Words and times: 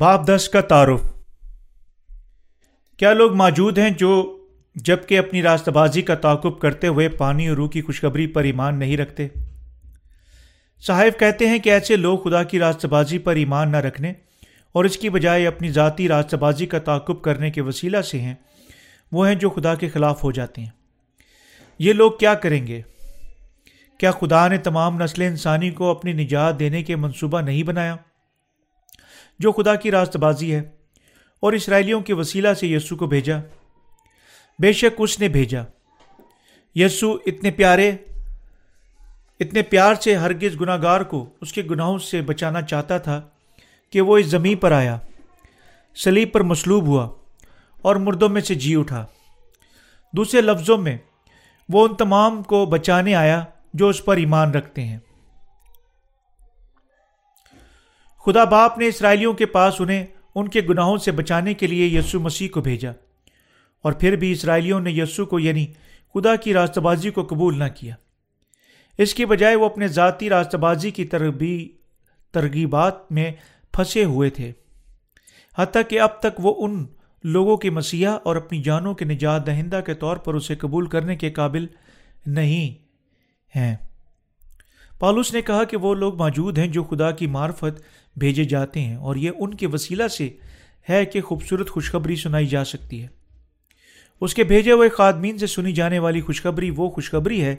باب 0.00 0.28
دس 0.28 0.48
کا 0.48 0.60
تعارف۔ 0.60 1.00
کیا 2.96 3.12
لوگ 3.12 3.34
موجود 3.34 3.78
ہیں 3.78 3.90
جو 3.90 4.38
جبکہ 4.74 5.18
اپنی 5.18 5.42
راستہ 5.42 5.70
بازی 5.70 6.02
کا 6.02 6.14
تعاقب 6.14 6.60
کرتے 6.60 6.86
ہوئے 6.86 7.08
پانی 7.08 7.48
اور 7.48 7.56
روح 7.56 7.68
کی 7.68 7.82
خوشخبری 7.82 8.26
پر 8.26 8.44
ایمان 8.44 8.78
نہیں 8.78 8.96
رکھتے؟ 8.96 9.28
صاحب 10.86 11.18
کہتے 11.18 11.48
ہیں 11.48 11.58
کہ 11.58 11.70
ایسے 11.70 11.96
لوگ 11.96 12.18
خدا 12.18 12.42
کی 12.42 12.58
راستہ 12.58 12.86
بازی 12.86 13.18
پر 13.18 13.36
ایمان 13.36 13.70
نہ 13.70 13.76
رکھنے 13.76 14.12
اور 14.72 14.84
اس 14.84 14.96
کی 14.96 15.10
بجائے 15.10 15.46
اپنی 15.46 15.68
ذاتی 15.68 16.08
راستہ 16.08 16.36
بازی 16.36 16.66
کا 16.66 16.78
تعاقب 16.78 17.22
کرنے 17.22 17.50
کے 17.50 17.60
وسیلہ 17.60 18.02
سے 18.02 18.20
ہیں، 18.20 18.34
وہ 19.12 19.28
ہیں 19.28 19.34
جو 19.34 19.50
خدا 19.50 19.74
کے 19.74 19.88
خلاف 19.88 20.24
ہو 20.24 20.32
جاتے 20.32 20.60
ہیں۔ 20.60 20.70
یہ 21.78 21.92
لوگ 21.92 22.12
کیا 22.12 22.34
کریں 22.34 22.66
گے؟ 22.66 22.82
کیا 23.98 24.10
خدا 24.10 24.48
نے 24.48 24.58
تمام 24.58 25.02
نسل 25.02 25.22
انسانی 25.22 25.70
کو 25.70 25.90
اپنی 25.90 26.12
نجات 26.12 26.58
دینے 26.58 26.82
کے 26.82 26.96
منصوبہ 26.96 27.40
نہیں 27.40 27.62
بنایا؟ 27.62 27.96
جو 29.40 29.52
خدا 29.52 29.74
کی 29.74 29.90
راست 29.90 30.16
بازی 30.16 30.54
ہے 30.54 30.62
اور 31.40 31.52
اسرائیلیوں 31.52 32.00
کے 32.00 32.14
وسیلہ 32.14 32.54
سے 32.54 32.66
یسو 32.66 32.96
کو 32.96 33.06
بھیجا۔ 33.06 33.38
بے 34.58 34.72
شک 34.72 34.94
اس 34.98 35.20
نے 35.20 35.28
بھیجا۔ 35.28 35.62
یسو 36.74 37.16
اتنے 37.26 37.50
پیارے، 37.50 37.92
اتنے 39.40 39.62
پیار 39.62 39.94
سے 39.94 40.14
ہرگز 40.14 40.60
گناہ 40.60 40.82
گار 40.82 41.00
کو 41.00 41.28
اس 41.40 41.52
کے 41.52 41.62
گناہوں 41.62 41.98
سے 41.98 42.22
بچانا 42.22 42.62
چاہتا 42.62 42.98
تھا 42.98 43.20
کہ 43.90 44.00
وہ 44.00 44.18
اس 44.18 44.26
زمین 44.26 44.56
پر 44.56 44.72
آیا 44.72 44.98
سلیب 45.94 46.32
پر 46.32 46.40
مصلوب 46.40 46.86
ہوا 46.86 47.08
اور 47.82 47.96
مردوں 47.96 48.28
میں 48.28 48.40
سے 48.40 48.54
جی 48.54 48.76
اٹھا۔ 48.76 49.06
دوسرے 50.12 50.40
لفظوں 50.40 50.78
میں، 50.78 50.98
وہ 51.68 51.88
ان 51.88 51.94
تمام 51.94 52.42
کو 52.42 52.66
بچانے 52.66 53.14
آیا 53.14 53.44
جو 53.74 53.88
اس 53.88 54.04
پر 54.04 54.16
ایمان 54.16 54.50
رکھتے 54.50 54.84
ہیں۔ 54.84 54.98
خدا 58.26 58.44
باپ 58.44 58.78
نے 58.78 58.86
اسرائیلیوں 58.86 59.32
کے 59.32 59.46
پاس 59.46 59.74
انہیں 59.78 60.06
ان 60.34 60.48
کے 60.48 60.60
گناہوں 60.68 60.96
سے 60.96 61.12
بچانے 61.12 61.54
کے 61.54 61.66
لیے 61.66 61.98
یسو 61.98 62.20
مسیح 62.20 62.48
کو 62.48 62.60
بھیجا۔ 62.60 62.90
اور 63.82 63.92
پھر 63.92 64.16
بھی 64.16 64.32
اسرائیلیوں 64.32 64.80
نے 64.80 64.90
یسو 64.90 65.26
کو 65.26 65.38
یعنی 65.38 65.66
خدا 66.14 66.36
کی 66.36 66.54
راستہ 66.54 66.80
بازی 66.80 67.10
کو 67.10 67.22
قبول 67.22 67.58
نہ 67.58 67.64
کیا۔ 67.76 67.94
اس 68.98 69.14
کی 69.14 69.26
بجائے 69.26 69.54
وہ 69.54 69.66
اپنے 69.66 69.88
ذاتی 69.88 70.28
راستہ 70.28 70.56
بازی 70.56 70.90
کی 70.90 71.04
تربی 71.04 71.68
ترغیبات 72.32 73.12
میں 73.12 73.32
پھنسے 73.72 74.04
ہوئے 74.04 74.30
تھے۔ 74.30 74.52
حتیٰ 75.58 75.82
کہ 75.88 76.00
اب 76.00 76.20
تک 76.20 76.40
وہ 76.42 76.66
ان 76.66 76.86
لوگوں 77.24 77.56
کے 77.56 77.70
مسیحا 77.70 78.12
اور 78.12 78.36
اپنی 78.36 78.62
جانوں 78.62 78.94
کے 78.94 79.04
نجات 79.04 79.46
دہندہ 79.46 79.80
کے 79.86 79.94
طور 79.94 80.16
پر 80.16 80.34
اسے 80.34 80.56
قبول 80.56 80.86
کرنے 80.86 81.16
کے 81.16 81.30
قابل 81.30 81.66
نہیں 82.26 82.84
ہیں۔ 83.58 83.76
پالوس 84.98 85.34
نے 85.34 85.42
کہا 85.42 85.64
کہ 85.64 85.76
وہ 85.76 85.94
لوگ 85.94 86.16
موجود 86.16 86.58
ہیں 86.58 86.66
جو 86.66 86.84
خدا 86.84 87.10
کی 87.10 87.26
معرفت 87.26 87.82
بھیجے 88.20 88.44
جاتے 88.44 88.80
ہیں 88.80 88.96
اور 88.96 89.16
یہ 89.16 89.30
ان 89.38 89.54
کے 89.54 89.66
وسیلہ 89.66 90.08
سے 90.08 90.28
ہے 90.88 91.04
کہ 91.04 91.20
خوبصورت 91.20 91.70
خوشخبری 91.70 92.16
سنائی 92.16 92.46
جا 92.46 92.64
سکتی 92.64 93.02
ہے۔ 93.02 93.08
اس 94.20 94.34
کے 94.34 94.44
بھیجے 94.44 94.72
ہوئے 94.72 94.88
خادمین 94.88 95.38
سے 95.38 95.46
سنی 95.46 95.72
جانے 95.72 95.98
والی 95.98 96.20
خوشخبری 96.20 96.70
وہ 96.76 96.90
خوشخبری 96.90 97.44
ہے 97.44 97.56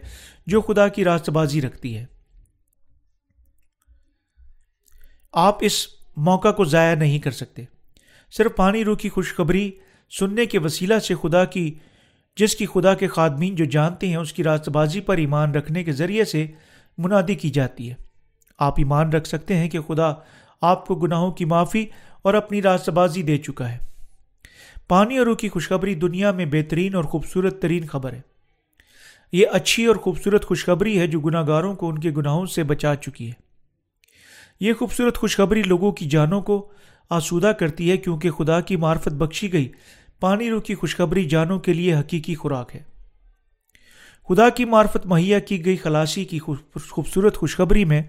جو 0.47 0.61
خدا 0.61 0.87
کی 0.87 1.03
راست 1.03 1.29
بازی 1.29 1.61
رکھتی 1.61 1.97
ہے۔ 1.97 2.05
آپ 5.33 5.57
اس 5.61 5.87
موقع 6.17 6.51
کو 6.51 6.65
ضائع 6.65 6.95
نہیں 6.95 7.19
کر 7.19 7.31
سکتے۔ 7.31 7.63
صرف 8.31 8.55
پانی 8.55 8.83
روح 8.83 8.97
کی 8.97 9.09
خوشخبری 9.09 9.71
سننے 10.19 10.45
کے 10.45 10.59
وسیلہ 10.59 10.99
سے 10.99 11.15
خدا 11.21 11.45
کی، 11.45 11.75
جس 12.35 12.55
کی 12.55 12.65
خدا 12.65 12.93
کے 12.93 13.07
خادمین 13.07 13.55
جو 13.55 13.65
جانتے 13.65 14.07
ہیں، 14.07 14.15
اس 14.15 14.33
کی 14.33 14.43
راست 14.43 14.69
بازی 14.69 15.01
پر 15.01 15.17
ایمان 15.17 15.51
رکھنے 15.51 15.83
کے 15.83 15.91
ذریعے 15.91 16.25
سے 16.25 16.47
منادی 16.97 17.35
کی 17.35 17.49
جاتی 17.49 17.89
ہے۔ 17.89 17.95
آپ 18.59 18.73
ایمان 18.77 19.09
رکھ 19.09 19.27
سکتے 19.27 19.55
ہیں 19.55 19.69
کہ 19.69 19.79
خدا 19.79 20.13
آپ 20.61 20.85
کو 20.85 20.95
گناہوں 20.95 21.31
کی 21.31 21.45
معافی 21.45 21.85
اور 22.21 22.33
اپنی 22.33 22.61
راست 22.61 22.89
بازی 22.89 23.21
دے 23.21 23.37
چکا 23.37 23.71
ہے۔ 23.71 23.77
پانی 24.87 25.17
اور 25.17 25.25
روح 25.25 25.35
کی 25.35 25.49
خوشخبری 25.49 25.95
دنیا 25.95 26.31
میں 26.31 26.45
بہترین 26.45 26.95
اور 26.95 27.03
خوبصورت 27.03 27.61
ترین 27.61 27.87
خبر 27.87 28.13
ہے۔ 28.13 28.21
یہ 29.31 29.45
اچھی 29.51 29.85
اور 29.85 29.95
خوبصورت 29.95 30.45
خوشخبری 30.45 30.99
ہے 30.99 31.07
جو 31.07 31.19
گناہ 31.19 31.47
گاروں 31.47 31.75
کو 31.75 31.89
ان 31.89 31.99
کے 31.99 32.11
گناہوں 32.11 32.45
سے 32.45 32.63
بچا 32.63 32.95
چکی 32.95 33.27
ہے۔ 33.27 33.33
یہ 34.59 34.73
خوبصورت 34.73 35.17
خوشخبری 35.17 35.63
لوگوں 35.63 35.91
کی 35.91 36.05
جانوں 36.05 36.41
کو 36.41 36.69
آسودہ 37.09 37.47
کرتی 37.47 37.91
ہے 37.91 37.97
کیونکہ 37.97 38.31
خدا 38.31 38.61
کی 38.61 38.75
معرفت 38.75 39.13
بخشی 39.13 39.53
گئی۔ 39.53 39.69
پانی 40.19 40.49
روح 40.49 40.61
کی 40.61 40.75
خوشخبری 40.75 41.25
جانوں 41.25 41.59
کے 41.59 41.73
لیے 41.73 41.95
حقیقی 41.95 42.35
خوراک 42.35 42.75
ہے۔ 42.75 42.83
خدا 44.29 44.49
کی 44.49 44.65
معرفت 44.65 45.05
مہیا 45.05 45.39
کی 45.39 45.65
گئی 45.65 45.77
خلاصی 45.77 46.25
کی 46.25 46.39
خوبصورت 46.39 47.37
خوشخبری 47.37 47.85
میں 47.85 48.03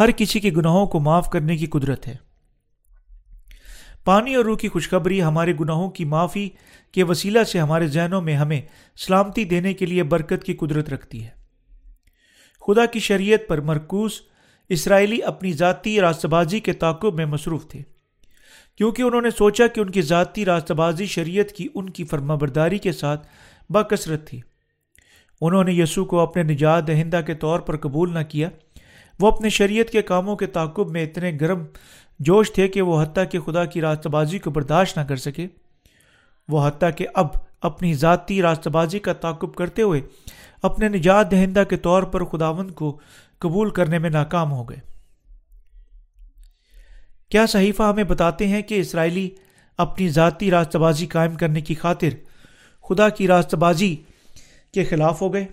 ہر 0.00 0.10
کسی 0.10 0.40
کے 0.40 0.50
گناہوں 0.56 0.86
کو 0.86 1.00
معاف 1.00 1.30
کرنے 1.30 1.56
کی 1.56 1.66
قدرت 1.66 2.06
ہے۔ 2.06 2.16
پانی 4.04 4.34
اور 4.34 4.44
روح 4.44 4.56
کی 4.56 4.68
خوشخبری 4.68 5.22
ہمارے 5.22 5.52
گناہوں 5.60 5.90
کی 5.90 6.04
معافی 6.04 6.48
کے 6.92 7.02
وسیلہ 7.02 7.44
سے 7.44 7.58
ہمارے 7.58 7.86
ذہنوں 7.86 8.22
میں 8.22 8.36
ہمیں 8.36 8.60
سلامتی 8.96 9.44
دینے 9.44 9.74
کے 9.74 9.86
لیے 9.86 10.02
برکت 10.02 10.44
کی 10.44 10.54
قدرت 10.54 10.88
رکھتی 10.88 11.24
ہے۔ 11.24 11.30
خدا 12.66 12.86
کی 12.86 12.98
شریعت 12.98 13.48
پر 13.48 13.60
مرکوز 13.60 14.12
اسرائیلی 14.68 15.22
اپنی 15.22 15.52
ذاتی 15.52 16.00
راستہ 16.00 16.28
بازی 16.28 16.60
کے 16.60 16.72
تعقب 16.72 17.14
میں 17.14 17.26
مصروف 17.26 17.68
تھے۔ 17.68 17.82
کیونکہ 18.76 19.02
انہوں 19.02 19.22
نے 19.22 19.30
سوچا 19.30 19.66
کہ 19.66 19.80
ان 19.80 19.90
کی 19.90 20.02
ذاتی 20.02 20.44
راستہ 20.44 20.72
بازی 20.72 21.06
شریعت 21.06 21.48
کی 21.48 21.68
ان 21.74 21.90
کی 21.90 22.04
فرما 22.04 22.34
برداری 22.34 22.78
کے 22.78 22.92
ساتھ 22.92 23.28
باکثرت 23.70 24.26
تھی۔ 24.26 24.40
انہوں 25.40 25.64
نے 25.64 25.72
یسوع 25.72 26.04
کو 26.04 26.20
اپنے 26.20 26.42
نجات 26.42 26.86
دہندہ 26.86 27.20
کے 27.26 27.34
طور 27.34 27.60
پر 27.60 27.76
قبول 27.76 28.14
نہ 28.14 28.22
کیا۔ 28.28 28.50
وہ 29.20 29.28
اپنے 29.28 29.48
شریعت 29.48 29.90
کے 29.90 30.02
کاموں 30.02 30.36
کے 30.36 30.46
تعقب 30.46 30.90
میں 30.90 31.02
اتنے 31.02 31.32
گرم 31.40 31.64
جوش 32.18 32.52
تھے 32.52 32.68
کہ 32.68 32.82
وہ 32.82 33.02
حتیٰ 33.02 33.24
کہ 33.30 33.40
خدا 33.40 33.64
کی 33.64 33.80
راستہ 33.80 34.08
بازی 34.08 34.38
کو 34.38 34.50
برداشت 34.50 34.98
نہ 34.98 35.04
کر 35.04 35.16
سکے۔ 35.16 35.46
وہ 36.48 36.68
حتیٰ 36.68 36.90
کہ 36.96 37.06
اب 37.14 37.26
اپنی 37.60 37.94
ذاتی 37.94 38.42
راستہ 38.42 38.70
بازی 38.70 38.98
کا 38.98 39.12
تعقب 39.12 39.54
کرتے 39.54 39.82
ہوئے 39.82 40.00
اپنے 40.62 40.88
نجات 40.88 41.30
دہندہ 41.30 41.64
کے 41.70 41.76
طور 41.76 42.02
پر 42.02 42.24
خداوند 42.24 42.70
کو 42.70 43.00
قبول 43.38 43.70
کرنے 43.70 43.98
میں 43.98 44.10
ناکام 44.10 44.52
ہو 44.52 44.64
گئے۔ 44.64 44.78
کیا 47.28 47.46
صحیفہ 47.46 47.82
ہمیں 47.82 48.04
بتاتے 48.04 48.46
ہیں 48.48 48.62
کہ 48.62 48.80
اسرائیلی 48.80 49.30
اپنی 49.78 50.08
ذاتی 50.08 50.50
راستہ 50.50 50.78
بازی 50.78 51.06
قائم 51.06 51.34
کرنے 51.34 51.60
کی 51.60 51.74
خاطر 51.74 52.08
خدا 52.88 53.08
کی 53.08 53.28
راستہ 53.28 53.56
بازی 53.56 53.96
کے 54.74 54.84
خلاف 54.84 55.22
ہو 55.22 55.34
گئے؟ 55.34 55.46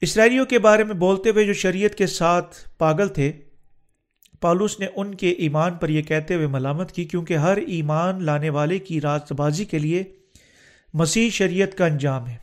اسرائیلیوں 0.00 0.46
کے 0.46 0.58
بارے 0.58 0.84
میں 0.84 0.94
بولتے 0.94 1.30
ہوئے 1.30 1.44
جو 1.44 1.52
شریعت 1.52 1.94
کے 1.94 2.06
ساتھ 2.06 2.56
پاگل 2.78 3.08
تھے، 3.08 3.32
پالوس 4.40 4.80
نے 4.80 4.86
ان 4.96 5.14
کے 5.14 5.30
ایمان 5.30 5.74
پر 5.74 5.88
یہ 5.88 6.02
کہتے 6.02 6.34
ہوئے 6.34 6.46
ملامت 6.46 6.92
کی، 6.92 7.04
کیونکہ 7.04 7.36
ہر 7.36 7.56
ایمان 7.56 8.24
لانے 8.24 8.50
والے 8.50 8.78
کی 8.78 9.00
راست 9.00 9.32
بازی 9.32 9.64
کے 9.64 9.78
لیے 9.78 10.02
مسیح 10.94 11.30
شریعت 11.30 11.74
کا 11.78 11.86
انجام 11.86 12.28
ہے۔ 12.28 12.36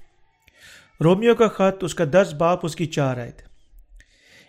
رومیو 1.04 1.36
کا 1.36 1.48
خط، 1.48 1.84
اس 1.84 1.96
کا 1.96 2.04
دس 2.12 2.34
باپ، 2.38 2.60
اس 2.64 2.76
کی 2.76 2.86
چار 2.86 3.18
آئے 3.18 3.32
تھے 3.32 3.48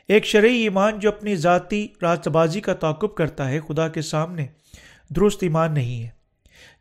ایک 0.09 0.25
شرعی 0.25 0.57
ایمان 0.57 0.99
جو 0.99 1.09
اپنی 1.09 1.37
ذاتی 1.37 1.89
راست 2.03 2.29
بازی 2.29 2.61
کا 2.61 2.75
تعقب 2.75 3.15
کرتا 3.15 3.49
ہے، 3.49 3.61
خدا 3.61 3.89
کے 3.89 4.03
سامنے 4.03 4.47
درست 5.17 5.43
ایمان 5.43 5.75
نہیں 5.75 6.03
ہے، 6.03 6.09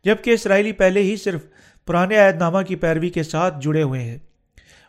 جبکہ 0.04 0.30
اسرائیلی 0.30 0.72
پہلے 0.72 1.02
ہی 1.02 1.16
صرف 1.16 1.44
پرانے 1.86 2.18
عہد 2.18 2.36
نامہ 2.36 2.62
کی 2.62 2.76
پیروی 2.76 3.10
کے 3.10 3.22
ساتھ 3.22 3.54
جڑے 3.60 3.82
ہوئے 3.82 4.00
ہیں۔ 4.00 4.18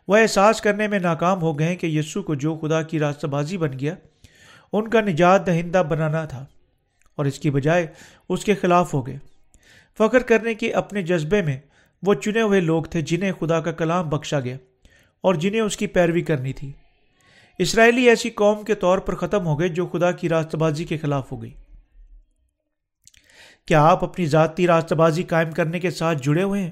وہ 0.07 0.17
احساس 0.17 0.61
کرنے 0.61 0.87
میں 0.87 0.99
ناکام 0.99 1.41
ہو 1.41 1.59
گئے 1.59 1.75
کہ 1.75 1.87
یسو 1.87 2.21
کو 2.21 2.35
جو 2.35 2.55
خدا 2.55 2.81
کی 2.81 2.99
راستہ 2.99 3.27
بازی 3.27 3.57
بن 3.57 3.79
گیا، 3.79 3.95
ان 4.73 4.87
کا 4.87 5.01
نجات 5.01 5.47
دہندہ 5.47 5.83
بنانا 5.89 6.25
تھا 6.25 6.45
اور 7.15 7.25
اس 7.25 7.39
کی 7.39 7.51
بجائے 7.51 7.87
اس 8.29 8.45
کے 8.45 8.55
خلاف 8.55 8.93
ہو 8.93 9.07
گئے۔ 9.07 9.17
فخر 9.97 10.19
کرنے 10.19 10.53
کے 10.53 10.73
اپنے 10.73 11.01
جذبے 11.01 11.41
میں 11.41 11.59
وہ 12.03 12.13
چنے 12.13 12.41
ہوئے 12.41 12.59
لوگ 12.59 12.83
تھے 12.83 13.01
جنہیں 13.01 13.31
خدا 13.31 13.59
کا 13.59 13.71
کلام 13.71 14.09
بخشا 14.09 14.39
گیا 14.39 14.57
اور 15.21 15.35
جنہیں 15.35 15.61
اس 15.61 15.77
کی 15.77 15.87
پیروی 15.87 16.21
کرنی 16.21 16.53
تھی۔ 16.53 16.71
اسرائیلی 17.57 18.09
ایسی 18.09 18.29
قوم 18.29 18.63
کے 18.63 18.75
طور 18.75 18.97
پر 18.97 19.15
ختم 19.15 19.45
ہو 19.45 19.59
گئے 19.59 19.69
جو 19.69 19.85
خدا 19.85 20.11
کی 20.11 20.29
راست 20.29 20.55
بازی 20.55 20.85
کے 20.85 20.97
خلاف 20.97 21.31
ہو 21.31 21.41
گئی۔ 21.41 21.53
کیا 23.65 23.83
آپ 23.83 24.03
اپنی 24.03 24.25
ذاتی 24.25 24.67
راستہ 24.67 24.95
بازی 24.95 25.23
قائم 25.23 25.51
کرنے 25.51 25.79
کے 25.79 25.89
ساتھ 25.89 26.17
جڑے 26.21 26.43
ہوئے 26.43 26.61
ہیں؟ 26.61 26.71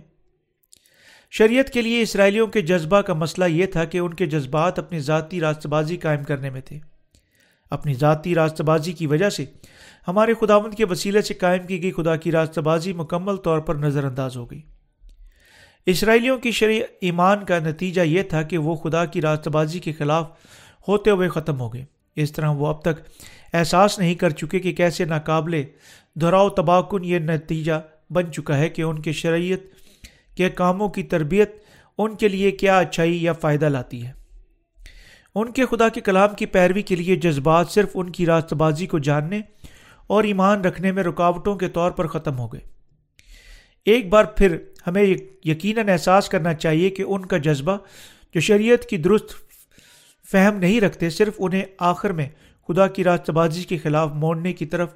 شریعت 1.38 1.70
کے 1.70 1.82
لیے 1.82 2.02
اسرائیلیوں 2.02 2.48
کے 2.48 2.62
جذبہ 2.62 3.02
کا 3.02 3.14
مسئلہ 3.14 3.46
یہ 3.46 3.66
تھا 3.66 3.86
کہ 3.86 3.98
ان 3.98 4.14
کے 4.14 4.26
جذبات 4.26 4.80
اپنی 4.80 5.00
ذاتی 5.00 5.40
راست 5.40 5.68
بازی 5.68 5.98
قائم 5.98 6.24
کرنے 6.24 6.50
میں 6.50 6.62
تھے۔ 6.62 6.80
اپنی 7.72 7.94
ذاتی 7.94 8.36
راست 8.36 8.62
بازی 8.62 8.92
کی 8.92 9.08
وجہ 9.08 9.30
سے 9.30 9.46
ہمارے 10.08 10.34
خداوند 10.34 10.74
کے 10.74 10.86
وسیلے 10.86 11.22
سے 11.22 11.34
قائم 11.34 11.64
کی 11.64 11.84
گئی 11.84 11.92
خدا 11.92 12.16
کی 12.16 12.32
راست 12.32 12.60
بازی 12.60 12.94
مکمل 12.94 13.36
طور 13.36 13.60
پر 13.60 13.76
نظر 13.76 14.04
انداز 14.04 14.38
ہو 14.38 14.52
گئی۔ 14.52 14.62
اسرائیلیوں 15.86 16.38
کی 16.38 16.52
شرع 16.52 16.74
ایمان 17.02 17.46
کا 17.46 17.60
نتیجہ 17.60 18.02
یہ 18.02 18.22
تھا 18.22 18.42
کہ 18.42 18.58
وہ 18.58 18.76
خدا 18.76 19.06
کی 19.06 19.22
راست 19.22 19.48
بازی 19.48 19.80
کے 19.80 19.94
خلاف 19.94 20.30
ہوتے 20.88 21.10
ہوئے 21.10 21.30
ختم 21.30 21.60
ہو 21.60 21.74
گئے۔ 21.74 21.86
اس 22.16 22.32
طرح 22.32 22.50
وہ 22.50 22.68
اب 22.68 22.82
تک 22.82 23.02
احساس 23.54 24.00
نہیں 24.00 24.16
کر 24.16 24.30
چکے 24.30 24.60
کہ 24.60 24.74
کیسے 24.74 25.06
ناقابل 25.06 25.64
دہراؤ 26.16 26.50
تباکن 26.50 27.06
یہ 27.06 27.20
نتیجہ 27.20 27.82
بن 28.10 28.32
چکا 28.32 28.58
ہے 28.58 28.70
کہ 28.70 28.82
ان 28.82 29.02
کے 29.02 29.12
شریعت 29.12 29.75
کہ 30.36 30.50
کاموں 30.50 30.90
کی 30.90 31.04
تربیت 31.04 31.64
ان 31.98 32.16
کے 32.16 32.28
لیے 32.28 32.52
کیا 32.52 32.80
اچھائی 32.80 33.24
یا 33.24 33.34
فائدہ 33.34 33.66
لاتی 33.66 34.06
ہے۔ 34.06 34.12
ان 35.36 35.52
کے 35.52 35.66
خدا 35.66 35.90
کے 35.90 36.02
کلام 36.02 36.36
کی 36.36 36.46
پیروی 36.46 36.82
کے 36.82 36.96
لیے 36.96 37.16
جذبات 37.16 37.70
صرف 37.70 37.90
ان 37.94 38.10
کی 38.10 38.26
راست 38.26 38.54
بازی 38.54 38.88
کو 38.88 39.00
جاننے 39.00 39.42
اور 40.08 40.24
ایمان 40.24 40.62
رکھنے 40.62 40.92
میں 40.92 41.04
رکاوٹوں 41.04 41.56
کے 41.56 41.68
طور 41.68 41.92
پر 41.92 42.08
ختم 42.08 42.40
ہو 42.40 42.48
گئے۔ 42.48 42.62
ایک 43.86 44.10
بار 44.10 44.26
پھر 44.26 44.58
ہمیں 44.88 45.04
یقیناً 45.46 45.90
احساس 45.90 46.30
کرنا 46.30 46.54
چاہیے 46.54 46.90
کہ 46.90 47.04
ان 47.08 47.26
کا 47.26 47.38
جذبہ 47.38 47.78
جو 48.34 48.40
شریعت 48.40 48.86
کی 48.86 48.98
درست 48.98 49.36
فہم 50.32 50.58
نہیں 50.58 50.82
رکھتے 50.82 51.10
صرف 51.10 51.34
انہیں 51.38 51.66
آخر 51.80 52.10
میں 52.10 52.30
خدا 52.68 52.88
کی 52.88 53.04
راست 53.04 53.30
بازی 53.30 53.64
کے 53.64 53.78
خلاف 53.78 54.10
موڑنے 54.14 54.54
کی 54.54 54.66
طرف 54.66 54.94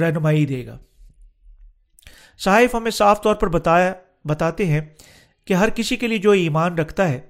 رہنمائی 0.00 0.46
دے 0.46 0.66
گا۔ 0.66 0.78
صاحب 2.38 2.76
ہمیں 2.76 2.90
صاف 2.90 3.22
طور 3.22 3.34
پر 3.34 3.48
بتایا 3.48 3.94
بتاتے 4.28 4.66
ہیں 4.66 4.80
کہ 5.44 5.54
ہر 5.54 5.70
کسی 5.70 5.96
کے 5.96 6.06
لیے 6.06 6.18
جو 6.18 6.30
ایمان 6.30 6.78
رکھتا 6.78 7.08
ہے 7.08 7.20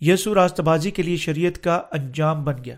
یسو 0.00 0.34
راست 0.34 0.60
بازی 0.60 0.90
کے 0.90 1.02
لیے 1.02 1.16
شریعت 1.16 1.64
کا 1.64 1.82
انجام 1.92 2.44
بن 2.44 2.64
گیا۔ 2.64 2.76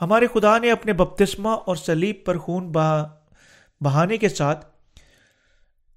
ہمارے 0.00 0.26
خدا 0.34 0.58
نے 0.58 0.70
اپنے 0.70 0.92
بپتسمہ 0.92 1.48
اور 1.48 1.76
سلیب 1.76 2.16
پر 2.24 2.38
خون 2.38 2.72
بہانے 3.80 4.16
کے 4.16 4.28
ساتھ 4.28 4.66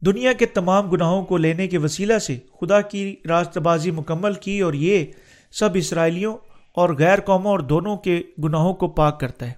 دنیا 0.05 0.33
کے 0.33 0.45
تمام 0.45 0.89
گناہوں 0.89 1.25
کو 1.25 1.37
لینے 1.37 1.67
کے 1.67 1.77
وسیلہ 1.77 2.17
سے 2.17 2.39
خدا 2.61 2.81
کی 2.81 3.15
راست 3.27 3.57
بازی 3.57 3.91
مکمل 3.91 4.33
کی 4.33 4.59
اور 4.59 4.73
یہ 4.73 5.05
سب 5.51 5.69
اسرائیلیوں 5.73 6.37
اور 6.75 6.89
غیر 6.89 7.19
قوموں 7.19 7.51
اور 7.51 7.59
دونوں 7.59 7.97
کے 7.97 8.23
گناہوں 8.43 8.73
کو 8.73 8.87
پاک 8.87 9.19
کرتا 9.19 9.47
ہے۔ 9.47 9.53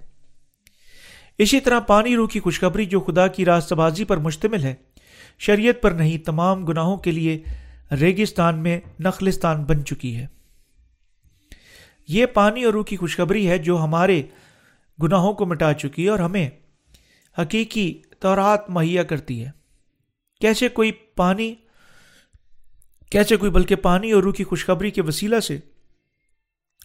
اسی 1.38 1.60
طرح 1.60 1.80
پانی 1.80 2.16
روح 2.16 2.28
کی 2.28 2.40
خوشخبری 2.40 2.86
جو 2.86 3.00
خدا 3.00 3.26
کی 3.26 3.44
راست 3.44 3.72
بازی 3.72 4.04
پر 4.04 4.16
مشتمل 4.16 4.64
ہے 4.64 4.74
شریعت 5.40 5.82
پر 5.82 5.90
نہیں، 5.90 6.18
تمام 6.18 6.64
گناہوں 6.64 6.96
کے 6.96 7.10
لیے 7.10 7.42
ریگستان 8.00 8.58
میں 8.58 8.80
نخلستان 9.00 9.64
بن 9.64 9.84
چکی 9.84 10.16
ہے۔ 10.16 10.26
یہ 12.08 12.26
پانی 12.26 12.64
اور 12.64 12.72
روح 12.72 12.84
کی 12.84 12.96
خوشخبری 12.96 13.48
ہے 13.48 13.58
جو 13.58 13.78
ہمارے 13.78 14.22
گناہوں 14.98 15.32
کو 15.32 15.46
مٹا 15.46 15.72
چکی 15.72 16.04
ہے 16.04 16.08
اور 16.08 16.18
ہمیں 16.18 16.48
حقیقی 17.36 17.92
طورات 18.20 18.70
مہیا 18.70 19.02
کرتی 19.02 19.44
ہے۔ 19.44 19.50
کیسے 20.40 20.68
کوئی 20.68 20.92
پانی، 21.16 21.54
کیسے 23.12 23.36
کوئی 23.36 23.50
بلکہ 23.50 23.76
پانی 23.76 24.12
اور 24.12 24.22
روح 24.22 24.32
کی 24.32 24.44
خوشخبری 24.44 24.90
کے 24.90 25.02
وسیلہ 25.02 25.40
سے، 25.40 25.58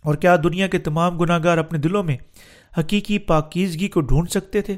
اور 0.03 0.15
کیا 0.15 0.35
دنیا 0.43 0.67
کے 0.67 0.79
تمام 0.79 1.17
گناہ 1.17 1.39
گار 1.43 1.57
اپنے 1.57 1.79
دلوں 1.79 2.03
میں 2.03 2.17
حقیقی 2.77 3.17
پاکیزگی 3.19 3.87
کو 3.87 4.01
ڈھونڈ 4.01 4.29
سکتے 4.29 4.61
تھے؟ 4.61 4.75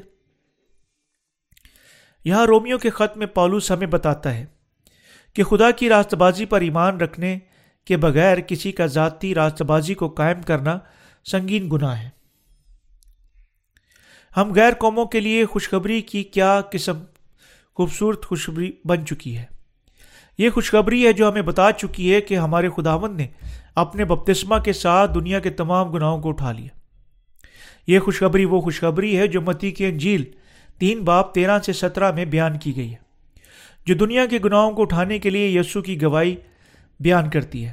یہاں 2.24 2.46
رومیو 2.46 2.78
کے 2.78 2.90
خط 2.90 3.16
میں 3.16 3.26
پالوس 3.26 3.70
ہمیں 3.70 3.86
بتاتا 3.86 4.34
ہے 4.34 4.46
کہ 5.34 5.44
خدا 5.44 5.70
کی 5.70 5.88
راست 5.88 6.14
بازی 6.14 6.44
پر 6.44 6.60
ایمان 6.60 7.00
رکھنے 7.00 7.38
کے 7.84 7.96
بغیر 7.96 8.40
کسی 8.40 8.72
کا 8.72 8.86
ذاتی 8.86 9.34
راست 9.34 9.62
بازی 9.62 9.94
کو 9.94 10.08
قائم 10.08 10.42
کرنا 10.42 10.78
سنگین 11.24 11.70
گناہ 11.70 12.02
ہے۔ 12.02 12.08
ہم 14.36 14.52
غیر 14.52 14.72
قوموں 14.78 15.04
کے 15.04 15.20
لیے 15.20 15.44
خوشخبری 15.44 16.00
کی 16.00 16.22
کیا 16.22 16.60
قسم 16.60 17.04
خوبصورت 17.74 18.26
خوشخبری 18.26 18.72
بن 18.84 19.06
چکی 19.06 19.36
ہے۔ 19.36 19.44
یہ 20.38 20.50
خوشخبری 20.50 21.06
ہے 21.06 21.12
جو 21.12 21.28
ہمیں 21.28 21.42
بتا 21.42 21.72
چکی 21.72 22.14
ہے 22.14 22.20
کہ 22.20 22.36
ہمارے 22.36 22.68
خداون 22.76 23.16
نے 23.16 23.26
اپنے 23.74 24.04
بپتسمہ 24.04 24.58
کے 24.58 24.72
ساتھ 24.72 25.14
دنیا 25.14 25.40
کے 25.40 25.50
تمام 25.50 25.90
گناہوں 25.90 26.22
کو 26.22 26.28
اٹھا 26.28 26.52
لیا۔ 26.52 26.68
یہ 27.86 27.98
خوشخبری 27.98 28.44
وہ 28.44 28.60
خوشخبری 28.60 29.18
ہے 29.18 29.26
جو 29.26 29.40
متی 29.40 29.70
کی 29.70 29.86
انجیل 29.86 30.24
تین 30.82 31.00
باپ 31.00 31.34
تیرہ 31.34 31.58
سے 31.58 31.72
سترہ 31.72 32.10
میں 32.12 32.24
بیان 32.24 32.58
کی 32.58 32.76
گئی 32.76 32.90
ہے، 32.90 32.96
جو 33.86 33.94
دنیا 33.94 34.26
کے 34.26 34.38
گناہوں 34.44 34.70
کو 34.70 34.82
اٹھانے 34.82 35.18
کے 35.18 35.30
لیے 35.30 35.48
یسو 35.48 35.82
کی 35.82 36.02
گواہی 36.02 36.34
بیان 37.00 37.30
کرتی 37.30 37.64
ہے۔ 37.66 37.72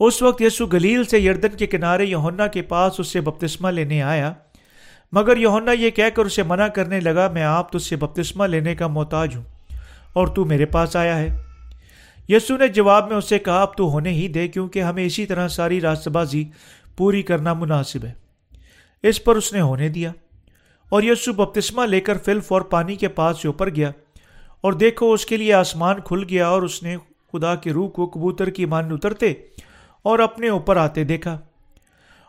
اس 0.00 0.20
وقت 0.22 0.42
یسو 0.42 0.66
گلیل 0.66 1.04
سے 1.04 1.18
یردن 1.18 1.56
کے 1.56 1.66
کنارے 1.66 2.04
یونا 2.04 2.46
کے 2.46 2.62
پاس 2.62 3.00
اس 3.00 3.08
سے 3.08 3.20
بپتسمہ 3.20 3.68
لینے 3.68 4.02
آیا۔ 4.02 4.32
مگر 5.12 5.36
یونا 5.36 5.72
یہ 5.72 5.90
کہہ 5.90 6.10
کر 6.14 6.24
اسے 6.24 6.42
منع 6.42 6.66
کرنے 6.68 7.00
لگا، 7.00 7.28
میں 7.28 7.42
آپ 7.42 7.72
تجھ 7.72 7.82
سے 7.82 7.96
بپتسمہ 7.96 8.46
لینے 8.46 8.74
کا 8.74 8.86
محتاج 8.86 9.36
ہوں، 9.36 9.42
اور 10.12 10.26
تو 10.26 10.44
میرے 10.44 10.66
پاس 10.66 10.96
آیا 10.96 11.18
ہے۔ 11.18 11.28
یسو 12.28 12.56
نے 12.56 12.68
جواب 12.68 13.08
میں 13.08 13.16
اسے 13.16 13.38
کہا، 13.38 13.62
اب 13.62 13.76
تو 13.76 13.90
ہونے 13.90 14.10
ہی 14.10 14.28
دے، 14.28 14.48
کیونکہ 14.48 14.82
ہمیں 14.82 15.04
اسی 15.04 15.26
طرح 15.26 15.48
ساری 15.48 15.80
راست 15.80 16.08
بازی 16.08 16.44
پوری 16.96 17.22
کرنا 17.22 17.52
مناسب 17.52 18.04
ہے۔ 18.04 18.12
اس 19.02 19.24
پر 19.24 19.36
اس 19.36 19.52
نے 19.52 19.60
ہونے 19.60 19.88
دیا۔ 19.88 20.12
اور 20.88 21.02
یسو 21.02 21.32
بپتسمہ 21.32 21.86
لے 21.86 22.00
کر 22.00 22.18
فلف 22.18 22.52
اور 22.52 22.60
پانی 22.60 22.96
کے 22.96 23.08
پاس 23.08 23.42
سے 23.42 23.48
اوپر 23.48 23.70
گیا 23.70 23.90
اور 24.60 24.72
دیکھو 24.72 25.12
اس 25.12 25.26
کے 25.26 25.36
لیے 25.36 25.54
آسمان 25.54 26.00
کھل 26.00 26.24
گیا 26.28 26.48
اور 26.48 26.62
اس 26.62 26.82
نے 26.82 26.96
خدا 27.32 27.54
کے 27.54 27.72
روح 27.72 27.88
کو 27.88 28.06
کبوتر 28.06 28.50
کی 28.50 28.64
مان 28.64 28.92
اترتے 28.92 29.32
اور 30.02 30.18
اپنے 30.18 30.48
اوپر 30.48 30.76
آتے 30.76 31.04
دیکھا 31.04 31.38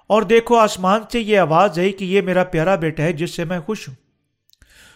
اور 0.08 0.22
دیکھو 0.22 0.56
آسمان 0.56 1.02
سے 1.12 1.20
یہ 1.20 1.40
آواز 1.40 1.80
آئی 1.80 1.92
کہ 1.92 2.06
یہ 2.06 2.22
میرا 2.22 2.44
پیارا 2.44 2.76
بیٹا 2.76 3.04
ہے 3.04 3.14
جس 3.14 3.36
سے 3.36 3.44
میں 3.44 3.60
خوش 3.60 3.88
ہوں۔ 3.88 3.96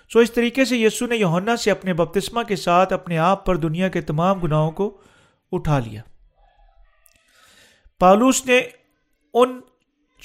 سو 0.10 0.20
اس 0.20 0.32
طریقے 0.32 0.66
سے 0.66 0.78
یسو 0.78 1.06
نے 1.06 1.16
یونا 1.16 1.56
سے 1.56 1.72
اپنے 1.72 1.94
بپتسمہ 1.94 2.44
کے 2.44 2.56
ساتھ 2.56 2.94
اپنے 2.94 3.18
آپ 3.18 3.46
پر 3.46 3.56
دنیا 3.56 3.90
کے 3.90 4.02
تمام 4.02 4.40
گناہوں 4.40 4.72
کو 4.72 4.98
اٹھا 5.52 5.80
لیا۔ 5.80 6.02
پالوس 8.00 8.46
نے 8.46 8.62
ان 9.34 9.62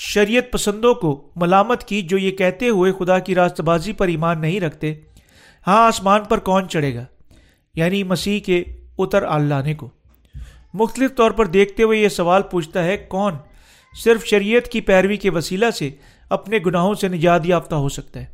شریعت 0.00 0.52
پسندوں 0.52 0.94
کو 0.94 1.30
ملامت 1.36 1.84
کی 1.84 2.02
جو 2.02 2.18
یہ 2.18 2.30
کہتے 2.30 2.68
ہوئے 2.68 2.92
خدا 2.92 3.18
کی 3.18 3.34
راست 3.34 3.60
بازی 3.60 3.92
پر 3.92 4.08
ایمان 4.08 4.40
نہیں 4.40 4.60
رکھتے 4.60 4.94
ہاں 5.66 5.86
آسمان 5.86 6.24
پر 6.24 6.38
کون 6.38 6.68
چڑھے 6.68 6.94
گا؟ 6.94 7.04
یعنی 7.74 8.02
مسیح 8.02 8.40
کے 8.40 8.64
اتر 8.98 9.22
آل 9.22 9.42
لانے 9.42 9.74
کو۔ 9.74 9.90
مختلف 10.74 11.10
طور 11.16 11.30
پر 11.30 11.46
دیکھتے 11.46 11.82
ہوئے 11.82 11.98
یہ 11.98 12.08
سوال 12.08 12.42
پوچھتا 12.42 12.84
ہے، 12.84 12.96
کون 12.96 13.34
صرف 14.04 14.24
شریعت 14.24 14.68
کی 14.68 14.80
پیروی 14.80 15.16
کے 15.16 15.30
وسیلہ 15.30 15.70
سے 15.70 15.90
اپنے 16.28 16.58
گناہوں 16.66 16.94
سے 16.94 17.08
نجات 17.08 17.46
یافتہ 17.46 17.74
ہو 17.74 17.88
سکتا 17.88 18.20
ہے؟ 18.20 18.26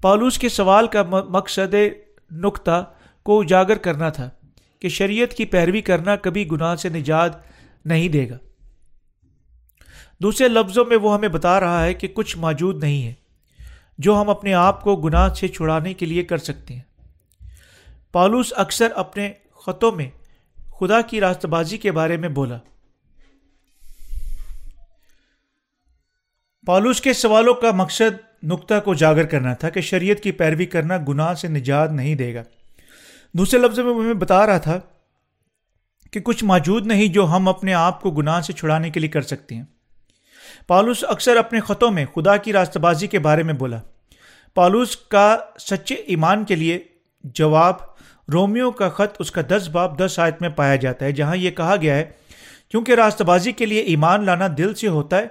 پالوس 0.00 0.38
کے 0.38 0.48
سوال 0.48 0.86
کا 0.86 1.02
مقصد 1.28 1.74
نقطہ 2.30 2.84
کو 3.22 3.40
اجاگر 3.40 3.78
کرنا 3.78 4.08
تھا 4.08 4.30
کہ 4.80 4.88
شریعت 4.88 5.34
کی 5.34 5.44
پیروی 5.44 5.80
کرنا 5.80 6.16
کبھی 6.16 6.50
گناہ 6.50 6.74
سے 6.74 6.88
نجات 6.88 7.32
نہیں 7.84 8.08
دے 8.08 8.28
گا۔ 8.28 8.38
دوسرے 10.22 10.48
لفظوں 10.48 10.84
میں 10.84 10.96
وہ 10.96 11.14
ہمیں 11.14 11.28
بتا 11.28 11.60
رہا 11.60 11.84
ہے 11.84 11.94
کہ 11.94 12.08
کچھ 12.08 12.36
موجود 12.36 12.84
نہیں 12.84 13.06
ہے 13.06 13.14
جو 13.98 14.20
ہم 14.20 14.30
اپنے 14.30 14.54
آپ 14.54 14.82
کو 14.82 14.96
گناہ 14.96 15.34
سے 15.34 15.48
چھڑانے 15.48 15.94
کے 15.94 16.06
لیے 16.06 16.24
کر 16.24 16.38
سکتے 16.38 16.74
ہیں۔ 16.74 16.82
پالوس 18.12 18.52
اکثر 18.56 18.88
اپنے 18.94 19.32
خطوں 19.66 19.92
میں 19.92 20.10
خدا 20.80 21.00
کی 21.00 21.20
راست 21.20 21.46
بازی 21.46 21.78
کے 21.78 21.92
بارے 21.92 22.16
میں 22.16 22.28
بولا۔ 22.28 22.58
پالوس 26.66 27.00
کے 27.00 27.12
سوالوں 27.12 27.54
کا 27.54 27.70
مقصد 27.70 28.44
نقطہ 28.44 28.74
کو 28.84 28.94
جاگر 28.94 29.26
کرنا 29.26 29.54
تھا 29.54 29.68
کہ 29.68 29.80
شریعت 29.80 30.20
کی 30.20 30.32
پیروی 30.32 30.66
کرنا 30.66 30.96
گناہ 31.08 31.34
سے 31.34 31.48
نجات 31.48 31.90
نہیں 31.90 32.14
دے 32.14 32.34
گا۔ 32.34 32.42
دوسرے 33.32 33.60
لفظ 33.60 33.78
میں 33.78 33.94
میں 33.94 34.14
بتا 34.14 34.46
رہا 34.46 34.58
تھا 34.58 34.80
کہ 36.10 36.20
کچھ 36.20 36.44
موجود 36.44 36.86
نہیں 36.86 37.06
جو 37.06 37.26
ہم 37.26 37.48
اپنے 37.48 37.74
آپ 37.74 38.00
کو 38.00 38.10
گناہ 38.10 38.40
سے 38.40 38.52
چھڑانے 38.52 38.90
کے 38.90 39.00
لیے 39.00 39.08
کر 39.08 39.22
سکتے 39.22 39.54
ہیں۔ 39.54 39.64
پالوس 40.66 41.04
اکثر 41.08 41.36
اپنے 41.36 41.60
خطوں 41.60 41.90
میں 41.90 42.04
خدا 42.14 42.36
کی 42.36 42.52
راست 42.52 42.76
بازی 42.76 43.06
کے 43.06 43.18
بارے 43.18 43.42
میں 43.42 43.54
بولا۔ 43.54 43.78
پالوس 44.54 44.96
کا 44.96 45.36
سچے 45.60 45.94
ایمان 45.94 46.44
کے 46.44 46.54
لیے 46.54 46.78
جواب 47.24 47.74
رومیو 48.32 48.70
کا 48.70 48.88
خط 48.88 49.16
اس 49.18 49.30
کا 49.30 49.40
دس 49.48 49.68
باپ 49.72 49.98
دس 49.98 50.18
آیت 50.18 50.34
میں 50.40 50.48
پایا 50.48 50.76
جاتا 50.76 51.06
ہے، 51.06 51.12
جہاں 51.12 51.36
یہ 51.36 51.50
کہا 51.50 51.76
گیا 51.82 51.96
ہے، 51.96 52.04
کیونکہ 52.68 52.92
راست 52.92 53.22
بازی 53.22 53.52
کے 53.52 53.66
لیے 53.66 53.80
ایمان 53.80 54.24
لانا 54.24 54.48
دل 54.58 54.74
سے 54.74 54.88
ہوتا 54.88 55.18
ہے 55.18 55.26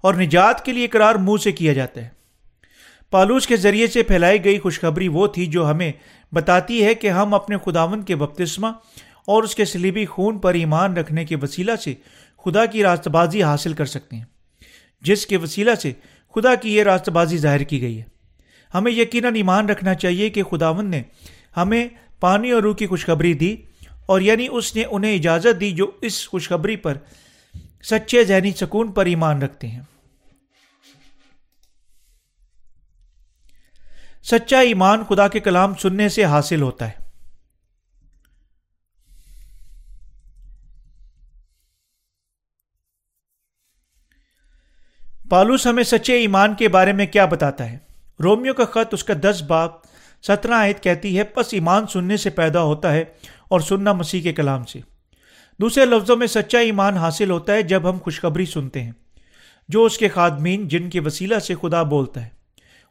اور 0.00 0.14
نجات 0.14 0.64
کے 0.64 0.72
لیے 0.72 0.84
اقرار 0.84 1.14
منہ 1.14 1.36
سے 1.36 1.52
کیا 1.52 1.72
جاتا 1.72 2.00
ہے۔ 2.00 2.08
پالوس 3.10 3.46
کے 3.46 3.56
ذریعے 3.56 3.86
سے 3.86 4.02
پھیلائی 4.02 4.44
گئی 4.44 4.58
خوشخبری 4.58 5.08
وہ 5.08 5.26
تھی 5.26 5.46
جو 5.46 5.70
ہمیں 5.70 5.92
بتاتی 6.34 6.84
ہے 6.84 6.94
کہ 6.94 7.10
ہم 7.10 7.34
اپنے 7.34 7.56
خداون 7.64 8.02
کے 8.02 8.16
بپتسمہ 8.16 8.66
اور 9.26 9.42
اس 9.42 9.54
کے 9.54 9.64
سلیبی 9.64 10.06
خون 10.06 10.38
پر 10.38 10.54
ایمان 10.54 10.96
رکھنے 10.96 11.24
کے 11.24 11.36
وسیلہ 11.36 11.76
سے 11.76 11.94
خدا 12.44 12.66
کی 12.66 12.82
راست 12.82 13.08
بازی 13.08 13.42
حاصل 13.42 13.72
کر 13.72 13.84
سکتے 13.84 14.16
ہیں۔ 14.16 14.31
جس 15.02 15.26
کے 15.26 15.36
وسیلہ 15.36 15.74
سے 15.74 15.92
خدا 16.34 16.54
کی 16.54 16.76
یہ 16.76 16.82
راست 16.82 17.08
بازی 17.08 17.36
ظاہر 17.36 17.62
کی 17.62 17.80
گئی 17.80 17.98
ہے۔ 17.98 18.04
ہمیں 18.74 18.92
یقیناً 18.92 19.34
ایمان 19.34 19.68
رکھنا 19.68 19.94
چاہیے 19.94 20.30
کہ 20.30 20.42
خداون 20.42 20.90
نے 20.90 21.02
ہمیں 21.56 21.88
پانی 22.20 22.50
اور 22.50 22.62
روح 22.62 22.74
کی 22.74 22.86
خوشخبری 22.86 23.34
دی 23.34 23.56
اور 24.06 24.20
یعنی 24.20 24.48
اس 24.50 24.76
نے 24.76 24.84
انہیں 24.90 25.14
اجازت 25.14 25.60
دی 25.60 25.70
جو 25.70 25.90
اس 26.02 26.28
خوشخبری 26.28 26.76
پر 26.76 26.98
سچے 27.82 28.24
ذہنی 28.24 28.52
سکون 28.52 28.92
پر 28.92 29.06
ایمان 29.06 29.42
رکھتے 29.42 29.68
ہیں۔ 29.68 29.80
سچا 34.22 34.60
ایمان 34.60 35.04
خدا 35.04 35.28
کے 35.28 35.40
کلام 35.40 35.74
سننے 35.74 36.08
سے 36.08 36.24
حاصل 36.24 36.62
ہوتا 36.62 36.88
ہے۔ 36.88 37.01
پالوس 45.32 45.66
ہمیں 45.66 45.82
سچے 45.82 46.12
ایمان 46.12 46.54
کے 46.54 46.68
بارے 46.68 46.92
میں 46.92 47.06
کیا 47.06 47.24
بتاتا 47.24 47.72
ہے؟ 47.72 47.78
رومیو 48.22 48.54
کا 48.54 48.64
خط 48.64 48.94
اس 48.94 49.04
کا 49.04 49.14
دس 49.22 49.42
باپ، 49.48 49.70
سترہ 50.22 50.52
آیت 50.52 50.82
کہتی 50.82 51.18
ہے، 51.18 51.24
پس 51.24 51.54
ایمان 51.54 51.86
سننے 51.86 52.16
سے 52.16 52.30
پیدا 52.30 52.62
ہوتا 52.62 52.92
ہے 52.92 53.04
اور 53.48 53.60
سننا 53.60 53.92
مسیح 53.92 54.22
کے 54.22 54.32
کلام 54.32 54.64
سے۔ 54.64 54.80
دوسرے 55.60 55.84
لفظوں 55.84 56.16
میں 56.16 56.26
سچا 56.26 56.58
ایمان 56.58 56.96
حاصل 56.96 57.30
ہوتا 57.30 57.52
ہے 57.52 57.62
جب 57.62 57.90
ہم 57.90 57.98
خوشخبری 57.98 58.46
سنتے 58.46 58.82
ہیں۔ 58.82 58.92
جو 59.68 59.84
اس 59.84 59.98
کے 59.98 60.08
خادمین 60.08 60.68
جن 60.68 60.90
کے 60.90 61.00
وسیلہ 61.00 61.38
سے 61.38 61.54
خدا 61.62 61.82
بولتا 61.82 62.24
ہے، 62.24 62.28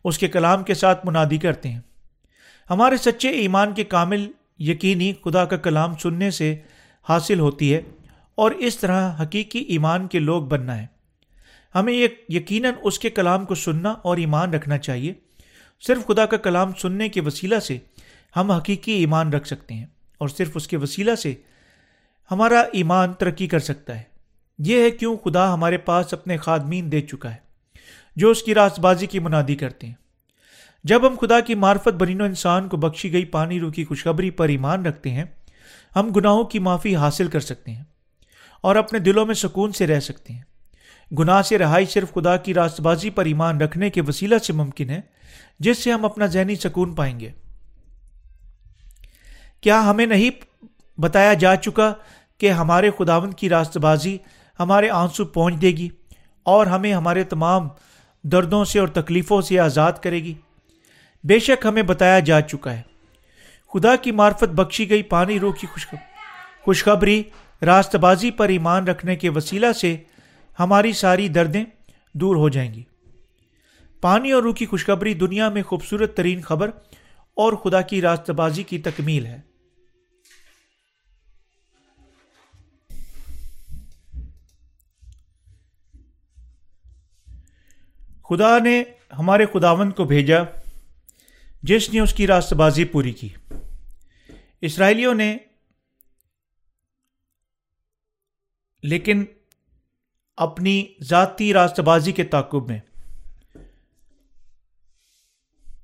اس 0.04 0.18
کے 0.18 0.28
کلام 0.28 0.64
کے 0.64 0.74
ساتھ 0.74 1.06
منادی 1.06 1.38
کرتے 1.38 1.70
ہیں۔ 1.70 1.82
ہمارے 2.70 2.98
سچے 2.98 3.30
ایمان 3.30 3.74
کے 3.74 3.84
کامل 3.84 4.32
یقینی 4.60 5.14
خدا 5.26 5.46
کا 5.46 5.58
کلام 5.58 5.96
سننے 5.96 6.32
سے 6.32 6.56
حاصل 7.10 7.40
ہوتی 7.40 7.74
ہے 7.74 7.82
اور 8.36 8.52
اس 8.52 8.78
طرح 8.78 9.12
حقیقی 9.22 9.60
ایمان 9.60 10.08
کے 10.08 10.20
لوگ 10.20 10.44
بننا 10.44 10.82
ہے۔ 10.82 11.01
ہمیں 11.76 11.94
یہ 11.94 12.08
یقیناً 12.30 12.74
اس 12.84 13.00
کے 13.00 13.10
کلام 13.10 13.46
کو 13.46 13.56
سننا 13.56 13.92
اور 13.92 14.18
ایمان 14.18 14.54
رکھنا 14.54 14.78
چاہیے۔ 14.78 15.14
صرف 15.82 16.06
خدا 16.08 16.26
کا 16.26 16.38
کلام 16.38 16.74
سننے 16.74 17.10
کے 17.10 17.22
وسیلہ 17.22 17.60
سے 17.60 17.78
ہم 18.36 18.52
حقیقی 18.52 18.92
ایمان 18.92 19.34
رکھ 19.34 19.48
سکتے 19.48 19.74
ہیں 19.74 19.86
اور 20.18 20.30
صرف 20.30 20.52
اس 20.56 20.68
کے 20.68 20.78
وسیلہ 20.78 21.16
سے 21.16 21.34
ہمارا 22.32 22.60
ایمان 22.74 23.14
ترقی 23.14 23.48
کر 23.48 23.60
سکتا 23.60 23.98
ہے۔ 23.98 24.04
یہ 24.60 24.84
ہے 24.84 24.92
کیوں 24.92 25.18
خدا 25.18 25.54
ہمارے 25.54 25.78
پاس 25.78 26.14
اپنے 26.14 26.38
خادمین 26.38 26.92
دے 26.92 27.02
چکا 27.02 27.32
ہے، 27.32 27.40
جو 28.16 28.30
اس 28.30 28.44
کی 28.44 28.56
راست 28.56 28.80
بازی 28.80 29.06
کی 29.06 29.20
منادی 29.20 29.56
کرتے 29.56 29.88
ہیں۔ 29.88 29.94
جب 30.84 31.08
ہم 31.08 31.16
خدا 31.22 31.40
کی 31.40 31.56
معرفت 31.56 31.94
برین 32.00 32.22
و 32.22 32.24
انسان 32.24 32.68
کو 32.68 32.78
بخشی 32.78 33.12
گئی 33.14 33.26
پانی 33.26 33.60
رو 33.60 33.72
کی 33.72 33.86
خوشخبری 33.86 34.30
پر 34.30 34.50
ایمان 34.50 34.86
رکھتے 34.86 35.10
ہیں، 35.10 35.24
ہم 35.96 36.10
گناہوں 36.10 36.44
کی 36.44 36.60
معافی 36.60 36.96
حاصل 36.96 37.28
کر 37.28 37.40
سکتے 37.40 37.72
ہیں 37.72 37.84
اور 38.62 38.76
اپنے 38.76 39.00
دلوں 39.00 39.26
میں 39.26 39.36
سکون 39.36 39.72
سے 39.72 39.88
رہ 39.88 40.00
سکتے 40.00 40.34
ہیں۔ 40.34 40.42
گناہ 41.20 41.42
سے 41.42 41.58
رہائی 41.58 41.86
صرف 41.86 42.14
خدا 42.14 42.38
کی 42.38 42.54
راست 42.54 42.82
بازی 42.82 43.10
پر 43.10 43.26
ایمان 43.26 43.62
رکھنے 43.62 43.90
کے 43.90 44.02
وسیلہ 44.02 44.38
سے 44.38 44.54
ممکن 44.54 44.90
ہے، 44.90 45.02
جس 45.60 45.78
سے 45.78 45.92
ہم 45.92 46.06
اپنا 46.06 46.26
ذہنی 46.26 46.56
سکون 46.56 46.96
پائیں 46.96 47.20
گے۔ 47.20 47.30
کیا 49.62 49.90
ہمیں 49.90 50.06
نہیں 50.06 50.30
بتایا 51.02 51.34
جا 51.34 51.56
چکا 51.56 51.94
کہ 52.38 52.52
ہمارے 52.52 52.90
خداون 52.98 53.32
کی 53.32 53.50
راست 53.50 53.78
بازی 53.78 54.18
ہمارے 54.60 54.90
آنسو 54.90 55.26
پہنچ 55.26 55.62
دے 55.62 55.68
گی 55.68 55.90
اور 56.44 56.68
ہمیں 56.68 56.94
ہمارے 56.94 57.24
تمام 57.24 57.68
دردوں 58.24 58.66
سے 58.66 58.80
اور 58.80 58.88
تکلیفوں 58.88 59.42
سے 59.42 59.60
آزاد 59.60 59.92
کرے 59.92 60.24
گی؟ 60.24 60.34
بے 61.24 61.40
شک 61.40 61.66
ہمیں 61.66 61.84
بتایا 61.84 62.20
جا 62.20 62.42
چکا 62.42 62.74
ہے۔ 62.74 62.82
خدا 63.74 63.96
کی 63.96 64.12
معرفت 64.12 64.44
بخشی 64.44 64.90
گئی 64.90 65.04
پانی 65.04 65.40
رو 65.40 65.52
کی 65.52 65.68
خوشخبری 66.66 67.24
راست 67.62 67.96
بازی 67.96 68.32
پر 68.32 68.50
ایمان 68.50 68.88
رکھنے 68.88 69.16
کے 69.16 69.30
وسیلہ 69.30 69.72
سے 69.72 69.98
ہماری 70.60 70.94
ساری 70.94 71.28
دردیں 71.28 71.66
دور 72.14 72.36
ہو 72.36 72.50
جائیں 72.50 72.74
گی۔ 72.74 72.84
پانی 74.02 74.32
اور 74.32 74.44
روح 74.44 74.54
کی 74.54 74.66
خوشخبری 74.66 75.14
دنیا 75.14 75.50
میں 75.50 75.64
خوبصورت 75.64 76.18
ترین 76.18 76.42
خبر 76.42 76.68
اور 77.34 77.54
خدا 77.54 77.82
کی 77.82 78.02
راست 78.02 78.30
بازی 78.30 78.64
کی 78.64 78.80
تکمیل 78.80 79.26
ہے۔ 79.26 79.42
خدا 88.24 88.60
نے 88.60 88.84
ہمارے 89.20 89.46
خداون 89.46 89.92
کو 89.92 90.04
بھیجا 90.04 90.38
جس 91.64 91.94
نے 91.94 92.00
اس 92.00 92.14
کی 92.14 92.28
راست 92.28 92.54
بازی 92.54 92.86
پوری 92.86 93.12
کی۔ 93.12 93.30
اسرائیلیوں 94.62 95.14
نے 95.14 95.38
لیکن 98.84 99.26
اپنی 100.42 100.86
ذاتی 101.04 101.54
راست 101.54 101.80
بازی 101.80 102.12
کے 102.12 102.24
تعقب 102.24 102.68
میں۔ 102.68 102.80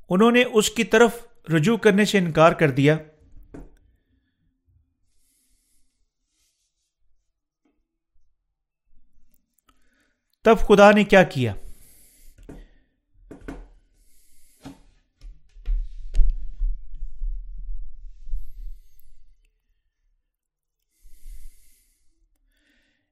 انہوں 0.10 0.32
نے 0.32 0.44
اس 0.44 0.70
کی 0.70 0.84
طرف 0.84 1.12
رجوع 1.50 1.78
کرنے 1.78 2.06
سے 2.06 2.18
انکار 2.18 2.52
کر 2.52 2.72
دیا۔ 2.72 2.98
تب 10.42 10.58
خدا 10.68 10.92
نے 10.92 11.04
کیا 11.04 11.24
کیا؟ 11.24 11.54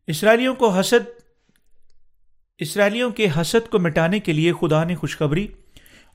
اسرائیلیوں 0.08 0.56
کو 0.56 0.70
حسد 0.70 1.25
اسرائیلیوں 2.60 3.12
کے 3.12 3.28
حسد 3.42 3.70
کو 3.70 3.80
مٹانے 3.80 4.20
کے 4.20 4.34
لیے 4.34 4.54
خدا 4.54 4.84
نے 4.84 4.96
خوشخبری 4.96 5.48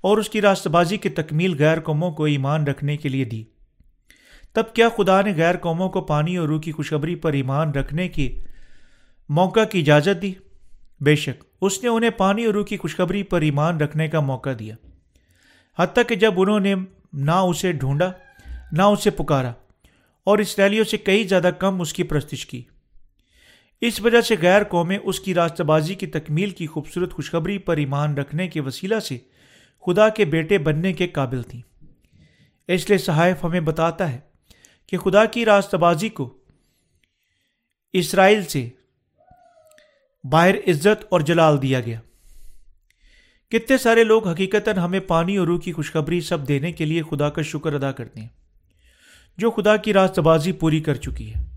اور 0.00 0.18
اس 0.18 0.28
کی 0.28 0.40
راست 0.40 0.66
بازی 0.66 0.96
کی 0.96 1.08
تکمیل 1.08 1.56
غیر 1.58 1.80
قوموں 1.80 2.10
کو 2.10 2.24
ایمان 2.24 2.66
رکھنے 2.66 2.96
کے 2.96 3.08
لیے 3.08 3.24
دی۔ 3.24 3.44
تب 4.52 4.64
کیا 4.74 4.88
خدا 4.88 5.22
نے 5.22 5.32
غیر 5.36 5.56
قوموں 5.56 5.88
کو 5.88 6.00
پانی 6.00 6.36
اور 6.36 6.48
روح 6.48 6.60
کی 6.60 6.72
خوشخبری 6.72 7.14
پر 7.14 7.32
ایمان 7.32 7.70
رکھنے 7.70 8.08
کی 8.08 8.38
موقع 9.28 9.64
کی 9.64 9.80
اجازت 9.80 10.22
دی؟ 10.22 10.32
بے 11.00 11.16
شک، 11.16 11.44
اس 11.60 11.82
نے 11.82 11.88
انہیں 11.88 12.10
پانی 12.10 12.44
اور 12.44 12.54
روح 12.54 12.64
کی 12.64 12.76
خوشخبری 12.76 13.22
پر 13.22 13.40
ایمان 13.40 13.80
رکھنے 13.80 14.08
کا 14.08 14.20
موقع 14.20 14.50
دیا۔ 14.58 14.74
حتیٰ 15.78 16.02
کہ 16.08 16.14
جب 16.14 16.32
انہوں 16.36 16.60
نے 16.60 16.74
نہ 17.12 17.30
اسے 17.30 17.72
ڈھونڈا، 17.72 18.12
نہ 18.72 18.82
اسے 18.82 19.10
پکارا 19.10 19.52
اور 20.24 20.38
اسرائیلیوں 20.38 20.84
سے 20.84 20.96
کئی 20.96 21.24
زیادہ 21.24 21.50
کم 21.58 21.80
اس 21.80 21.92
کی 21.92 22.02
پرستش 22.02 22.46
کی۔ 22.46 22.62
اس 23.80 24.00
وجہ 24.00 24.20
سے 24.20 24.34
غیر 24.42 24.64
قومیں 24.64 24.98
اس 25.02 25.20
کی 25.20 25.34
راستہ 25.34 25.62
بازی 25.62 25.94
کی 25.94 26.06
تکمیل 26.06 26.50
کی 26.50 26.66
خوبصورت 26.66 27.12
خوشخبری 27.12 27.58
پر 27.58 27.76
ایمان 27.76 28.18
رکھنے 28.18 28.48
کے 28.48 28.60
وسیلہ 28.60 28.98
سے 29.00 29.18
خدا 29.86 30.08
کے 30.08 30.24
بیٹے 30.24 30.58
بننے 30.58 30.92
کے 30.92 31.06
قابل 31.06 31.42
تھیں۔ 31.42 31.62
اس 32.68 32.88
لیے 32.88 32.98
صحائف 32.98 33.44
ہمیں 33.44 33.60
بتاتا 33.60 34.12
ہے 34.12 34.18
کہ 34.86 34.98
خدا 34.98 35.24
کی 35.24 35.44
راستہ 35.44 35.76
بازی 35.76 36.08
کو 36.08 36.36
اسرائیل 37.92 38.42
سے 38.42 38.68
باہر 40.24 40.54
عزت 40.54 41.04
اور 41.08 41.20
جلال 41.20 41.62
دیا 41.62 41.80
گیا۔ 41.80 42.00
کتنے 43.48 43.78
سارے 43.78 44.04
لوگ 44.04 44.28
حقیقت 44.28 44.68
ہمیں 44.76 45.00
پانی 45.00 45.36
اور 45.36 45.46
روح 45.46 45.60
کی 45.60 45.72
خوشخبری 45.72 46.20
سب 46.20 46.48
دینے 46.48 46.72
کے 46.72 46.84
لیے 46.84 47.02
خدا 47.10 47.30
کا 47.30 47.42
شکر 47.42 47.72
ادا 47.72 47.92
کرتے 47.92 48.20
ہیں، 48.20 48.28
جو 49.38 49.50
خدا 49.50 49.76
کی 49.76 49.92
راستہ 49.92 50.20
بازی 50.20 50.52
پوری 50.52 50.80
کر 50.80 50.94
چکی 50.94 51.34
ہے۔ 51.34 51.49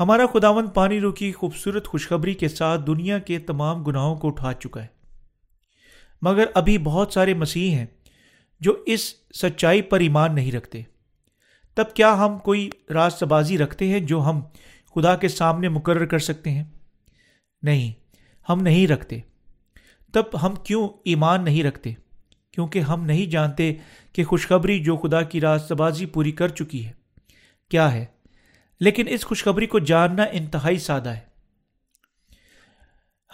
ہمارا 0.00 0.26
خداون 0.32 0.68
پانی 0.68 1.00
رو 1.00 1.12
کی 1.12 1.32
خوبصورت 1.32 1.88
خوشخبری 1.88 2.34
کے 2.34 2.48
ساتھ 2.48 2.80
دنیا 2.86 3.18
کے 3.18 3.38
تمام 3.38 3.82
گناہوں 3.82 4.16
کو 4.16 4.28
اٹھا 4.28 4.52
چکا 4.52 4.82
ہے۔ 4.82 4.86
مگر 6.22 6.44
ابھی 6.54 6.78
بہت 6.78 7.12
سارے 7.12 7.34
مسیح 7.34 7.70
ہیں 7.70 7.86
جو 8.60 8.82
اس 8.86 9.14
سچائی 9.34 9.82
پر 9.82 10.00
ایمان 10.00 10.34
نہیں 10.34 10.52
رکھتے۔ 10.52 10.82
تب 11.74 11.84
کیا 11.94 12.26
ہم 12.26 12.38
کوئی 12.38 12.70
راست 12.90 13.22
بازی 13.22 13.58
رکھتے 13.58 13.88
ہیں 13.88 14.00
جو 14.00 14.20
ہم 14.20 14.40
خدا 14.94 15.16
کے 15.16 15.28
سامنے 15.28 15.68
مقرر 15.68 16.06
کر 16.06 16.18
سکتے 16.18 16.50
ہیں؟ 16.50 16.64
نہیں، 17.62 17.92
ہم 18.48 18.62
نہیں 18.62 18.86
رکھتے۔ 18.86 19.20
تب 20.12 20.22
ہم 20.42 20.54
کیوں 20.64 20.88
ایمان 21.04 21.44
نہیں 21.44 21.62
رکھتے؟ 21.62 21.92
کیونکہ 22.52 22.78
ہم 22.78 23.04
نہیں 23.04 23.26
جانتے 23.26 23.74
کہ 24.12 24.24
خوشخبری 24.24 24.84
جو 24.84 24.96
خدا 24.96 25.22
کی 25.22 25.40
راست 25.40 25.72
بازی 25.72 26.06
پوری 26.06 26.32
کر 26.32 26.48
چکی 26.48 26.86
ہے، 26.86 26.92
کیا 27.70 27.92
ہے؟ 27.92 28.06
لیکن 28.80 29.04
اس 29.08 29.24
خوشخبری 29.24 29.66
کو 29.66 29.78
جاننا 29.78 30.24
انتہائی 30.32 30.78
سادہ 30.78 31.08
ہے۔ 31.08 31.30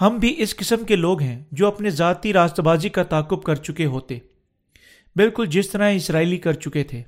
ہم 0.01 0.17
بھی 0.17 0.35
اس 0.39 0.57
قسم 0.57 0.85
کے 0.85 0.97
لوگ 0.97 1.23
ہیں 1.23 1.45
جو 1.53 1.67
اپنے 1.67 1.91
ذاتی 1.91 2.33
راست 2.33 2.61
بازی 2.61 2.89
کا 2.89 3.03
تعقب 3.03 3.43
کر 3.43 3.55
چکے 3.55 3.87
ہوتے۔ 3.87 4.19
بالکل 5.17 5.47
جس 5.47 5.71
طرح 5.71 5.91
اسرائیلی 5.91 6.37
کر 6.37 6.53
چکے 6.53 6.85
تھے۔ 6.85 7.03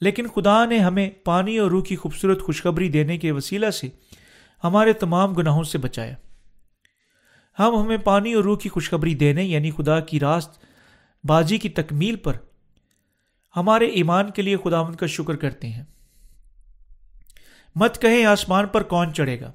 لیکن 0.00 0.26
خدا 0.26 0.64
نے 0.64 0.78
ہمیں 0.78 1.10
پانی 1.24 1.58
اور 1.58 1.70
روح 1.70 1.84
کی 1.84 1.96
خوبصورت 1.96 2.42
خوشخبری 2.42 2.88
دینے 2.88 3.18
کے 3.18 3.32
وسیلہ 3.32 3.70
سے 3.70 3.88
ہمارے 4.64 4.92
تمام 4.92 5.32
گناہوں 5.32 5.64
سے 5.64 5.78
بچایا۔ 5.78 6.14
ہم 7.58 7.82
ہمیں 7.82 7.96
پانی 7.96 8.32
اور 8.32 8.44
روح 8.44 8.58
کی 8.58 8.68
خوشخبری 8.68 9.14
دینے 9.14 9.44
یعنی 9.44 9.70
خدا 9.70 10.00
کی 10.00 10.20
راست 10.20 10.64
بازی 11.24 11.58
کی 11.58 11.68
تکمیل 11.68 12.16
پر 12.16 12.32
ہمارے 13.56 13.86
ایمان 13.86 14.30
کے 14.30 14.42
لیے 14.42 14.56
خدا 14.56 14.82
کا 14.82 15.06
شکر 15.06 15.36
کرتے 15.36 15.68
ہیں۔ 15.68 15.84
مت 17.74 18.02
کہیں 18.02 18.24
آسمان 18.24 18.66
پر 18.66 18.82
کون 18.82 19.14
چڑھے 19.14 19.40
گا۔ 19.40 19.52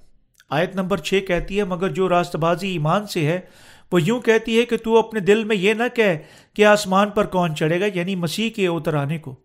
آیت 0.49 0.75
نمبر 0.75 0.97
چھ 0.97 1.19
کہتی 1.27 1.59
ہے، 1.59 1.63
مگر 1.63 1.89
جو 1.89 2.09
راست 2.09 2.35
بازی 2.35 2.67
ایمان 2.67 3.07
سے 3.07 3.27
ہے، 3.27 3.39
وہ 3.91 4.01
یوں 4.01 4.19
کہتی 4.19 4.59
ہے 4.59 4.65
کہ 4.65 4.77
تو 4.77 4.97
اپنے 4.97 5.19
دل 5.19 5.43
میں 5.43 5.55
یہ 5.55 5.73
نہ 5.73 5.83
کہہ 5.95 6.17
کہ 6.53 6.65
آسمان 6.65 7.09
پر 7.09 7.25
کون 7.25 7.55
چڑھے 7.55 7.79
گا 7.79 7.85
یعنی 7.93 8.15
مسیح 8.15 8.49
کے 8.49 8.67
اتر 8.67 8.93
آنے 8.93 9.17
کو۔ 9.17 9.35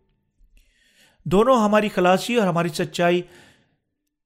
دونوں 1.25 1.65
ہماری 1.65 1.89
خلاصی 1.89 2.35
اور 2.35 2.47
ہماری 2.47 2.69
سچائی، 2.69 3.23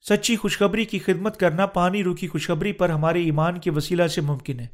سچی 0.09 0.37
خوشخبری 0.37 0.85
کی 0.85 0.99
خدمت 0.99 1.37
کرنا 1.37 1.67
پانی 1.67 2.03
رو 2.03 2.15
کی 2.15 2.29
خوشخبری 2.29 2.73
پر 2.73 2.89
ہمارے 2.89 3.23
ایمان 3.23 3.59
کے 3.59 3.71
وسیلہ 3.71 4.07
سے 4.07 4.21
ممکن 4.21 4.61
ہے۔ 4.61 4.67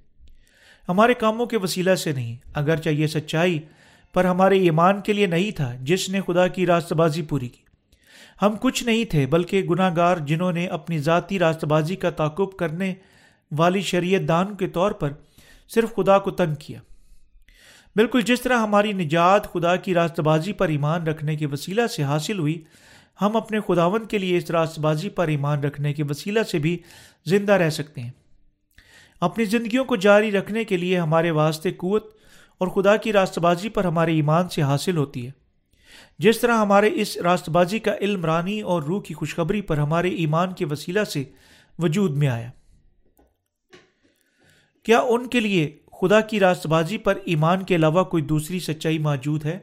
ہمارے 0.88 1.14
کاموں 1.14 1.46
کے 1.46 1.56
وسیلہ 1.56 1.94
سے 1.94 2.12
نہیں، 2.12 2.36
اگرچہ 2.54 2.88
یہ 2.88 3.06
سچائی 3.06 3.58
پر 4.14 4.24
ہمارے 4.24 4.58
ایمان 4.58 5.00
کے 5.00 5.12
لیے 5.12 5.26
نہیں 5.26 5.50
تھا، 5.50 5.74
جس 5.80 6.08
نے 6.08 6.20
خدا 6.26 6.48
کی 6.48 6.66
راست 6.66 6.92
بازی 6.92 7.22
پوری 7.22 7.48
کی۔ 7.48 7.69
ہم 8.42 8.54
کچھ 8.60 8.84
نہیں 8.84 9.04
تھے 9.04 9.26
بلکہ 9.26 9.62
گناہ 9.62 9.96
گار 9.96 10.16
جنہوں 10.16 10.52
نے 10.52 10.66
اپنی 10.66 10.98
ذاتی 10.98 11.38
راست 11.38 11.64
بازی 11.64 11.96
کا 11.96 12.10
تعقب 12.10 12.56
کرنے 12.56 12.94
والی 13.56 13.80
شریعت 13.80 14.28
دان 14.28 14.54
کے 14.54 14.68
طور 14.68 14.90
پر 14.90 15.12
صرف 15.68 15.94
خدا 15.94 16.18
کو 16.18 16.30
تنگ 16.30 16.54
کیا۔ 16.54 16.80
بالکل 17.96 18.20
جس 18.20 18.40
طرح 18.40 18.58
ہماری 18.58 18.92
نجات 18.92 19.52
خدا 19.52 19.76
کی 19.76 19.94
راست 19.94 20.20
بازی 20.20 20.52
پر 20.52 20.68
ایمان 20.68 21.06
رکھنے 21.06 21.36
کے 21.36 21.46
وسیلہ 21.46 21.86
سے 21.86 22.02
حاصل 22.02 22.38
ہوئی، 22.38 22.64
ہم 23.22 23.36
اپنے 23.36 23.60
خداون 23.66 24.04
کے 24.04 24.18
لیے 24.18 24.36
اس 24.36 24.50
راست 24.50 24.78
بازی 24.78 25.08
پر 25.08 25.28
ایمان 25.28 25.60
رکھنے 25.60 25.92
کے 25.92 26.02
وسیلہ 26.02 26.42
سے 26.42 26.58
بھی 26.58 26.78
زندہ 27.26 27.52
رہ 27.52 27.70
سکتے 27.70 28.00
ہیں۔ 28.00 28.10
اپنی 29.20 29.44
زندگیوں 29.44 29.84
کو 29.84 29.96
جاری 29.96 30.32
رکھنے 30.32 30.64
کے 30.64 30.76
لیے 30.76 30.98
ہمارے 30.98 31.30
واسطے 31.30 31.70
قوت 31.70 32.14
اور 32.58 32.68
خدا 32.68 32.96
کی 32.96 33.12
راست 33.12 33.38
بازی 33.38 33.68
پر 33.68 33.84
ہمارے 33.84 34.12
ایمان 34.12 34.48
سے 34.48 34.62
حاصل 34.62 34.96
ہوتی 34.96 35.26
ہے۔ 35.26 35.39
جس 36.20 36.40
طرح 36.40 36.54
ہمارے 36.54 36.90
اس 36.94 37.16
راست 37.16 37.48
بازی 37.48 37.78
کا 37.78 37.94
علم 38.00 38.24
رانی 38.24 38.60
اور 38.60 38.82
روح 38.82 39.02
کی 39.02 39.14
خوشخبری 39.14 39.60
پر 39.60 39.78
ہمارے 39.78 40.08
ایمان 40.08 40.52
کے 40.52 40.64
وسیلہ 40.64 41.04
سے 41.04 41.24
وجود 41.78 42.16
میں 42.16 42.28
آیا۔ 42.28 42.50
کیا 44.82 45.00
ان 45.00 45.28
کے 45.28 45.40
لیے 45.40 45.78
خدا 46.00 46.20
کی 46.20 46.40
راست 46.40 46.66
بازی 46.66 46.98
پر 46.98 47.18
ایمان 47.24 47.62
کے 47.62 47.76
علاوہ 47.76 48.04
کوئی 48.04 48.22
دوسری 48.22 48.60
سچائی 48.60 48.98
موجود 48.98 49.44
ہے 49.44 49.58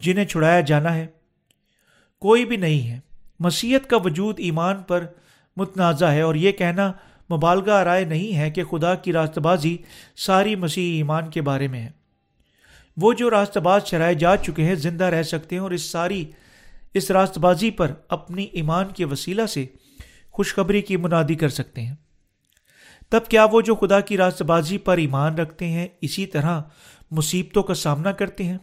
جنہیں 0.00 0.24
چھڑایا 0.24 0.60
جانا 0.60 0.94
ہے؟ 0.94 1.06
کوئی 2.20 2.44
بھی 2.44 2.56
نہیں 2.56 2.88
ہے۔ 2.88 3.00
مسیحت 3.40 3.90
کا 3.90 3.96
وجود 3.96 4.34
ایمان 4.38 4.82
پر 4.82 5.06
متنازع 5.56 6.06
ہے 6.06 6.20
اور 6.20 6.34
یہ 6.34 6.52
کہنا 6.52 6.92
مبالغہ 7.32 7.74
رائے 7.74 8.04
نہیں 8.04 8.36
ہے 8.36 8.50
کہ 8.50 8.64
خدا 8.64 8.94
کی 8.94 9.12
راست 9.12 9.38
بازی 9.38 9.76
ساری 10.16 10.56
مسیح 10.56 10.96
ایمان 10.96 11.30
کے 11.30 11.42
بارے 11.42 11.68
میں 11.68 11.80
ہے۔ 11.80 12.03
وہ 12.96 13.12
جو 13.12 13.30
راست 13.30 13.56
باز 13.56 13.82
چرائے 13.82 14.14
جا 14.14 14.36
چکے 14.36 14.64
ہیں 14.64 14.74
زندہ 14.74 15.04
رہ 15.04 15.22
سکتے 15.22 15.56
ہیں 15.56 15.62
اور 15.62 15.70
اس 15.70 15.82
ساری، 15.82 16.30
اس 16.94 17.10
راست 17.10 17.38
بازی 17.38 17.70
پر 17.70 17.92
اپنی 18.08 18.44
ایمان 18.44 18.92
کے 18.92 19.04
وسیلہ 19.04 19.46
سے 19.46 19.66
خوشخبری 20.30 20.82
کی 20.82 20.96
منادی 20.96 21.34
کر 21.34 21.48
سکتے 21.48 21.80
ہیں۔ 21.80 21.94
تب 23.08 23.26
کیا 23.28 23.46
وہ 23.52 23.60
جو 23.60 23.74
خدا 23.74 24.00
کی 24.00 24.16
راست 24.16 24.42
بازی 24.42 24.78
پر 24.78 24.96
ایمان 24.96 25.34
رکھتے 25.34 25.68
ہیں، 25.68 25.88
اسی 26.00 26.26
طرح 26.26 26.60
مصیبتوں 27.10 27.62
کا 27.62 27.74
سامنا 27.74 28.12
کرتے 28.12 28.44
ہیں؟ 28.44 28.58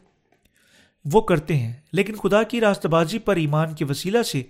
وہ 1.13 1.21
کرتے 1.21 1.55
ہیں، 1.55 1.73
لیکن 1.93 2.15
خدا 2.15 2.43
کی 2.43 2.61
راست 2.61 2.85
بازی 2.85 3.19
پر 3.19 3.35
ایمان 3.35 3.73
کے 3.73 3.85
وسیلہ 3.85 4.23
سے 4.23 4.43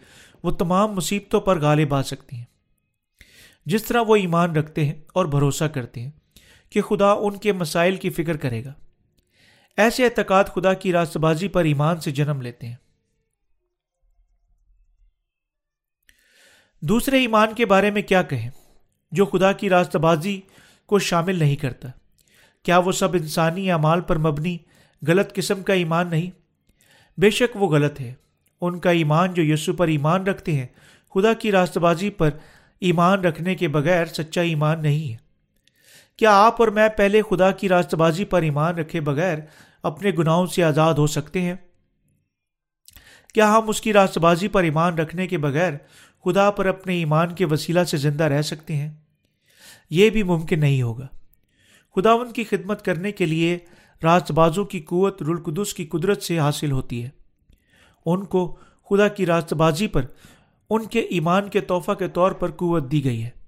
وہ 0.44 0.52
تمام 0.52 0.92
مصیبتوں 0.92 1.42
پر 1.42 1.60
غالب 1.60 1.94
آ 1.94 2.04
سکتے 2.04 2.36
ہیں۔ 2.36 2.46
جس 3.66 3.84
طرح 3.84 4.02
وہ 4.08 4.16
ایمان 4.16 4.56
رکھتے 4.56 4.86
ہیں 4.86 4.94
اور 5.14 5.26
بھروسہ 5.26 5.64
کرتے 5.64 6.02
ہیں 6.02 6.12
کہ 6.70 6.82
خدا 6.82 7.12
ان 7.12 7.38
کے 7.38 7.54
مسائل 7.54 7.96
کی 7.96 8.10
فکر 8.10 8.38
کرے 8.38 8.66
گا۔ 8.66 8.74
ایسے 9.78 10.06
اعتقاد 10.06 10.44
خدا 10.44 10.74
کی 10.74 10.92
راست 10.92 11.18
بازی 11.18 11.48
پر 11.48 11.64
ایمان 11.64 12.00
سے 12.00 12.12
جنم 12.12 12.42
لیتے 12.42 12.68
ہیں۔ 12.68 12.76
دوسرے 16.82 17.20
ایمان 17.20 17.54
کے 17.54 17.66
بارے 17.66 17.92
میں 17.92 18.02
کیا 18.02 18.24
کہیں؟ 18.24 18.50
جو 19.12 19.26
خدا 19.26 19.52
کی 19.52 19.70
راست 19.70 19.96
بازی 19.96 20.42
کو 20.86 21.00
شامل 21.00 21.40
نہیں 21.40 21.56
کرتا۔ 21.56 21.90
کیا 22.64 22.78
وہ 22.78 22.92
سب 22.92 23.14
انسانی 23.14 23.72
اعمال 23.72 24.02
پر 24.02 24.18
مبنی 24.18 24.58
غلط 25.08 25.34
قسم 25.34 25.64
کا 25.64 25.74
ایمان 25.74 26.10
نہیں؟ 26.10 26.32
بے 27.20 27.30
شک 27.30 27.56
وہ 27.56 27.70
غلط 27.70 28.02
ہے۔ 28.02 28.14
ان 28.62 28.80
کا 28.80 28.90
ایمان 28.90 29.34
جو 29.34 29.44
یسو 29.44 29.74
پر 29.74 29.88
ایمان 29.88 30.24
رکھتے 30.24 30.52
ہیں، 30.52 30.68
خدا 31.14 31.34
کی 31.34 31.52
راست 31.52 31.78
بازی 31.78 32.10
پر 32.10 32.30
ایمان 32.80 33.22
رکھنے 33.22 33.56
کے 33.56 33.68
بغیر 33.68 34.06
سچا 34.06 34.42
ایمان 34.42 34.82
نہیں 34.82 35.12
ہے۔ 35.12 35.31
کیا 36.22 36.46
آپ 36.46 36.56
اور 36.60 36.68
میں 36.68 36.90
پہلے 36.90 37.22
خدا 37.30 37.52
کی 37.52 37.70
راست 37.70 37.96
بازی 37.96 38.26
پر 38.26 38.42
ایمان 38.42 38.76
رکھے 38.76 39.02
بغیر 39.02 39.38
اپنے 39.84 40.12
گناہوں 40.18 40.46
سے 40.46 40.64
آزاد 40.64 40.94
ہو 40.94 41.08
سکتے 41.08 41.42
ہیں؟ 41.42 41.54
کیا 43.34 43.58
ہم 43.58 43.70
اس 43.70 43.82
کی 43.82 43.94
راست 43.94 44.18
بازی 44.18 44.48
پر 44.48 44.64
ایمان 44.64 44.98
رکھنے 44.98 45.28
کے 45.28 45.38
بغیر 45.38 45.74
خدا 46.26 46.52
پر 46.52 46.66
اپنے 46.66 46.94
ایمان 46.94 47.36
کے 47.36 47.46
وسیلہ 47.46 47.84
سے 47.84 47.98
زندہ 47.98 48.24
رہ 48.24 48.42
سکتے 48.42 48.76
ہیں؟ 48.76 48.92
یہ 49.90 50.10
بھی 50.10 50.24
ممکن 50.24 50.60
نہیں 50.60 50.82
ہوگا۔ 50.82 51.08
خدا 51.96 52.12
ان 52.12 52.32
کی 52.32 52.44
خدمت 52.44 52.86
کرنے 52.86 53.12
کے 53.12 53.26
لیے 53.26 53.58
راست 54.04 54.32
بازوں 54.32 54.66
کی 54.66 54.80
قوت 54.80 55.24
رلقدس 55.24 55.74
کی 55.74 55.86
قدرت 55.86 56.22
سے 56.22 56.40
حاصل 56.40 56.72
ہوتی 56.72 57.04
ہے۔ 57.04 57.10
ان 58.06 58.24
کو 58.24 58.58
خدا 58.90 59.08
کی 59.08 59.26
راست 59.26 59.54
بازی 59.54 59.88
پر، 59.88 60.06
ان 60.70 60.86
کے 60.86 61.00
ایمان 61.00 61.50
کے 61.50 61.60
تحفہ 61.60 61.92
کے 61.92 62.08
طور 62.08 62.32
پر 62.32 62.52
قوت 62.52 62.92
دی 62.92 63.04
گئی 63.04 63.24
ہے۔ 63.24 63.41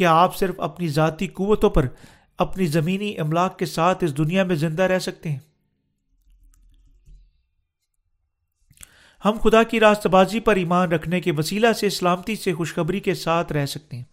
کیا 0.00 0.12
آپ 0.12 0.36
صرف 0.36 0.60
اپنی 0.60 0.88
ذاتی 0.88 1.26
قوتوں 1.26 1.70
پر 1.70 1.88
اپنی 2.38 2.66
زمینی 2.66 3.18
املاک 3.18 3.58
کے 3.58 3.66
ساتھ 3.66 4.04
اس 4.04 4.16
دنیا 4.16 4.44
میں 4.44 4.54
زندہ 4.54 4.82
رہ 4.82 4.98
سکتے 4.98 5.30
ہیں؟ 5.30 5.38
ہم 9.24 9.36
خدا 9.42 9.62
کی 9.62 9.80
راست 9.80 10.06
بازی 10.06 10.40
پر 10.40 10.56
ایمان 10.56 10.92
رکھنے 10.92 11.20
کے 11.20 11.32
وسیلہ 11.32 11.72
سے 11.72 11.90
سلامتی 11.90 12.36
سے 12.36 12.54
خوشخبری 12.54 13.00
کے 13.00 13.14
ساتھ 13.14 13.52
رہ 13.52 13.66
سکتے 13.66 13.96
ہیں۔ 13.96 14.04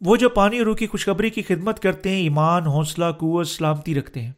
وہ 0.00 0.16
جو 0.16 0.28
پانی 0.28 0.60
روح 0.60 0.76
کی 0.76 0.86
خوشخبری 0.86 1.30
کی 1.30 1.42
خدمت 1.42 1.80
کرتے 1.80 2.10
ہیں، 2.10 2.20
ایمان، 2.20 2.62
حوصلہ، 2.62 3.12
قوت، 3.18 3.46
سلامتی 3.46 3.94
رکھتے 3.94 4.22
ہیں۔ 4.22 4.32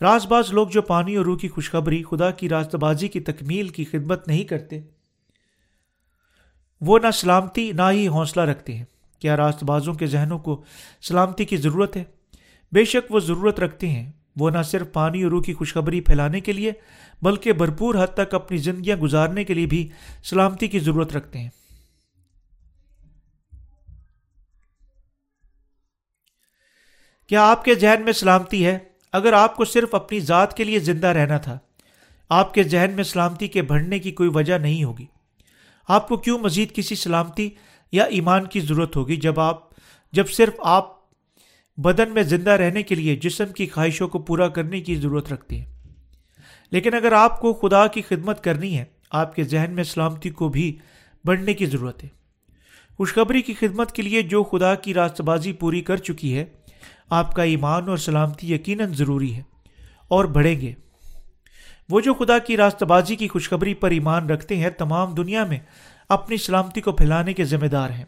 راز 0.00 0.26
باز 0.26 0.52
لوگ 0.52 0.68
جو 0.68 0.82
پانی 0.82 1.16
اور 1.16 1.24
روح 1.24 1.38
کی 1.38 1.48
خوشخبری، 1.48 2.02
خدا 2.10 2.30
کی 2.30 2.48
راست 2.48 2.74
بازی 2.74 3.08
کی 3.08 3.20
تکمیل 3.20 3.68
کی 3.68 3.84
خدمت 3.84 4.28
نہیں 4.28 4.44
کرتے، 4.44 4.80
وہ 6.80 6.98
نہ 6.98 7.10
سلامتی، 7.10 7.72
نہ 7.72 7.82
ہی 7.90 8.08
حوصلہ 8.08 8.42
رکھتے 8.42 8.74
ہیں۔ 8.74 8.84
کیا 9.24 9.36
راست 9.36 9.64
بازوں 9.64 9.94
کے 9.94 10.06
ذہنوں 10.06 10.38
کو 10.38 10.64
سلامتی 11.02 11.44
کی 11.44 11.56
ضرورت 11.56 11.96
ہے؟ 11.96 12.04
بے 12.72 12.84
شک 12.84 13.12
وہ 13.14 13.20
ضرورت 13.20 13.60
رکھتے 13.60 13.88
ہیں۔ 13.88 14.12
وہ 14.36 14.50
نہ 14.50 14.62
صرف 14.62 14.92
پانی 14.92 15.22
اور 15.22 15.30
روح 15.30 15.42
کی 15.42 15.54
خوشخبری 15.54 16.00
پھیلانے 16.00 16.40
کے 16.40 16.52
لیے، 16.52 16.72
بلکہ 17.22 17.52
بھرپور 17.52 17.94
حد 17.94 18.14
تک 18.14 18.34
اپنی 18.34 18.56
زندگیاں 18.56 18.96
گزارنے 18.96 19.44
کے 19.44 19.54
لیے 19.54 19.66
بھی 19.66 19.88
سلامتی 20.24 20.68
کی 20.68 20.78
ضرورت 20.78 21.16
رکھتے 21.16 21.38
ہیں۔ 21.38 21.48
کیا 27.26 27.50
آپ 27.50 27.64
کے 27.64 27.74
ذہن 27.74 28.02
میں 28.04 28.12
سلامتی 28.12 28.66
ہے؟ 28.66 28.78
اگر 29.12 29.32
آپ 29.32 29.56
کو 29.56 29.64
صرف 29.64 29.94
اپنی 29.94 30.20
ذات 30.20 30.56
کے 30.56 30.64
لیے 30.64 30.78
زندہ 30.78 31.06
رہنا 31.06 31.38
تھا، 31.38 31.58
آپ 32.28 32.54
کے 32.54 32.62
ذہن 32.62 32.92
میں 32.94 33.04
سلامتی 33.04 33.48
کے 33.48 33.62
بڑھنے 33.62 33.98
کی 33.98 34.12
کوئی 34.12 34.30
وجہ 34.34 34.58
نہیں 34.58 34.84
ہوگی۔ 34.84 35.06
آپ 35.88 36.08
کو 36.08 36.16
کیوں 36.16 36.38
مزید 36.38 36.74
کسی 36.74 36.94
سلامتی 36.94 37.50
یا 37.94 38.04
ایمان 38.04 38.46
کی 38.46 38.60
ضرورت 38.60 38.96
ہوگی 38.96 39.16
جب 39.16 39.40
آپ 39.40 39.60
جب 40.12 40.28
صرف 40.28 40.52
آپ 40.58 40.86
بدن 41.76 42.14
میں 42.14 42.22
زندہ 42.22 42.50
رہنے 42.50 42.82
کے 42.82 42.94
لیے 42.94 43.16
جسم 43.16 43.52
کی 43.52 43.66
خواہشوں 43.66 44.08
کو 44.08 44.18
پورا 44.18 44.48
کرنے 44.48 44.80
کی 44.80 44.94
ضرورت 44.94 45.32
رکھتے 45.32 45.58
ہیں۔ 45.58 45.66
لیکن 46.70 46.94
اگر 46.94 47.12
آپ 47.12 47.40
کو 47.40 47.52
خدا 47.52 47.86
کی 47.86 48.02
خدمت 48.02 48.44
کرنی 48.44 48.78
ہے، 48.78 48.84
آپ 49.10 49.34
کے 49.34 49.44
ذہن 49.44 49.70
میں 49.70 49.84
سلامتی 49.84 50.30
کو 50.30 50.48
بھی 50.48 50.78
بڑھنے 51.24 51.54
کی 51.54 51.66
ضرورت 51.66 52.04
ہے۔ 52.04 52.08
خوشخبری 52.96 53.42
کی 53.42 53.54
خدمت 53.54 53.92
کے 53.92 54.02
لیے 54.02 54.22
جو 54.22 54.42
خدا 54.42 54.74
کی 54.74 54.94
راست 54.94 55.20
بازی 55.20 55.52
پوری 55.52 55.80
کر 55.80 55.96
چکی 55.96 56.38
ہے، 56.38 56.44
آپ 57.10 57.34
کا 57.34 57.42
ایمان 57.42 57.88
اور 57.88 57.96
سلامتی 57.96 58.54
یقیناً 58.54 58.92
ضروری 58.92 59.34
ہے 59.34 59.42
اور 60.08 60.24
بڑھیں 60.24 60.60
گے۔ 60.60 60.72
وہ 61.88 62.00
جو 62.00 62.14
خدا 62.14 62.38
کی 62.38 62.56
راست 62.56 62.82
بازی 62.82 63.16
کی 63.16 63.28
خوشخبری 63.28 63.74
پر 63.74 63.90
ایمان 63.90 64.30
رکھتے 64.30 64.56
ہیں، 64.56 64.70
تمام 64.70 65.14
دنیا 65.14 65.44
میں 65.44 65.58
اپنی 66.08 66.36
سلامتی 66.36 66.80
کو 66.80 66.92
پھیلانے 66.92 67.32
کے 67.32 67.44
ذمہ 67.44 67.66
دار 67.66 67.90
ہیں۔ 67.90 68.04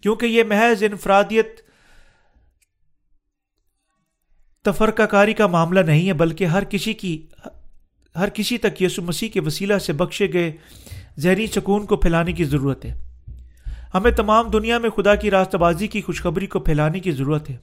کیونکہ 0.00 0.26
یہ 0.26 0.44
محض 0.44 0.82
انفرادیت 0.82 1.60
تفرقہ 4.64 5.02
کاری 5.02 5.34
کا 5.34 5.46
معاملہ 5.46 5.80
نہیں 5.80 6.08
ہے، 6.08 6.12
بلکہ 6.12 6.44
ہر 6.44 6.64
کسی 6.64 6.92
کی، 6.92 7.26
ہر 8.16 8.28
کسی 8.28 8.58
تک 8.58 8.82
یسو 8.82 9.02
مسیح 9.02 9.28
کے 9.28 9.40
وسیلہ 9.40 9.78
سے 9.78 9.92
بخشے 9.92 10.32
گئے 10.32 10.52
ذہنی 11.18 11.46
سکون 11.46 11.86
کو 11.86 11.96
پھیلانے 11.96 12.32
کی 12.32 12.44
ضرورت 12.44 12.84
ہے۔ 12.84 13.06
ہمیں 13.94 14.10
تمام 14.10 14.50
دنیا 14.50 14.78
میں 14.78 14.90
خدا 14.90 15.14
کی 15.14 15.30
راستہ 15.30 15.56
بازی 15.56 15.86
کی 15.86 16.00
خوشخبری 16.00 16.46
کو 16.46 16.60
پھیلانے 16.60 17.00
کی 17.00 17.10
ضرورت 17.10 17.50
ہے۔ 17.50 17.56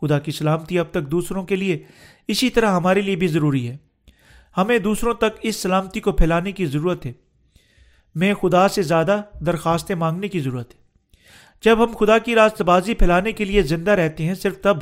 خدا 0.00 0.18
کی 0.18 0.32
سلامتی 0.32 0.78
اب 0.78 0.86
تک 0.90 1.10
دوسروں 1.10 1.44
کے 1.44 1.56
لیے 1.56 1.82
اسی 2.28 2.50
طرح 2.50 2.70
ہمارے 2.70 3.00
لیے 3.00 3.16
بھی 3.16 3.26
ضروری 3.26 3.68
ہے۔ 3.68 3.76
ہمیں 4.56 4.78
دوسروں 4.78 5.14
تک 5.14 5.38
اس 5.42 5.56
سلامتی 5.56 6.00
کو 6.00 6.12
پھیلانے 6.12 6.52
کی 6.52 6.66
ضرورت 6.66 7.06
ہے۔ 7.06 7.12
میں 8.14 8.34
خدا 8.34 8.68
سے 8.68 8.82
زیادہ 8.82 9.22
درخواستیں 9.46 9.96
مانگنے 9.96 10.28
کی 10.28 10.40
ضرورت 10.40 10.74
ہے۔ 10.74 10.80
جب 11.62 11.84
ہم 11.84 11.96
خدا 11.96 12.18
کی 12.18 12.34
راست 12.34 12.62
بازی 12.62 12.94
پھیلانے 12.94 13.32
کے 13.32 13.44
لیے 13.44 13.62
زندہ 13.62 13.90
رہتے 13.90 14.24
ہیں، 14.24 14.34
صرف 14.34 14.60
تب 14.60 14.76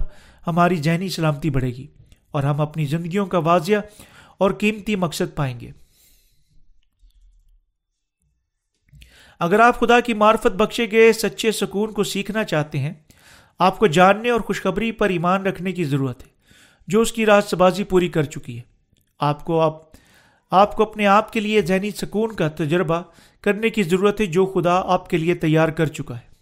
ہماری 0.47 0.77
ذہنی 0.77 1.09
سلامتی 1.09 1.51
بڑھے 1.51 1.69
گی 1.69 1.87
اور 2.31 2.43
ہم 2.43 2.61
اپنی 2.61 2.85
زندگیوں 2.85 3.27
کا 3.27 3.39
واضح 3.39 3.73
اور 4.39 4.51
قیمتی 4.51 4.97
مقصد 4.97 5.37
پائیں 5.37 5.61
گے۔ 5.61 5.71
اگر 9.39 9.61
آپ 9.61 9.81
خدا 9.81 10.01
کی 10.01 10.15
معرفت 10.15 10.47
بخشے 10.47 10.91
گئے 10.91 11.13
سچے 11.13 11.53
سکون 11.53 11.93
کو 11.93 12.05
سیکھنا 12.05 12.45
چاہتے 12.45 12.79
ہیں، 12.79 12.95
آپ 13.59 13.79
کو 13.79 13.87
جاننے 13.87 14.31
اور 14.31 14.41
خوشخبری 14.41 14.93
پر 14.93 15.09
ایمان 15.09 15.47
رکھنے 15.47 15.73
کی 15.73 15.85
ضرورت 15.85 16.23
ہے، 16.23 16.29
جو 16.89 17.01
اس 17.01 17.13
کی 17.13 17.27
راست 17.27 17.55
بازی 17.55 17.85
پوری 17.85 18.09
کر 18.09 18.23
چکی 18.23 18.59
ہے۔ 18.59 18.72
آپ 19.23 19.45
کو 19.45 19.61
آپ 19.61 19.81
آپ 20.51 20.77
کو 20.77 20.83
اپنے 20.83 21.07
آپ 21.07 21.33
کے 21.33 21.41
لیے 21.41 21.63
ذہنی 21.63 21.91
سکون 21.91 22.37
کا 22.37 22.49
تجربہ 22.49 23.03
کرنے 23.41 23.71
کی 23.71 23.83
ضرورت 23.83 24.21
ہے 24.21 24.27
جو 24.27 24.47
خدا 24.47 24.81
آپ 24.85 25.11
کے 25.11 25.17
لیے 25.17 25.35
تیار 25.35 25.69
کر 25.69 25.87
چکا 25.87 26.17
ہے۔ 26.17 26.33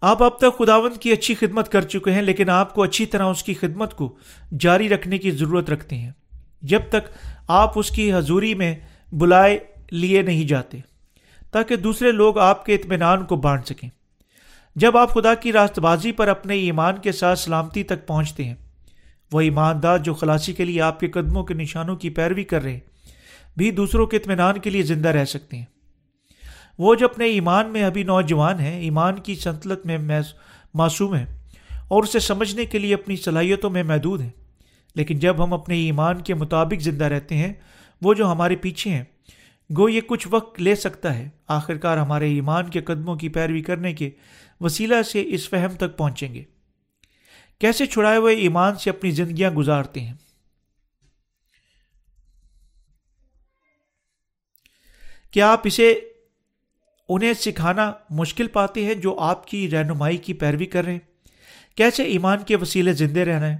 آپ 0.00 0.22
اب 0.22 0.38
تک 0.38 0.58
خداوند 0.58 0.96
کی 0.96 1.12
اچھی 1.12 1.34
خدمت 1.34 1.68
کر 1.68 1.82
چکے 1.82 2.12
ہیں، 2.12 2.22
لیکن 2.22 2.50
آپ 2.50 2.74
کو 2.74 2.82
اچھی 2.82 3.06
طرح 3.06 3.24
اس 3.24 3.42
کی 3.42 3.54
خدمت 3.54 3.96
کو 3.96 4.16
جاری 4.60 4.88
رکھنے 4.88 5.18
کی 5.18 5.30
ضرورت 5.30 5.70
رکھتے 5.70 5.96
ہیں۔ 5.96 6.10
جب 6.62 6.80
تک 6.88 7.08
آپ 7.48 7.78
اس 7.78 7.90
کی 7.90 8.12
حضوری 8.12 8.54
میں 8.54 8.74
بلائے 9.12 9.58
لیے 9.90 10.22
نہیں 10.22 10.48
جاتے، 10.48 10.78
تاکہ 11.50 11.76
دوسرے 11.76 12.12
لوگ 12.12 12.38
آپ 12.38 12.66
کے 12.66 12.74
اطمینان 12.74 13.24
کو 13.24 13.36
بانٹ 13.36 13.66
سکیں۔ 13.66 13.99
جب 14.74 14.96
آپ 14.96 15.10
خدا 15.10 15.34
کی 15.34 15.52
راست 15.52 15.78
بازی 15.78 16.12
پر 16.12 16.28
اپنے 16.28 16.54
ایمان 16.54 16.98
کے 16.98 17.12
ساتھ 17.12 17.38
سلامتی 17.38 17.82
تک 17.82 18.06
پہنچتے 18.06 18.44
ہیں، 18.44 18.54
وہ 19.32 19.40
ایماندار 19.40 19.98
جو 19.98 20.14
خلاصی 20.14 20.52
کے 20.52 20.64
لیے 20.64 20.82
آپ 20.82 21.00
کے 21.00 21.08
قدموں 21.08 21.44
کے 21.44 21.54
نشانوں 21.54 21.96
کی 21.96 22.10
پیروی 22.10 22.44
کر 22.44 22.62
رہے 22.62 22.72
ہیں، 22.72 22.80
بھی 23.56 23.70
دوسروں 23.70 24.06
کے 24.06 24.16
اطمینان 24.16 24.58
کے 24.58 24.70
لیے 24.70 24.82
زندہ 24.82 25.08
رہ 25.08 25.24
سکتے 25.24 25.56
ہیں۔ 25.56 25.64
وہ 26.78 26.94
جو 26.94 27.06
اپنے 27.06 27.24
ایمان 27.24 27.68
میں 27.68 27.82
ابھی 27.82 28.02
نوجوان 28.02 28.60
ہیں، 28.60 28.80
ایمان 28.80 29.14
کی 29.14 29.34
سنتلت 29.34 29.86
میں 29.86 29.98
معصوم 30.74 31.14
ہیں 31.14 31.26
اور 31.88 32.02
اسے 32.02 32.18
سمجھنے 32.18 32.64
کے 32.64 32.78
لیے 32.78 32.94
اپنی 32.94 33.16
صلاحیتوں 33.16 33.70
میں 33.70 33.82
محدود 33.82 34.20
ہیں۔ 34.20 34.30
لیکن 34.94 35.18
جب 35.18 35.44
ہم 35.44 35.52
اپنے 35.52 35.74
ایمان 35.74 36.20
کے 36.20 36.34
مطابق 36.34 36.82
زندہ 36.82 37.04
رہتے 37.04 37.36
ہیں، 37.36 37.52
وہ 38.02 38.14
جو 38.14 38.32
ہمارے 38.32 38.56
پیچھے 38.56 38.90
ہیں، 38.90 39.04
گو 39.76 39.88
یہ 39.88 40.00
کچھ 40.00 40.28
وقت 40.30 40.60
لے 40.60 40.74
سکتا 40.74 41.18
ہے۔ 41.18 41.28
آخر 41.48 41.76
کار 41.76 41.96
ہمارے 41.96 42.26
ایمان 42.26 42.70
کے 42.70 42.80
قدموں 42.80 43.16
کی 43.16 43.28
پیروی 43.28 43.62
کرنے 43.62 43.92
کے 43.92 44.10
وسیلہ 44.60 45.02
سے 45.02 45.24
اس 45.26 45.48
فہم 45.48 45.76
تک 45.76 45.96
پہنچیں 45.96 46.34
گے۔ 46.34 46.44
کیسے 47.58 47.86
چھڑائے 47.86 48.18
ہوئے 48.18 48.36
ایمان 48.36 48.76
سے 48.76 48.90
اپنی 48.90 49.10
زندگیاں 49.10 49.50
گزارتے 49.50 50.00
ہیں؟ 50.00 50.14
کیا 55.30 55.52
آپ 55.52 55.60
اسے، 55.64 55.94
انہیں 57.08 57.32
سکھانا 57.32 57.92
مشکل 58.10 58.48
پاتے 58.48 58.84
ہیں 58.84 58.94
جو 58.94 59.18
آپ 59.18 59.46
کی 59.46 59.70
رہنمائی 59.70 60.16
کی 60.16 60.34
پیروی 60.34 60.66
کر 60.66 60.84
رہے 60.84 60.92
ہیں؟ 60.92 60.98
کیسے 61.76 62.02
ایمان 62.02 62.38
کے 62.46 62.56
وسیلے 62.56 62.92
زندے 62.92 63.24
رہنا 63.24 63.46
ہے؟ 63.46 63.56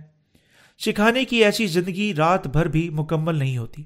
سکھانے 0.78 1.24
کی 1.24 1.44
ایسی 1.44 1.66
زندگی 1.66 2.14
رات 2.14 2.46
بھر 2.46 2.66
بھی 2.66 2.90
مکمل 2.90 3.36
نہیں 3.36 3.58
ہوتی۔ 3.58 3.82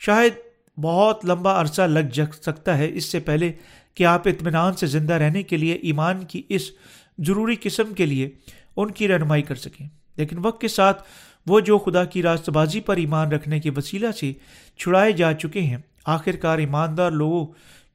شاید 0.00 0.32
بہت 0.80 1.24
لمبا 1.24 1.60
عرصہ 1.60 1.82
لگ 1.82 2.08
جگ 2.12 2.32
سکتا 2.32 2.78
ہے، 2.78 2.88
اس 2.94 3.04
سے 3.04 3.20
پہلے 3.20 3.52
کہ 3.96 4.04
آپ 4.04 4.28
اطمینان 4.28 4.74
سے 4.74 4.86
زندہ 4.86 5.12
رہنے 5.12 5.42
کے 5.42 5.56
لیے 5.56 5.74
ایمان 5.74 6.24
کی 6.24 6.42
اس 6.48 6.70
ضروری 7.18 7.56
قسم 7.60 7.94
کے 7.94 8.06
لیے 8.06 8.30
ان 8.76 8.90
کی 8.90 9.08
رہنمائی 9.08 9.42
کر 9.42 9.54
سکیں۔ 9.54 9.88
لیکن 10.16 10.36
وقت 10.42 10.60
کے 10.60 10.68
ساتھ 10.68 11.02
وہ 11.46 11.60
جو 11.60 11.78
خدا 11.78 12.04
کی 12.04 12.22
راست 12.22 12.50
بازی 12.50 12.80
پر 12.80 12.96
ایمان 12.96 13.32
رکھنے 13.32 13.60
کے 13.60 13.70
وسیلہ 13.76 14.12
سے 14.12 14.32
چھڑائے 14.76 15.12
جا 15.12 15.32
چکے 15.32 15.60
ہیں 15.60 15.76
آخر 16.04 16.36
کار 16.36 16.58
ایماندار 16.58 17.10
لوگوں 17.10 17.46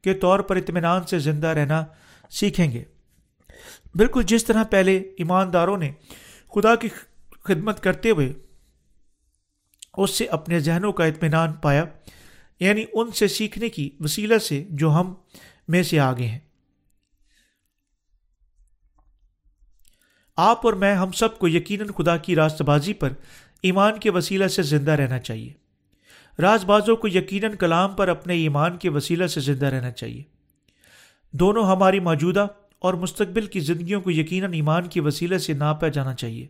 کے 0.04 0.14
طور 0.14 0.40
پر 0.40 0.56
اطمینان 0.56 1.04
سے 1.04 1.20
زندہ 1.20 1.48
رہنا 1.48 1.86
سیکھیں 2.30 2.72
گے۔ 2.72 2.84
بالکل 3.96 4.24
جس 4.24 4.46
طرح 4.46 4.64
پہلے 4.64 4.98
ایمانداروں 4.98 5.78
نے 5.78 5.92
خدا 6.56 6.76
کی 6.76 6.88
خدمت 7.44 7.80
کرتے 7.80 8.10
ہوئے 8.10 8.34
اس 9.98 10.10
سے 10.10 10.26
اپنے 10.26 10.60
ذہنوں 10.60 10.92
کا 10.92 11.06
اطمینان 11.06 11.54
پایا 11.54 11.86
یعنی 12.60 12.86
ان 12.94 13.12
سے 13.12 13.28
سیکھنے 13.28 13.70
کی 13.70 13.90
وسیلہ 14.00 14.38
سے 14.38 14.66
جو 14.70 14.92
ہم 14.92 15.14
میں 15.72 15.84
سے 15.84 16.00
آگے 16.00 16.28
ہیں۔ 16.28 16.40
آپ 20.38 20.66
اور 20.66 20.74
میں، 20.74 20.96
ہم 20.96 21.12
سب 21.12 21.40
کو 21.40 21.48
یقیناً 21.48 21.88
خدا 21.88 22.18
کی 22.18 22.36
راست 22.36 22.62
بازی 22.62 22.94
پر 22.94 23.14
ایمان 23.62 24.00
کے 24.00 24.12
وسیلہ 24.12 24.48
سے 24.48 24.62
زندہ 24.64 24.92
رہنا 24.92 25.20
چاہیے۔ 25.20 25.54
راز 26.42 26.66
بازوں 26.66 26.96
کو 26.96 27.08
یقیناً 27.08 27.56
کلام 27.56 27.96
پر 27.96 28.08
اپنے 28.08 28.34
ایمان 28.34 28.78
کے 28.78 28.90
وسیلہ 28.90 29.28
سے 29.28 29.40
زندہ 29.40 29.66
رہنا 29.66 29.92
چاہیے۔ 29.92 30.24
دونوں 31.34 31.64
ہماری 31.64 32.00
موجودہ 32.00 32.48
اور 32.80 32.94
مستقبل 32.94 33.46
کی 33.46 33.60
زندگیوں 33.60 34.02
کو 34.02 34.12
یقیناً 34.12 34.54
ایمان 34.54 34.88
کے 34.88 35.02
وسیلے 35.02 35.38
سے 35.38 35.54
ناپا 35.54 35.88
جانا 35.88 36.14
چاہیے۔ 36.14 36.48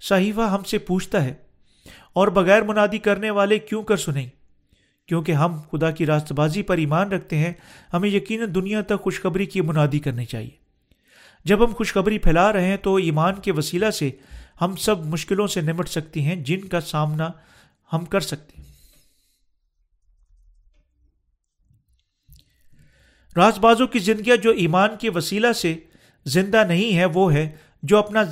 صحیفہ 0.00 0.40
ہم 0.40 0.62
سے 0.62 0.78
پوچھتا 0.78 1.24
ہے، 1.24 1.34
اور 2.12 2.28
بغیر 2.28 2.62
منادی 2.62 2.98
کرنے 2.98 3.30
والے 3.30 3.58
کیوں 3.58 3.82
کر 3.82 3.96
سنیں؟ 3.96 4.26
کیونکہ 5.06 5.32
ہم 5.32 5.60
خدا 5.70 5.90
کی 5.90 6.06
راست 6.06 6.32
بازی 6.32 6.62
پر 6.62 6.78
ایمان 6.78 7.08
رکھتے 7.08 7.36
ہیں، 7.38 7.52
ہمیں 7.92 8.08
یقیناً 8.08 8.54
دنیا 8.54 8.80
تک 8.80 9.00
خوشخبری 9.00 9.46
کی 9.46 9.60
منادی 9.60 9.98
کرنی 9.98 10.24
چاہیے۔ 10.24 10.66
جب 11.44 11.66
ہم 11.66 11.74
خوشخبری 11.74 12.18
پھیلا 12.18 12.52
رہے 12.52 12.66
ہیں 12.66 12.76
تو 12.76 12.94
ایمان 12.94 13.34
کے 13.34 13.52
وسیلہ 13.52 13.90
سے 13.90 14.10
ہم 14.60 14.76
سب 14.76 15.06
مشکلوں 15.06 15.46
سے 15.46 15.60
نمٹ 15.60 15.88
سکتی 15.88 16.24
ہیں، 16.24 16.36
جن 16.36 16.68
کا 16.68 16.80
سامنا 16.80 17.30
ہم 17.92 18.04
کر 18.04 18.20
سکتے 18.20 18.52
ہیں۔ 18.58 18.64
راز 23.36 23.58
بازوں 23.58 23.86
کی 23.86 23.98
زندگیاں 23.98 24.36
جو 24.36 24.50
ایمان 24.50 24.90
کے 25.00 25.10
وسیلہ 25.10 25.52
سے 25.52 25.78
زندہ 26.24 26.64
نہیں 26.68 26.96
ہے 26.96 27.04
وہ 27.04 27.32
ہے 27.32 27.50
جو 27.82 27.98
اپنا 27.98 28.22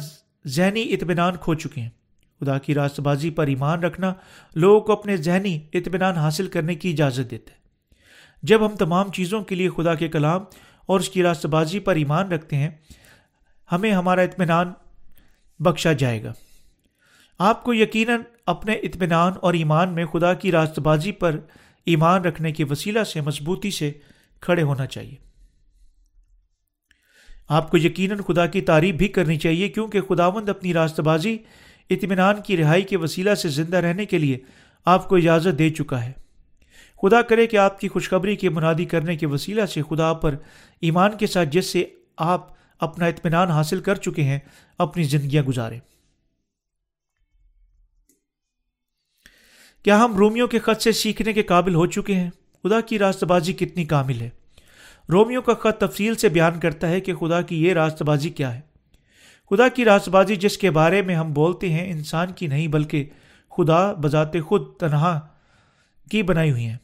ذہنی 0.47 0.93
اطمینان 0.93 1.37
کھو 1.41 1.55
چکے 1.55 1.81
ہیں۔ 1.81 1.91
خدا 2.40 2.59
کی 2.59 2.75
راست 2.75 3.01
بازی 3.01 3.31
پر 3.31 3.47
ایمان 3.47 3.83
رکھنا 3.83 4.14
لوگوں 4.55 4.81
کو 4.81 4.92
اپنے 4.92 5.16
ذہنی 5.16 5.61
اطمینان 5.73 6.14
حاصل 6.14 6.47
کرنے 6.47 6.75
کی 6.75 6.90
اجازت 6.90 7.31
دیتا 7.31 7.53
ہے۔ 7.53 7.64
جب 8.42 8.66
ہم 8.66 8.77
تمام 8.77 9.11
چیزوں 9.11 9.42
کے 9.42 9.55
لیے 9.55 9.68
خدا 9.77 9.94
کے 9.94 10.09
کلام 10.09 10.42
اور 10.87 11.01
اس 11.01 11.09
کی 11.09 11.23
راست 11.23 11.47
بازی 11.47 11.79
پر 11.79 11.97
ایمان 11.97 12.33
رکھتے 12.33 12.57
ہیں، 12.57 12.70
ہمیں 13.73 13.92
ہمارا 13.92 14.20
اطمینان 14.20 14.73
بخشا 15.59 15.92
جائے 15.92 16.23
گا۔ 16.23 16.33
آپ 17.38 17.64
کو 17.64 17.75
یقیناً 17.75 18.20
اپنے 18.47 18.73
اطمینان 18.73 19.33
اور 19.42 19.55
ایمان 19.55 19.94
میں 19.94 20.07
خدا 20.07 20.35
کی 20.35 20.53
راست 20.53 20.79
بازی 20.79 21.12
پر 21.12 21.40
ایمان 21.87 22.25
رکھنے 22.25 22.53
کے 22.53 22.64
وسیلہ 22.64 23.05
سے، 23.05 23.20
مضبوطی 23.20 23.70
سے 23.70 23.92
کھڑے 24.40 24.62
ہونا 24.62 24.87
چاہیے۔ 24.87 25.16
آپ 27.49 27.70
کو 27.70 27.79
یقیناً 27.79 28.18
خدا 28.18 28.47
کی 28.47 28.61
تعریف 28.61 28.94
بھی 28.94 29.09
کرنی 29.09 29.37
چاہیے، 29.37 29.68
کیونکہ 29.68 30.01
خداوند 30.01 30.49
اپنی 30.49 30.75
راست 30.75 31.01
بازی 31.01 31.38
اطمینان 31.90 32.42
کی 32.42 32.57
رہائی 32.57 32.83
کے 32.83 32.97
وسیلہ 32.97 33.35
سے 33.35 33.49
زندہ 33.49 33.77
رہنے 33.77 34.07
کے 34.07 34.18
لیے 34.18 34.38
آپ 34.85 35.09
کو 35.09 35.16
اجازت 35.16 35.59
دے 35.59 35.70
چکا 35.70 36.05
ہے۔ 36.05 36.12
خدا 37.03 37.23
کرے 37.23 37.47
کہ 37.47 37.57
آپ 37.57 37.81
کی 37.81 37.88
خوشخبری 37.88 38.37
کی 38.37 38.49
منادی 38.49 38.85
کرنے 38.85 39.16
کے 39.16 39.27
وسیلہ 39.27 39.66
سے 39.66 39.83
خدا 39.83 40.12
پر 40.12 40.35
ایمان 40.81 41.11
کے 41.16 41.27
ساتھ 41.27 41.49
جس 41.49 41.66
سے 41.66 41.85
آپ 42.16 42.49
اپنا 42.81 43.07
اطمینان 43.07 43.49
حاصل 43.49 43.81
کر 43.81 43.94
چکے 43.94 44.23
ہیں، 44.23 44.38
اپنی 44.79 45.03
زندگیاں 45.03 45.42
گزارے۔ 45.42 45.79
کیا 49.83 50.05
ہم 50.05 50.16
رومیو 50.16 50.47
کے 50.47 50.59
خط 50.59 50.83
سے 50.83 50.92
سیکھنے 50.92 51.33
کے 51.33 51.42
قابل 51.42 51.75
ہو 51.75 51.87
چکے 51.87 52.14
ہیں؟ 52.14 52.31
خدا 52.62 52.81
کی 52.81 52.99
راست 52.99 53.25
بازی 53.25 53.53
کتنی 53.53 53.85
کامل 53.85 54.20
ہے۔ 54.20 54.31
رومیو 55.12 55.42
کا 55.42 55.55
خط 55.55 55.79
تفصیل 55.79 56.14
سے 56.14 56.29
بیان 56.29 56.61
کرتا 56.61 56.88
ہے 56.88 57.01
کہ 57.01 57.14
خدا 57.14 57.42
کی 57.42 57.64
یہ 57.64 57.73
راست 57.73 58.03
بازی 58.03 58.31
کیا 58.31 58.55
ہے۔ 58.55 58.74
خدا 59.50 59.68
کی 59.68 59.85
راست 59.85 60.09
بازی 60.09 60.37
جس 60.37 60.59
کے 60.59 60.70
بارے 60.70 61.02
میں 61.02 61.14
ہم 61.14 61.33
بولتے 61.33 61.72
ہیں 61.72 61.90
انسان 61.90 62.33
کی 62.33 62.46
نہیں 62.46 62.68
بلکہ 62.68 63.04
خدا 63.57 63.92
بذات 63.92 64.40
خود 64.46 64.76
تنہا 64.76 65.20
کی 66.11 66.22
بنائی 66.22 66.50
ہوئی 66.50 66.66
ہیں۔ 66.66 66.76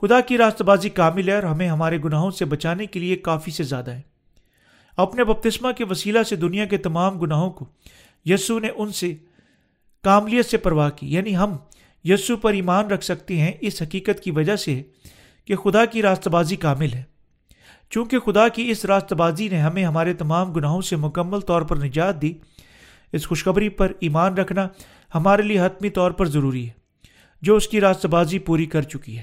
خدا 0.00 0.20
کی 0.20 0.38
راست 0.38 0.62
بازی 0.62 0.88
کامل 0.88 1.28
ہے 1.28 1.34
اور 1.34 1.42
ہمیں 1.42 1.68
ہمارے 1.68 1.98
گناہوں 2.04 2.30
سے 2.30 2.44
بچانے 2.44 2.86
کے 2.86 3.00
لیے 3.00 3.16
کافی 3.16 3.50
سے 3.50 3.62
زیادہ 3.62 3.90
ہے۔ 3.90 4.00
اپنے 4.96 5.24
بپتسمہ 5.24 5.72
کے 5.72 5.84
وسیلہ 5.84 6.22
سے 6.22 6.36
دنیا 6.36 6.64
کے 6.64 6.76
تمام 6.76 7.18
گناہوں 7.18 7.50
کو 7.50 7.66
یسو 8.24 8.58
نے 8.58 8.68
ان 8.76 8.92
سے 8.92 9.14
کاملیت 10.04 10.46
سے 10.46 10.56
پرواہ 10.56 10.90
کی۔ 10.90 11.14
یعنی 11.14 11.36
ہم 11.36 11.56
یسو 12.04 12.36
پر 12.36 12.52
ایمان 12.52 12.86
رکھ 12.86 13.04
سکتے 13.04 13.40
ہیں 13.40 13.52
اس 13.60 13.82
حقیقت 13.82 14.20
کی 14.20 14.30
وجہ 14.30 14.56
سے 14.56 14.82
کہ 15.44 15.56
خدا 15.56 15.84
کی 15.84 16.02
راست 16.02 16.28
بازی 16.28 16.56
کامل 16.56 16.92
ہے۔ 16.92 17.09
چونکہ 17.90 18.18
خدا 18.18 18.48
کی 18.48 18.70
اس 18.70 18.84
راست 18.84 19.12
بازی 19.12 19.48
نے 19.48 19.60
ہمیں 19.60 19.84
ہمارے 19.84 20.12
تمام 20.14 20.52
گناہوں 20.52 20.80
سے 20.80 20.96
مکمل 20.96 21.40
طور 21.40 21.62
پر 21.62 21.76
نجات 21.76 22.20
دی، 22.22 22.32
اس 23.12 23.26
خوشخبری 23.26 23.68
پر 23.68 23.92
ایمان 24.00 24.34
رکھنا 24.34 24.68
ہمارے 25.14 25.42
لیے 25.42 25.60
حتمی 25.60 25.90
طور 25.90 26.10
پر 26.10 26.28
ضروری 26.28 26.66
ہے، 26.68 26.72
جو 27.42 27.56
اس 27.56 27.68
کی 27.68 27.80
راست 27.80 28.06
بازی 28.06 28.38
پوری 28.38 28.66
کر 28.66 28.82
چکی 28.82 29.18
ہے۔ 29.18 29.22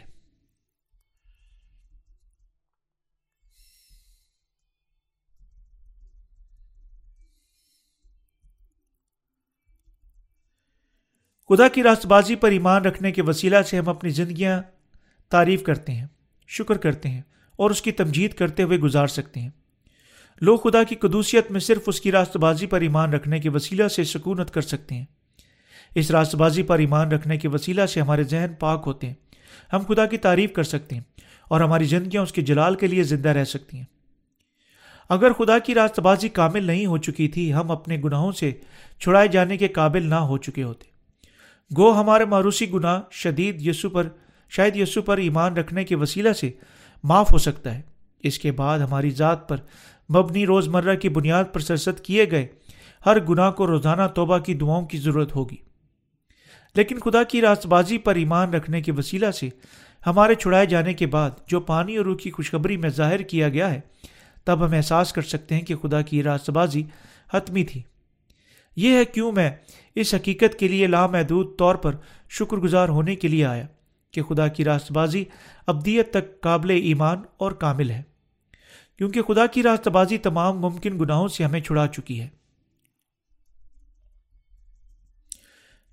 خدا 11.49 11.67
کی 11.67 11.83
راست 11.83 12.05
بازی 12.05 12.35
پر 12.35 12.51
ایمان 12.51 12.85
رکھنے 12.85 13.11
کے 13.11 13.21
وسیلہ 13.21 13.61
سے 13.61 13.77
ہم 13.77 13.89
اپنی 13.89 14.09
زندگیاں 14.09 14.61
تعریف 15.31 15.63
کرتے 15.63 15.93
ہیں، 15.93 16.07
شکر 16.47 16.77
کرتے 16.77 17.09
ہیں۔ 17.09 17.21
اور 17.57 17.69
اس 17.69 17.81
کی 17.81 17.91
تمجید 17.91 18.33
کرتے 18.33 18.63
ہوئے 18.63 18.77
گزار 18.77 19.07
سکتے 19.07 19.39
ہیں۔ 19.39 19.49
لوگ 20.41 20.57
خدا 20.57 20.83
کی 20.83 20.95
قدوسیت 20.95 21.51
میں 21.51 21.59
صرف 21.59 21.81
اس 21.87 22.01
کی 22.01 22.11
راست 22.11 22.37
بازی 22.37 22.65
پر 22.65 22.81
ایمان 22.81 23.13
رکھنے 23.13 23.39
کے 23.39 23.49
وسیلہ 23.49 23.87
سے 23.87 24.03
سکونت 24.03 24.51
کر 24.51 24.61
سکتے 24.61 24.95
ہیں۔ 24.95 25.05
اس 25.95 26.11
راست 26.11 26.35
بازی 26.35 26.63
پر 26.63 26.79
ایمان 26.79 27.11
رکھنے 27.11 27.37
کے 27.37 27.47
وسیلہ 27.47 27.85
سے 27.85 28.01
ہمارے 28.01 28.23
ذہن 28.23 28.53
پاک 28.59 28.83
ہوتے 28.85 29.07
ہیں۔ 29.07 29.13
ہم 29.73 29.79
خدا 29.87 30.05
کی 30.05 30.17
تعریف 30.17 30.53
کر 30.53 30.63
سکتے 30.63 30.95
ہیں 30.95 31.03
اور 31.47 31.61
ہماری 31.61 31.83
زندگیاں 31.83 32.23
اس 32.23 32.31
کے 32.31 32.41
جلال 32.41 32.75
کے 32.75 32.87
لیے 32.87 33.03
زندہ 33.03 33.29
رہ 33.29 33.43
سکتی 33.43 33.77
ہیں۔ 33.77 33.85
اگر 35.09 35.33
خدا 35.33 35.59
کی 35.59 35.73
راست 35.73 35.99
بازی 35.99 36.29
کامل 36.29 36.63
نہیں 36.63 36.85
ہو 36.85 36.97
چکی 36.97 37.27
تھی، 37.27 37.53
ہم 37.53 37.71
اپنے 37.71 37.97
گناہوں 38.03 38.31
سے 38.31 38.51
چھڑائے 38.99 39.27
جانے 39.27 39.57
کے 39.57 39.67
قابل 39.67 40.09
نہ 40.09 40.15
ہو 40.15 40.37
چکے 40.37 40.63
ہوتے۔ 40.63 40.85
گو 41.77 41.99
ہمارے 41.99 42.25
ماروسی 42.25 42.71
گناہ 42.71 43.01
شدید 43.11 43.67
یسو 43.67 43.89
پر، 43.89 44.07
شاید 44.49 44.75
یسو 44.75 45.01
پر 45.01 45.17
ایمان 45.17 45.57
رکھنے 45.57 45.83
کے 45.83 45.95
وسیلہ 45.95 46.33
سے 46.33 46.51
معاف 47.07 47.33
ہو 47.33 47.37
سکتا 47.37 47.75
ہے۔ 47.75 47.81
اس 48.19 48.39
کے 48.39 48.51
بعد 48.51 48.79
ہماری 48.79 49.09
ذات 49.09 49.49
پر 49.49 49.57
مبنی 50.15 50.45
روز 50.45 50.67
مرہ 50.67 50.95
کی 50.95 51.09
بنیاد 51.09 51.43
پر 51.53 51.59
سرست 51.59 52.03
کیے 52.03 52.31
گئے 52.31 52.47
ہر 53.05 53.19
گناہ 53.19 53.51
کو 53.51 53.67
روزانہ 53.67 54.01
توبہ 54.15 54.37
کی 54.37 54.53
دعاؤں 54.53 54.85
کی 54.85 54.97
ضرورت 54.97 55.35
ہوگی۔ 55.35 55.55
لیکن 56.75 56.99
خدا 56.99 57.23
کی 57.23 57.41
راست 57.41 57.65
بازی 57.65 57.97
پر 57.97 58.15
ایمان 58.15 58.53
رکھنے 58.53 58.81
کے 58.81 58.91
وسیلہ 58.91 59.31
سے 59.31 59.49
ہمارے 60.07 60.35
چھڑائے 60.35 60.65
جانے 60.65 60.93
کے 60.93 61.07
بعد 61.07 61.29
جو 61.47 61.59
پانی 61.59 61.97
اور 61.97 62.05
روح 62.05 62.17
کی 62.17 62.31
خوشخبری 62.31 62.77
میں 62.77 62.89
ظاہر 62.89 63.19
کیا 63.19 63.49
گیا 63.49 63.73
ہے، 63.73 63.79
تب 64.43 64.65
ہم 64.65 64.73
احساس 64.73 65.13
کر 65.13 65.21
سکتے 65.21 65.55
ہیں 65.55 65.61
کہ 65.61 65.75
خدا 65.75 66.01
کی 66.01 66.23
راست 66.23 66.49
بازی 66.49 66.83
حتمی 67.33 67.63
تھی۔ 67.63 67.81
یہ 68.75 68.97
ہے 68.97 69.05
کیوں 69.05 69.31
میں 69.31 69.51
اس 69.95 70.13
حقیقت 70.13 70.59
کے 70.59 70.67
لیے 70.67 70.87
لامحدود 70.87 71.57
طور 71.57 71.75
پر 71.75 71.95
شکر 72.29 72.57
گزار 72.57 72.89
ہونے 72.89 73.15
کے 73.15 73.27
لیے 73.27 73.45
آیا۔ 73.45 73.67
کہ 74.17 74.23
خدا 74.23 74.47
کی 74.47 74.63
راست 74.65 74.91
بازی 74.91 75.25
ابدیت 75.67 76.11
تک 76.11 76.41
قابل 76.41 76.69
ایمان 76.69 77.21
اور 77.37 77.51
کامل 77.51 77.89
ہے، 77.89 78.01
کیونکہ 78.97 79.21
خدا 79.21 79.45
کی 79.45 79.63
راست 79.63 79.87
بازی 79.87 80.17
تمام 80.17 80.59
ممکن 80.59 80.99
گناہوں 80.99 81.27
سے 81.27 81.43
ہمیں 81.43 81.59
چھڑا 81.59 81.87
چکی 81.87 82.21
ہے۔ 82.21 82.27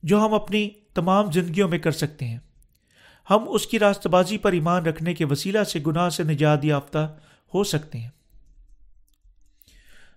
جو 0.02 0.26
ہم 0.26 0.34
اپنی 0.34 0.70
تمام 0.94 1.32
زندگیوں 1.32 1.68
میں 1.68 1.78
کر 1.78 1.90
سکتے 1.90 2.24
ہیں۔ 2.24 2.38
ہم 3.30 3.44
اس 3.48 3.66
کی 3.66 3.78
راست 3.78 4.06
بازی 4.06 4.38
پر 4.38 4.52
ایمان 4.52 4.86
رکھنے 4.86 5.14
کے 5.14 5.24
وسیلہ 5.24 5.64
سے 5.64 5.80
گناہ 5.86 6.08
سے 6.08 6.22
نجات 6.22 6.64
یافتہ 6.64 7.16
ہو 7.54 7.64
سکتے 7.64 7.98
ہیں۔ 7.98 8.10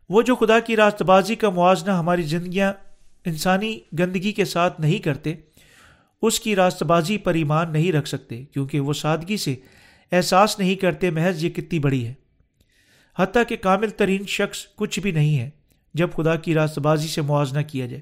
وہ 0.09 0.21
جو 0.21 0.35
خدا 0.35 0.59
کی 0.59 0.75
راست 0.75 1.01
بازی 1.01 1.35
کا 1.35 1.49
موازنہ 1.49 1.91
ہماری 1.91 2.21
زندگیاں 2.21 2.73
انسانی 3.25 3.79
گندگی 3.99 4.31
کے 4.31 4.45
ساتھ 4.45 4.81
نہیں 4.81 4.99
کرتے 4.99 5.35
اس 6.21 6.39
کی 6.39 6.55
راست 6.55 6.83
بازی 6.83 7.17
پر 7.17 7.33
ایمان 7.33 7.73
نہیں 7.73 7.91
رکھ 7.91 8.07
سکتے، 8.07 8.45
کیونکہ 8.45 8.79
وہ 8.79 8.93
سادگی 8.93 9.37
سے 9.37 9.55
احساس 10.11 10.59
نہیں 10.59 10.75
کرتے 10.75 11.09
محض 11.09 11.43
یہ 11.43 11.49
کتنی 11.49 11.79
بڑی 11.79 12.07
ہے۔ 12.07 12.13
حتیٰ 13.17 13.43
کہ 13.47 13.55
کامل 13.55 13.89
ترین 13.89 14.25
شخص 14.27 14.65
کچھ 14.75 14.99
بھی 14.99 15.11
نہیں 15.11 15.39
ہے، 15.39 15.49
جب 15.93 16.09
خدا 16.13 16.35
کی 16.35 16.53
راست 16.53 16.79
بازی 16.79 17.07
سے 17.07 17.21
موازنہ 17.21 17.61
کیا 17.67 17.85
جائے۔ 17.85 18.01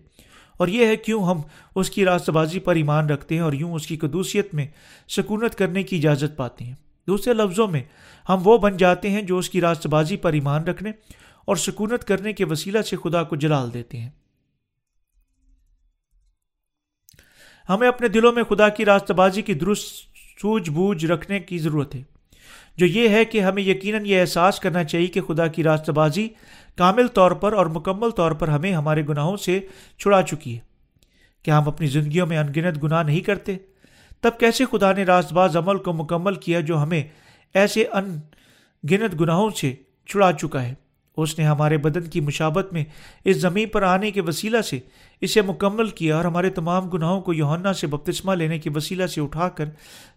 اور 0.58 0.68
یہ 0.68 0.86
ہے 0.86 0.96
کیوں 0.96 1.24
ہم 1.24 1.42
اس 1.76 1.90
کی 1.90 2.06
راست 2.06 2.30
بازی 2.30 2.60
پر 2.60 2.76
ایمان 2.76 3.10
رکھتے 3.10 3.36
ہیں 3.36 3.42
اور 3.42 3.54
یوں 3.54 3.74
اس 3.74 3.88
کی 3.88 3.98
قدوسیت 3.98 4.54
میں 4.54 4.68
سکونت 5.10 5.56
کرنے 5.56 5.84
کی 5.84 5.98
اجازت 5.98 6.38
پاتے 6.38 6.66
ہیں۔ 6.66 6.74
دوسرے 7.08 7.34
لفظوں 7.34 7.68
میں، 7.68 7.84
ہم 8.30 8.42
وہ 8.44 8.58
بن 8.58 8.78
جاتے 8.78 9.10
ہیں 9.10 9.22
جو 9.22 9.38
اس 9.38 9.50
کی 9.50 9.62
راست 9.62 9.88
بازی 9.88 10.18
پر 10.18 10.34
ایمان 10.34 10.64
رکھنے 10.64 10.92
اور 11.46 11.56
سکونت 11.56 12.04
کرنے 12.04 12.34
کے 12.34 12.46
وسیلہ 12.46 12.82
سے 12.82 12.96
خدا 13.04 13.24
کو 13.24 13.36
جلال 13.36 13.74
دیتے 13.74 13.98
ہیں۔ 13.98 14.10
ہمیں 17.70 17.88
اپنے 17.88 18.08
دلوں 18.08 18.32
میں 18.32 18.44
خدا 18.44 18.70
کی 18.70 18.86
راست 18.86 19.12
بازی 19.12 19.42
کی 19.42 19.54
درست 19.54 19.86
سوجھ 20.42 20.70
بوجھ 20.70 21.06
رکھنے 21.06 21.40
کی 21.40 21.58
ضرورت 21.58 21.96
ہے۔ 21.96 22.04
جو 22.78 22.86
یہ 22.86 23.10
ہے 23.10 23.26
کہ 23.26 23.42
ہمیں 23.42 23.64
یقیناً 23.64 24.06
یہ 24.06 24.22
احساس 24.22 24.60
کرنا 24.60 24.84
چاہیے 24.84 25.08
کہ 25.08 25.22
خدا 25.22 25.48
کی 25.48 25.64
راست 25.64 25.90
بازی 25.90 26.30
کامل 26.76 27.08
طور 27.08 27.32
پر 27.32 27.54
اور 27.54 27.66
مکمل 27.66 28.10
طور 28.10 28.32
پر 28.32 28.48
ہمیں 28.48 28.74
ہمارے 28.74 29.04
گناہوں 29.10 29.38
سے 29.38 29.60
چھڑا 29.98 30.22
چکی 30.22 30.56
ہے۔ 30.56 30.60
کیا 31.44 31.58
ہم 31.58 31.68
اپنی 31.68 31.88
زندگیوں 31.88 32.28
میں 32.28 32.38
انگنت 32.38 32.84
گناہ 32.84 33.04
نہیں 33.04 33.20
کرتے؟ 33.20 33.58
تب 34.22 34.32
کیسے 34.40 34.66
خدا 34.72 34.92
نے 34.92 35.04
راست 35.04 35.34
باز 35.34 35.58
عمل 35.58 35.78
کو 35.78 35.94
مکمل 35.94 36.36
کیا 36.36 36.60
جو 36.60 36.84
ہمیں 36.84 37.04
ایسے 37.54 37.86
ان 37.92 38.18
گنت 38.92 39.22
گناہوں 39.22 39.50
سے 39.50 39.76
چھڑا 40.06 40.34
چکا 40.34 40.64
ہے؟ 40.64 40.74
اس 41.18 41.40
نے 41.40 41.46
ہمارے 41.46 41.78
بدن 41.78 42.04
کی 42.04 42.22
مشابت 42.22 42.74
میں 42.74 42.86
اس 43.26 43.38
زمین 43.38 43.70
پر 43.70 43.82
آنے 43.82 44.12
کے 44.12 44.22
وسیلہ 44.22 44.62
سے 44.62 44.80
اسے 45.22 45.42
مکمل 45.42 45.90
کیا 45.90 46.18
اور 46.18 46.26
ہمارے 46.26 46.50
تمام 46.50 46.90
گناہوں 46.90 47.22
کو 47.22 47.34
یوہنا 47.34 47.74
سے 47.74 47.88
بپتسمہ 47.88 48.36
لینے 48.36 48.60
کے 48.60 48.70
وسیلہ 48.76 49.06
سے 49.06 49.22
اٹھا 49.22 49.50
کر 49.50 49.66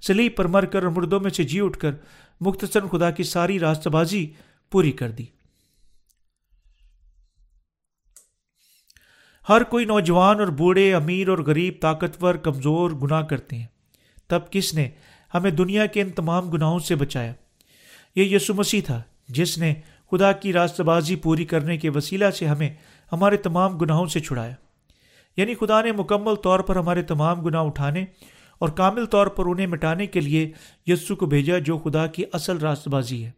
سلیب 0.00 0.37
پر 0.37 0.46
مر 0.46 0.64
کر 0.64 0.82
اور 0.82 0.92
مردوں 0.92 1.20
میں 1.20 1.30
سے 1.30 1.44
جی 1.44 1.61
اٹھ 1.61 1.78
کر 1.78 1.90
مختصر 2.40 2.87
خدا 2.87 3.11
کی 3.11 3.22
ساری 3.22 3.58
راست 3.58 3.88
بازی 3.88 4.26
پوری 4.70 4.92
کر 4.92 5.11
دی۔ 5.11 5.24
ہر 9.48 9.62
کوئی 9.62 9.84
نوجوان 9.84 10.40
اور 10.40 10.48
بوڑھے، 10.48 10.94
امیر 10.94 11.28
اور 11.28 11.38
غریب، 11.38 11.74
طاقتور، 11.80 12.34
کمزور، 12.34 12.90
گناہ 12.90 13.22
کرتے 13.22 13.56
ہیں۔ 13.56 13.66
تب 14.28 14.40
کس 14.50 14.74
نے 14.74 14.90
ہمیں 15.34 15.50
دنیا 15.50 15.87
کے 15.87 16.02
ان 16.02 16.11
تمام 16.11 16.50
گناہوں 16.50 16.78
سے 16.78 16.94
بچایا؟ 16.94 17.32
یہ 18.16 18.37
یسو 18.37 18.54
مسیح 18.54 18.80
تھا، 18.87 19.02
جس 19.28 19.58
نے 19.58 19.74
خدا 20.11 20.33
کی 20.33 20.53
راست 20.53 20.81
بازی 20.81 21.16
پوری 21.16 21.44
کرنے 21.44 21.77
کے 21.77 21.90
وسیلہ 21.90 22.31
سے 22.31 22.47
ہمیں 22.47 22.75
ہمارے 23.12 23.37
تمام 23.37 23.79
گناہوں 23.79 24.07
سے 24.07 24.21
چھڑایا۔ 24.21 24.55
یعنی 25.37 25.55
خدا 25.55 25.83
نے 25.83 25.92
مکمل 25.92 26.35
طور 26.35 26.61
پر 26.61 26.77
ہمارے 26.77 27.03
تمام 27.03 27.40
گناہ 27.40 27.62
اٹھانے 27.62 28.05
اور 28.59 28.68
کامل 28.68 29.07
طور 29.07 29.27
پر 29.27 29.47
انہیں 29.47 29.66
مٹانے 29.66 30.07
کے 30.07 30.21
لیے 30.21 30.53
یسو 30.87 31.16
کو 31.16 31.27
بھیجا 31.27 31.59
جو 31.59 31.79
خدا 31.79 32.07
کی 32.07 32.25
اصل 32.33 32.59
راست 32.59 32.88
بازی 32.88 33.25
ہے۔ 33.25 33.31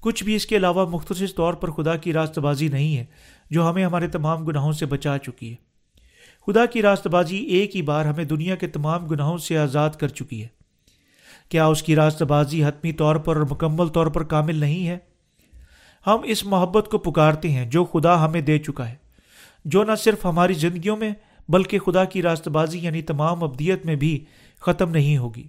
کچھ 0.00 0.24
بھی 0.24 0.34
اس 0.34 0.46
کے 0.46 0.56
علاوہ 0.56 0.90
مختصر 0.90 1.26
طور 1.36 1.54
پر 1.54 1.70
خدا 1.70 1.96
کی 1.96 2.12
راست 2.12 2.38
بازی 2.38 2.68
نہیں 2.68 2.96
ہے 2.96 3.04
جو 3.50 3.70
ہمیں 3.70 3.84
ہمارے 3.84 4.08
تمام 4.08 4.44
گناہوں 4.44 4.72
سے 4.72 4.86
بچا 4.86 5.18
چکی 5.18 5.50
ہے۔ 5.50 5.56
خدا 6.46 6.66
کی 6.66 6.82
راست 6.82 7.06
بازی 7.06 7.36
ایک 7.36 7.76
ہی 7.76 7.82
بار 7.82 8.04
ہمیں 8.04 8.24
دنیا 8.24 8.54
کے 8.54 8.66
تمام 8.66 9.06
گناہوں 9.06 9.38
سے 9.38 9.58
آزاد 9.58 9.90
کر 9.90 10.08
چکی 10.08 10.42
ہے۔ 10.42 10.48
کیا 11.48 11.66
اس 11.66 11.82
کی 11.82 11.96
راست 11.96 12.22
بازی 12.22 12.64
حتمی 12.64 12.92
طور 12.92 13.16
پر 13.16 13.36
اور 13.36 13.46
مکمل 13.50 13.88
طور 13.88 14.06
پر 14.06 14.22
کامل 14.22 14.54
نہیں 14.54 14.88
ہے؟ 14.88 14.98
ہم 16.06 16.18
اس 16.24 16.44
محبت 16.44 16.88
کو 16.90 16.98
پکارتے 16.98 17.50
ہیں 17.50 17.70
جو 17.70 17.84
خدا 17.84 18.24
ہمیں 18.24 18.40
دے 18.40 18.58
چکا 18.58 18.88
ہے۔ 18.88 18.94
جو 19.64 19.84
نہ 19.84 19.94
صرف 19.94 20.24
ہماری 20.24 20.52
زندگیوں 20.52 20.96
میں، 20.96 21.10
بلکہ 21.48 21.78
خدا 21.78 22.04
کی 22.04 22.22
راست 22.22 22.48
بازی 22.48 22.78
یعنی 22.78 23.02
تمام 23.02 23.44
ابدیت 23.44 23.86
میں 23.86 23.96
بھی 23.96 24.24
ختم 24.60 24.90
نہیں 24.90 25.18
ہوگی۔ 25.18 25.48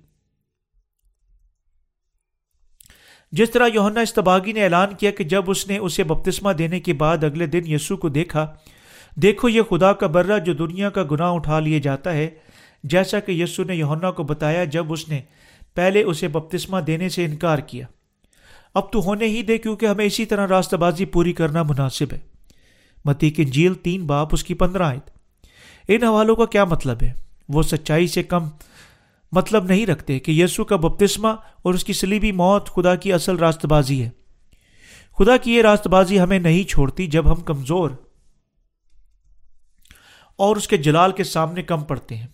جس 3.31 3.51
طرح 3.51 3.67
یوہنا 3.73 3.99
استباغی 3.99 4.51
نے 4.51 4.63
اعلان 4.63 4.95
کیا 4.99 5.11
کہ 5.11 5.23
جب 5.23 5.43
اس 5.47 5.67
نے 5.67 5.77
اسے 5.77 6.03
بپتسمہ 6.03 6.51
دینے 6.51 6.79
کے 6.79 6.93
بعد 6.93 7.23
اگلے 7.23 7.45
دن 7.45 7.61
یسو 7.65 7.97
کو 7.97 8.09
دیکھا، 8.09 8.55
دیکھو 9.15 9.49
یہ 9.49 9.61
خدا 9.61 9.93
کا 9.93 10.07
برہ 10.07 10.39
جو 10.39 10.53
دنیا 10.53 10.89
کا 10.89 11.03
گناہ 11.11 11.31
اٹھا 11.31 11.59
لیا 11.59 11.79
جاتا 11.79 12.13
ہے۔ 12.13 12.29
جیسا 12.83 13.19
کہ 13.19 13.31
یسو 13.31 13.63
نے 13.63 13.75
یوہنا 13.75 14.11
کو 14.11 14.23
بتایا 14.23 14.63
جب 14.63 14.93
اس 14.93 15.09
نے 15.09 15.21
پہلے 15.73 16.03
اسے 16.03 16.27
بپتسمہ 16.27 16.79
دینے 16.79 17.09
سے 17.09 17.25
انکار 17.25 17.57
کیا۔ 17.57 17.85
اب 18.75 18.91
تو 18.91 18.99
ہونے 18.99 19.25
ہی 19.25 19.41
دے 19.41 19.57
کیونکہ 19.57 19.85
ہمیں 19.85 20.05
اسی 20.05 20.25
طرح 20.25 20.47
راستہ 20.47 20.75
بازی 20.75 21.05
پوری 21.05 21.33
کرنا 21.33 21.63
مناسب 21.63 22.13
ہے۔ 22.13 22.19
متی 23.05 23.29
کی 23.29 23.45
جیل 23.45 23.73
تین 23.73 24.05
باپ 24.05 24.27
اس 24.31 24.43
کی 24.43 24.53
پندرہ 24.53 24.83
آئے 24.83 24.99
ان 25.87 26.03
حوالوں 26.03 26.35
کا 26.35 26.45
کیا 26.45 26.65
مطلب 26.65 26.97
ہے؟ 27.01 27.13
وہ 27.49 27.63
سچائی 27.63 28.07
سے 28.07 28.23
کم 28.23 28.49
مطلب 29.31 29.65
نہیں 29.65 29.85
رکھتے 29.85 30.19
کہ 30.19 30.31
یسو 30.31 30.63
کا 30.63 30.75
بپتسمہ 30.75 31.27
اور 31.63 31.73
اس 31.73 31.83
کی 31.83 31.93
سلیبی 31.93 32.31
موت 32.31 32.69
خدا 32.69 32.95
کی 32.95 33.13
اصل 33.13 33.37
راست 33.37 33.65
بازی 33.65 34.03
ہے۔ 34.03 34.09
خدا 35.17 35.37
کی 35.37 35.55
یہ 35.55 35.61
راست 35.61 35.87
بازی 35.87 36.19
ہمیں 36.19 36.39
نہیں 36.39 36.63
چھوڑتی 36.63 37.07
جب 37.07 37.31
ہم 37.31 37.35
کمزور 37.35 37.89
اور 40.35 40.55
اس 40.55 40.67
کے 40.67 40.77
جلال 40.77 41.11
کے 41.11 41.23
سامنے 41.23 41.63
کم 41.63 41.83
پڑتے 41.83 42.15
ہیں۔ 42.15 42.27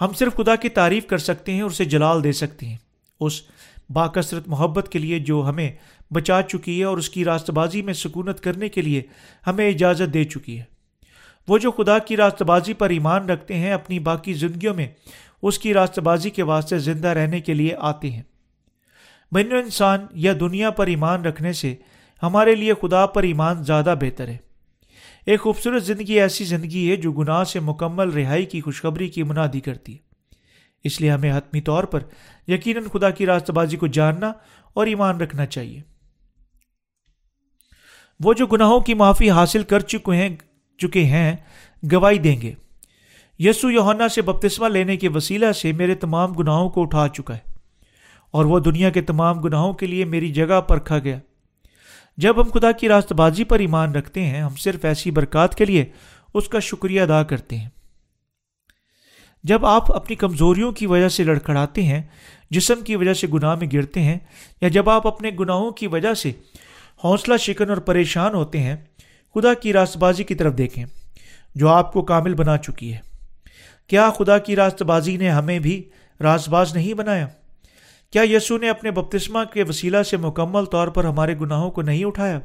ہم 0.00 0.12
صرف 0.12 0.36
خدا 0.36 0.56
کی 0.56 0.68
تعریف 0.68 1.06
کر 1.06 1.18
سکتے 1.18 1.52
ہیں 1.52 1.60
اور 1.60 1.70
اسے 1.70 1.84
جلال 1.84 2.24
دے 2.24 2.32
سکتے 2.32 2.66
ہیں۔ 2.66 2.76
اس 3.20 3.42
باکثرت 3.90 4.48
محبت 4.48 4.88
کے 4.88 4.98
لیے 4.98 5.18
جو 5.18 5.46
ہمیں 5.48 5.72
بچا 6.10 6.42
چکی 6.42 6.78
ہے 6.78 6.84
اور 6.84 6.98
اس 6.98 7.10
کی 7.10 7.24
راست 7.24 7.50
بازی 7.50 7.82
میں 7.82 7.92
سکونت 7.92 8.40
کرنے 8.40 8.68
کے 8.68 8.82
لیے 8.82 9.02
ہمیں 9.46 9.68
اجازت 9.68 10.14
دے 10.14 10.24
چکی 10.24 10.58
ہے۔ 10.58 10.64
وہ 11.48 11.58
جو 11.58 11.70
خدا 11.70 11.98
کی 11.98 12.16
راست 12.16 12.42
بازی 12.42 12.74
پر 12.74 12.90
ایمان 12.90 13.30
رکھتے 13.30 13.54
ہیں، 13.54 13.72
اپنی 13.72 13.98
باقی 13.98 14.32
زندگیوں 14.32 14.74
میں 14.74 14.88
اس 15.42 15.58
کی 15.58 15.74
راست 15.74 15.98
بازی 15.98 16.30
کے 16.30 16.42
واسطے 16.42 16.78
زندہ 16.78 17.08
رہنے 17.08 17.40
کے 17.40 17.54
لیے 17.54 17.74
آتے 17.78 18.10
ہیں۔ 18.10 18.22
بین 19.32 19.52
انسان 19.52 20.06
یا 20.14 20.32
دنیا 20.40 20.70
پر 20.70 20.86
ایمان 20.86 21.24
رکھنے 21.24 21.52
سے 21.52 21.74
ہمارے 22.22 22.54
لیے 22.54 22.72
خدا 22.82 23.06
پر 23.06 23.22
ایمان 23.22 23.64
زیادہ 23.64 23.94
بہتر 24.00 24.28
ہے۔ 24.28 24.36
ایک 25.26 25.40
خوبصورت 25.40 25.84
زندگی 25.84 26.20
ایسی 26.20 26.44
زندگی 26.44 26.90
ہے 26.90 26.96
جو 26.96 27.12
گناہ 27.12 27.44
سے 27.44 27.60
مکمل 27.60 28.08
رہائی 28.08 28.44
کی 28.44 28.60
خوشخبری 28.60 29.08
کی 29.08 29.22
منادی 29.22 29.60
کرتی 29.60 29.92
ہے۔ 29.92 30.07
اس 30.84 31.00
لیے 31.00 31.10
ہمیں 31.10 31.32
حتمی 31.36 31.60
طور 31.60 31.84
پر 31.84 32.00
یقیناً 32.48 32.82
خدا 32.92 33.10
کی 33.10 33.26
راست 33.26 33.50
بازی 33.50 33.76
کو 33.76 33.86
جاننا 33.86 34.32
اور 34.74 34.86
ایمان 34.86 35.20
رکھنا 35.20 35.46
چاہیے۔ 35.46 35.82
وہ 38.24 38.34
جو 38.34 38.46
گناہوں 38.46 38.80
کی 38.80 38.94
معافی 38.94 39.30
حاصل 39.30 39.62
کر 39.62 39.80
چکے 39.80 40.16
ہیں 40.16 40.36
چکے 40.78 41.04
ہیں، 41.04 41.36
گواہی 41.92 42.18
دیں 42.18 42.40
گے۔ 42.40 42.54
یسو 43.38 43.70
یوہنا 43.70 44.08
سے 44.08 44.22
بپتسمہ 44.22 44.68
لینے 44.68 44.96
کے 44.96 45.08
وسیلہ 45.08 45.52
سے 45.52 45.72
میرے 45.72 45.94
تمام 45.94 46.32
گناہوں 46.32 46.70
کو 46.70 46.82
اٹھا 46.82 47.08
چکا 47.08 47.34
ہے 47.34 47.50
اور 48.30 48.44
وہ 48.44 48.58
دنیا 48.58 48.90
کے 48.90 49.02
تمام 49.02 49.40
گناہوں 49.40 49.72
کے 49.72 49.86
لیے 49.86 50.04
میری 50.04 50.32
جگہ 50.32 50.60
پر 50.60 50.78
کھا 50.78 50.98
گیا۔ 50.98 51.18
جب 52.16 52.42
ہم 52.42 52.50
خدا 52.50 52.72
کی 52.72 52.88
راست 52.88 53.12
بازی 53.12 53.44
پر 53.44 53.58
ایمان 53.58 53.94
رکھتے 53.94 54.22
ہیں، 54.22 54.40
ہم 54.40 54.54
صرف 54.56 54.84
ایسی 54.84 55.10
برکات 55.10 55.54
کے 55.54 55.64
لیے 55.64 55.84
اس 56.34 56.48
کا 56.48 56.58
شکریہ 56.58 57.00
ادا 57.00 57.22
کرتے 57.22 57.58
ہیں۔ 57.58 57.68
جب 59.44 59.66
آپ 59.66 59.96
اپنی 59.96 60.16
کمزوریوں 60.16 60.72
کی 60.72 60.86
وجہ 60.86 61.08
سے 61.08 61.24
لڑکھڑاتے 61.24 61.82
ہیں، 61.82 62.02
جسم 62.50 62.80
کی 62.80 62.96
وجہ 62.96 63.14
سے 63.14 63.26
گناہ 63.26 63.54
میں 63.54 63.68
گرتے 63.72 64.00
ہیں، 64.00 64.18
یا 64.60 64.68
جب 64.68 64.90
آپ 64.90 65.06
اپنے 65.06 65.30
گناہوں 65.40 65.70
کی 65.70 65.86
وجہ 65.86 66.14
سے 66.14 66.32
حوصلہ، 67.04 67.36
شکن 67.36 67.68
اور 67.68 67.76
پریشان 67.76 68.34
ہوتے 68.34 68.58
ہیں، 68.58 68.76
خدا 69.34 69.54
کی 69.54 69.72
راست 69.72 69.96
بازی 69.96 70.24
کی 70.24 70.34
طرف 70.34 70.58
دیکھیں، 70.58 70.84
جو 71.54 71.68
آپ 71.68 71.92
کو 71.92 72.02
کامل 72.02 72.34
بنا 72.34 72.56
چکی 72.56 72.92
ہے۔ 72.94 72.98
کیا 73.88 74.10
خدا 74.18 74.38
کی 74.38 74.56
راست 74.56 74.82
بازی 74.82 75.16
نے 75.16 75.30
ہمیں 75.30 75.58
بھی 75.58 75.88
راست 76.20 76.48
باز 76.48 76.74
نہیں 76.74 76.94
بنایا؟ 76.94 77.26
کیا 78.10 78.22
یسو 78.22 78.58
نے 78.58 78.68
اپنے 78.68 78.90
بپتسمہ 78.90 79.38
کے 79.54 79.62
وسیلہ 79.62 80.02
سے 80.02 80.16
مکمل 80.16 80.64
طور 80.64 80.88
پر 80.88 81.04
ہمارے 81.04 81.34
گناہوں 81.40 81.70
کو 81.70 81.82
نہیں 81.82 82.04
اٹھایا؟ 82.04 82.40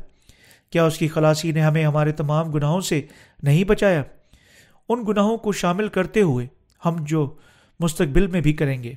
کیا 0.69 0.85
اس 0.85 0.97
کی 0.97 1.07
خلاصی 1.07 1.51
نے 1.51 1.61
ہمیں 1.61 1.85
ہمارے 1.85 2.11
تمام 2.11 2.51
گناہوں 2.51 2.81
سے 2.81 3.01
نہیں 3.43 3.63
بچایا؟ 3.63 4.03
ان 4.89 5.03
گناہوں 5.07 5.37
کو 5.37 5.51
شامل 5.51 5.87
کرتے 5.87 6.21
ہوئے 6.21 6.47
ہم 6.85 6.95
جو 6.99 7.35
مستقبل 7.79 8.27
میں 8.27 8.41
بھی 8.41 8.53
کریں 8.53 8.83
گے۔ 8.83 8.93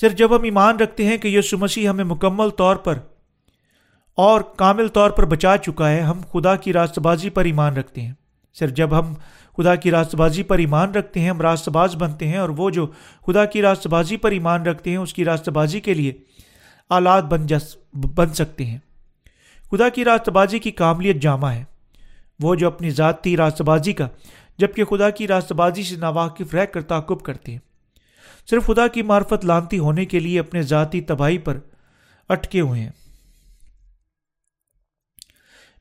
صرف 0.00 0.12
جب 0.12 0.36
ہم 0.36 0.42
ایمان 0.42 0.76
رکھتے 0.76 1.04
ہیں 1.04 1.16
کہ 1.16 1.28
یسو 1.28 1.58
مسیح 1.58 1.88
ہمیں 1.88 2.04
مکمل 2.04 2.50
طور 2.50 2.76
پر 2.76 2.98
اور 4.14 4.40
کامل 4.40 4.88
طور 4.88 5.10
پر 5.10 5.24
بچا 5.24 5.56
چکا 5.56 5.90
ہے، 5.90 6.00
ہم 6.00 6.20
خدا 6.32 6.56
کی 6.56 6.72
راست 6.72 6.98
بازی 6.98 7.30
پر 7.30 7.44
ایمان 7.44 7.76
رکھتے 7.76 8.00
ہیں۔ 8.00 8.12
صرف 8.54 8.70
جب 8.70 8.98
ہم 8.98 9.14
خدا 9.56 9.74
کی 9.74 9.90
راست 9.90 10.14
بازی 10.14 10.42
پر 10.42 10.58
ایمان 10.58 10.90
رکھتے 10.90 11.20
ہیں، 11.20 11.30
ہم 11.30 11.40
راست 11.40 11.68
باز 11.68 11.96
بنتے 11.96 12.28
ہیں 12.28 12.38
اور 12.38 12.48
وہ 12.48 12.70
جو 12.70 12.86
خدا 13.26 13.44
کی 13.44 13.62
راست 13.62 13.86
بازی 13.86 14.16
پر 14.16 14.30
ایمان 14.30 14.66
رکھتے 14.66 14.90
ہیں، 14.90 14.96
اس 14.96 15.14
کی 15.14 15.24
راست 15.24 15.48
بازی 15.48 15.80
کے 15.80 15.94
لیے 15.94 16.12
آلات 16.90 17.24
بن 17.24 17.46
جس 17.46 17.76
بن 17.92 18.34
سکتے 18.34 18.66
ہیں۔ 18.66 18.78
خدا 19.70 19.88
کی 19.88 20.04
راست 20.04 20.28
بازی 20.28 20.58
کی 20.58 20.70
کاملیت 20.70 21.16
جامع 21.16 21.48
ہے۔ 21.48 21.64
وہ 22.40 22.54
جو 22.54 22.66
اپنی 22.66 22.90
ذاتی 22.90 23.36
راست 23.36 23.62
بازی 23.62 23.92
کا، 23.92 24.08
جبکہ 24.58 24.84
خدا 24.84 25.10
کی 25.10 25.28
راست 25.28 25.52
بازی 25.52 25.82
سے 25.82 25.96
ناواقف 25.96 26.54
رہ 26.54 26.64
کر 26.64 26.82
تعقب 26.82 27.20
کرتے 27.20 27.52
ہیں۔ 27.52 27.58
صرف 28.50 28.66
خدا 28.66 28.86
کی 28.86 29.02
معرفت 29.02 29.44
لانتی 29.44 29.78
ہونے 29.78 30.04
کے 30.04 30.20
لیے 30.20 30.40
اپنے 30.40 30.62
ذاتی 30.62 31.00
تباہی 31.00 31.38
پر 31.38 31.58
اٹکے 32.28 32.60
ہوئے 32.60 32.80
ہیں۔ 32.80 32.90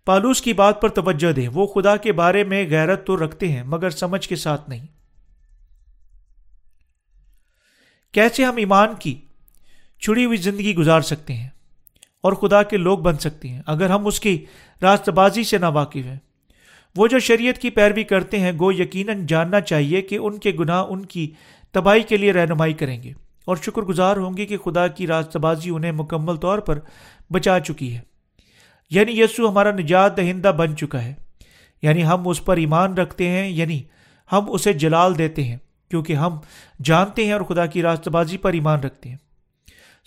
پالوس 0.05 0.41
کی 0.41 0.53
بات 0.53 0.81
پر 0.81 0.89
توجہ 0.89 1.31
دیں۔ 1.31 1.47
وہ 1.47 1.67
خدا 1.67 1.97
کے 1.97 2.11
بارے 2.11 2.43
میں 2.43 2.67
غیرت 2.69 3.07
تو 3.07 3.25
رکھتے 3.25 3.51
ہیں، 3.51 3.63
مگر 3.63 3.89
سمجھ 3.89 4.29
کے 4.29 4.35
ساتھ 4.35 4.69
نہیں۔ 4.69 4.85
کیسے 8.11 8.43
ہم 8.45 8.55
ایمان 8.55 8.89
کی 8.99 9.21
چھڑی 9.99 10.25
ہوئی 10.25 10.37
زندگی 10.37 10.75
گزار 10.75 11.01
سکتے 11.01 11.33
ہیں 11.33 11.49
اور 12.21 12.33
خدا 12.33 12.63
کے 12.63 12.77
لوگ 12.77 12.99
بن 12.99 13.17
سکتے 13.17 13.47
ہیں، 13.47 13.61
اگر 13.65 13.89
ہم 13.89 14.07
اس 14.07 14.19
کی 14.19 14.45
راست 14.81 15.09
بازی 15.09 15.43
سے 15.43 15.57
نہ 15.57 15.65
واقف 15.65 16.05
ہیں؟ 16.05 16.26
وہ 16.97 17.07
جو 17.07 17.19
شریعت 17.19 17.57
کی 17.57 17.69
پیروی 17.69 18.03
کرتے 18.03 18.39
ہیں، 18.39 18.51
گو 18.59 18.71
یقیناً 18.71 19.25
جاننا 19.25 19.61
چاہیے 19.61 20.01
کہ 20.01 20.15
ان 20.15 20.37
کے 20.37 20.51
گناہ 20.59 20.85
ان 20.89 21.05
کی 21.05 21.31
تباہی 21.71 22.01
کے 22.01 22.17
لیے 22.17 22.33
رہنمائی 22.33 22.73
کریں 22.73 23.03
گے 23.03 23.11
اور 23.45 23.55
شکر 23.55 23.81
گزار 23.81 24.17
ہوں 24.17 24.37
گے 24.37 24.45
کہ 24.45 24.57
خدا 24.57 24.87
کی 24.87 25.07
راست 25.07 25.37
بازی 25.37 25.69
انہیں 25.69 25.91
مکمل 25.91 26.35
طور 26.35 26.59
پر 26.59 26.79
بچا 27.29 27.59
چکی 27.59 27.95
ہے۔ 27.95 27.99
یعنی 28.89 29.21
یسو 29.21 29.49
ہمارا 29.49 29.71
نجات 29.71 30.17
دہندہ 30.17 30.47
بن 30.47 30.77
چکا 30.77 31.03
ہے۔ 31.03 31.13
یعنی 31.81 32.05
ہم 32.05 32.27
اس 32.27 32.45
پر 32.45 32.57
ایمان 32.57 32.93
رکھتے 32.93 33.27
ہیں 33.27 33.49
یعنی 33.49 33.81
ہم 34.31 34.51
اسے 34.51 34.73
جلال 34.73 35.17
دیتے 35.17 35.43
ہیں، 35.43 35.57
کیونکہ 35.89 36.13
ہم 36.13 36.39
جانتے 36.83 37.25
ہیں 37.25 37.33
اور 37.33 37.41
خدا 37.41 37.65
کی 37.65 37.81
راست 37.81 38.07
بازی 38.07 38.37
پر 38.37 38.53
ایمان 38.53 38.79
رکھتے 38.79 39.09
ہیں۔ 39.09 39.17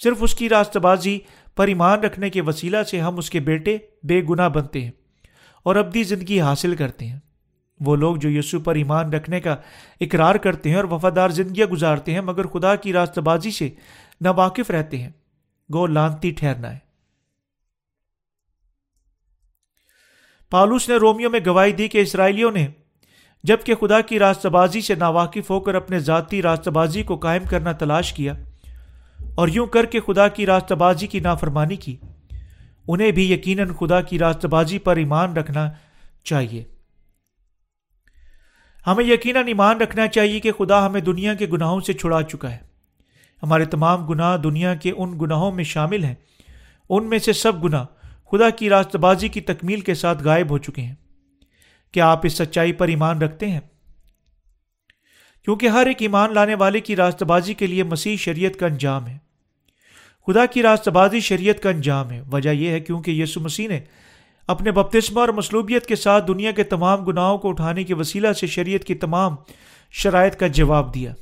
صرف 0.03 0.17
اس 0.21 0.35
کی 0.35 0.49
راست 0.49 0.77
بازی 0.77 1.19
پر 1.57 1.67
ایمان 1.67 2.01
رکھنے 2.01 2.31
کے 2.31 2.41
وسیلہ 2.41 2.83
سے 2.83 3.01
ہم 3.01 3.19
اس 3.19 3.31
کے 3.31 3.41
بیٹے 3.41 3.79
بے 4.03 4.23
گناہ 4.31 4.49
بنتے 4.49 4.85
ہیں۔ 4.85 4.91
اور 5.63 5.77
ابدی 5.77 6.03
زندگی 6.03 6.41
حاصل 6.41 6.77
کرتے 6.77 7.07
ہیں۔ 7.07 7.19
وہ 7.81 7.97
لوگ 7.97 8.17
جو 8.17 8.31
یسو 8.31 8.61
پر 8.61 8.75
ایمان 8.75 9.13
رکھنے 9.13 9.41
کا 9.41 9.57
اقرار 10.01 10.35
کرتے 10.35 10.69
ہیں 10.69 10.77
اور 10.77 10.85
وفادار 10.85 11.29
زندگیاں 11.29 11.67
گزارتے 11.67 12.15
ہیں، 12.15 12.21
مگر 12.21 12.47
خدا 12.47 12.77
کی 12.77 12.93
راست 12.93 13.19
بازی 13.19 13.51
سے 13.51 13.71
ناواقف 14.21 14.71
رہتے 14.71 14.99
ہیں۔ 14.99 15.11
گو 15.73 15.87
لانتی 15.87 16.31
ٹھہرنا 16.31 16.73
ہے۔ 16.73 16.91
پالوس 20.51 20.89
نے 20.89 20.97
رومیو 20.97 21.31
میں 21.31 21.41
گواہی 21.47 21.73
دی 21.73 21.89
کہ 21.89 21.99
اسرائیلیوں 21.99 22.51
نے 22.51 22.69
جبکہ 23.45 23.75
خدا 23.75 24.01
کی 24.01 24.19
راست 24.19 24.47
بازی 24.47 24.81
سے 24.81 24.95
ناواقف 24.95 25.51
ہو 25.51 25.61
کر 25.61 25.75
اپنے 25.75 25.99
ذاتی 25.99 26.43
راست 26.43 26.69
بازی 26.69 27.03
کو 27.03 27.17
قائم 27.17 27.45
کرنا 27.45 27.73
تلاش 27.73 28.13
کیا 28.13 28.35
اور 29.35 29.49
یوں 29.49 29.67
کر 29.67 29.87
کے 29.87 30.01
خدا 30.01 30.29
کی 30.29 30.47
راست 30.47 30.73
بازی 30.73 31.07
کی 31.07 31.21
نافرمانی 31.21 31.77
کی۔ 31.77 31.97
انہیں 32.93 33.11
بھی 33.11 33.33
یقیناً 33.33 33.73
خدا 33.73 34.01
کی 34.01 34.19
راست 34.19 34.47
بازی 34.47 34.79
پر 34.79 34.97
ایمان 34.97 35.37
رکھنا 35.37 35.71
چاہیے۔ 36.25 36.65
ہمیں 38.87 39.05
یقیناً 39.05 39.47
ایمان 39.47 39.81
رکھنا 39.81 40.09
چاہیے 40.09 40.41
کہ 40.41 40.53
خدا 40.53 40.87
ہمیں 40.87 41.01
دنیا 41.01 41.35
کے 41.35 41.47
گناہوں 41.47 41.81
سے 41.81 41.93
چھڑا 41.93 42.23
چکا 42.23 42.51
ہے۔ 42.51 42.59
ہمارے 43.43 43.65
تمام 43.65 44.07
گناہ 44.07 44.37
دنیا 44.37 44.75
کے 44.75 44.93
ان 44.97 45.19
گناہوں 45.21 45.53
میں 45.53 45.65
شامل 45.65 46.05
ہیں۔ 46.05 46.15
ان 46.89 47.09
میں 47.09 47.19
سے 47.19 47.33
سب 47.33 47.65
گناہ 47.65 47.85
خدا 48.31 48.51
کی 48.51 48.71
راست 48.71 48.97
بازی 48.97 49.29
کی 49.29 49.41
تکمیل 49.41 49.81
کے 49.81 49.95
ساتھ 49.95 50.23
غائب 50.23 50.51
ہو 50.51 50.59
چکے 50.59 50.83
ہیں۔ 50.83 50.95
کیا 51.93 52.11
آپ 52.11 52.27
اس 52.27 52.33
سچائی 52.33 52.73
پر 52.73 52.89
ایمان 52.89 53.23
رکھتے 53.23 53.51
ہیں؟ 53.51 53.61
کیونکہ 55.45 55.69
ہر 55.69 55.87
ایک 55.87 55.97
ایمان 56.03 56.35
لانے 56.35 56.55
والے 56.55 56.81
کی 56.81 56.97
راست 56.97 57.23
بازی 57.23 57.55
کے 57.55 57.67
لیے 57.67 57.83
مسیح 57.83 58.17
شریعت 58.17 58.59
کا 58.61 58.67
انجام 58.67 59.07
ہے۔ 59.07 59.30
خدا 60.27 60.47
کی 60.47 60.63
راست 60.63 60.89
بازی 60.89 61.21
شریعت 61.21 61.63
کا 61.63 61.71
انجام 61.71 62.11
ہے۔ 62.11 62.23
وجہ 62.33 62.51
یہ 62.51 62.69
ہے 62.69 62.81
کیونکہ 62.81 63.11
یسو 63.11 63.41
مسیح 63.41 63.69
نے 63.69 63.81
اپنے 64.47 64.71
بپتسمہ 64.71 65.21
اور 65.21 65.29
مصلوبیت 65.29 65.87
کے 65.87 65.97
ساتھ 65.97 66.27
دنیا 66.29 66.51
کے 66.51 66.65
تمام 66.65 67.05
گناہوں 67.05 67.39
کو 67.39 67.49
اٹھانے 67.49 67.85
کے 67.85 67.95
وسیلہ 67.95 68.33
سے 68.33 68.47
شریعت 68.47 68.85
کی 68.85 68.95
تمام 68.95 69.37
شرائط 69.91 70.37
کا 70.37 70.47
جواب 70.47 70.95
دیا۔ 70.95 71.15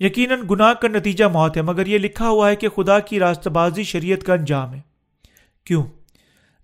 یقیناً 0.00 0.40
گناہ 0.50 0.72
کا 0.72 0.88
نتیجہ 0.88 1.24
موت 1.24 1.56
ہے، 1.56 1.62
مگر 1.62 1.86
یہ 1.86 1.98
لکھا 1.98 2.28
ہوا 2.28 2.50
ہے 2.50 2.56
کہ 2.56 2.68
خدا 2.68 2.98
کی 2.98 3.20
راست 3.20 3.48
بازی 3.48 3.82
شریعت 3.82 4.22
کا 4.22 4.34
انجام 4.34 4.74
ہے۔ 4.74 4.80
کیوں؟ 5.64 5.82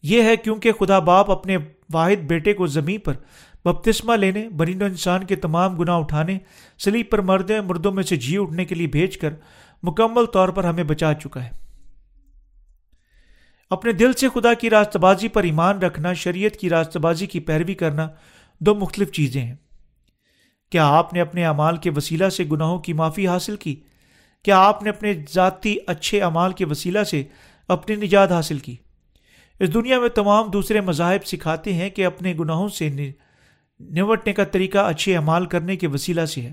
یہ 0.02 0.22
ہے 0.22 0.36
کیونکہ 0.36 0.72
خدا 0.72 0.98
باپ 0.98 1.30
اپنے 1.30 1.56
واحد 1.92 2.22
بیٹے 2.22 2.52
کو 2.52 2.66
زمین 2.66 3.00
پر 3.00 3.12
بپتسمہ 3.64 4.16
لینے 4.16 4.48
برین 4.48 4.82
و 4.82 4.84
انسان 4.84 5.24
کے 5.24 5.36
تمام 5.36 5.76
گناہ 5.76 5.96
اٹھانے، 5.96 6.38
سلیب 6.78 7.06
پر 7.10 7.20
مردے 7.20 7.60
مردوں 7.60 7.92
میں 7.92 8.02
سے 8.02 8.16
جی 8.16 8.38
اٹھنے 8.38 8.64
کے 8.64 8.74
لیے 8.74 8.86
بھیج 8.86 9.18
کر 9.18 9.30
مکمل 9.82 10.26
طور 10.26 10.48
پر 10.48 10.64
ہمیں 10.64 10.84
بچا 10.84 11.14
چکا 11.14 11.44
ہے۔ 11.44 11.50
اپنے 13.70 13.92
دل 13.92 14.12
سے 14.12 14.28
خدا 14.28 14.54
کی 14.54 14.70
راست 14.70 14.96
بازی 14.96 15.28
پر 15.28 15.42
ایمان 15.42 15.78
رکھنا، 15.78 16.12
شریعت 16.12 16.56
کی 16.56 16.70
راست 16.70 16.96
بازی 16.96 17.26
کی 17.26 17.40
پیروی 17.40 17.74
کرنا 17.74 18.08
دو 18.60 18.74
مختلف 18.74 19.12
چیزیں 19.12 19.42
ہیں۔ 19.42 19.56
کیا 20.70 20.88
آپ 20.88 21.14
نے 21.14 21.20
اپنے 21.20 21.44
اعمال 21.44 21.76
کے 21.76 21.90
وسیلہ 21.90 22.28
سے 22.28 22.44
گناہوں 22.44 22.78
کی 22.78 22.92
معافی 22.92 23.28
حاصل 23.28 23.56
کی؟ 23.56 23.80
کیا 24.42 24.58
آپ 24.58 24.82
نے 24.82 24.90
اپنے 24.90 25.14
ذاتی 25.34 25.76
اچھے 25.86 26.22
اعمال 26.22 26.52
کے 26.52 26.64
وسیلہ 26.64 27.04
سے 27.04 27.24
اپنی 27.68 27.96
نجات 27.96 28.32
حاصل 28.32 28.58
کی؟ 28.58 28.76
اس 29.60 29.74
دنیا 29.74 30.00
میں 30.00 30.08
تمام 30.08 30.50
دوسرے 30.50 30.80
مذاہب 30.80 31.26
سکھاتے 31.26 31.72
ہیں 31.72 31.90
کہ 31.90 32.06
اپنے 32.06 32.34
گناہوں 32.40 32.68
سے 32.68 33.12
نمٹنے 33.80 34.32
کا 34.32 34.44
طریقہ 34.44 34.78
اچھے 34.78 35.16
اعمال 35.16 35.46
کرنے 35.46 35.76
کے 35.76 35.86
وسیلہ 35.86 36.24
سے 36.24 36.40
ہے۔ 36.40 36.52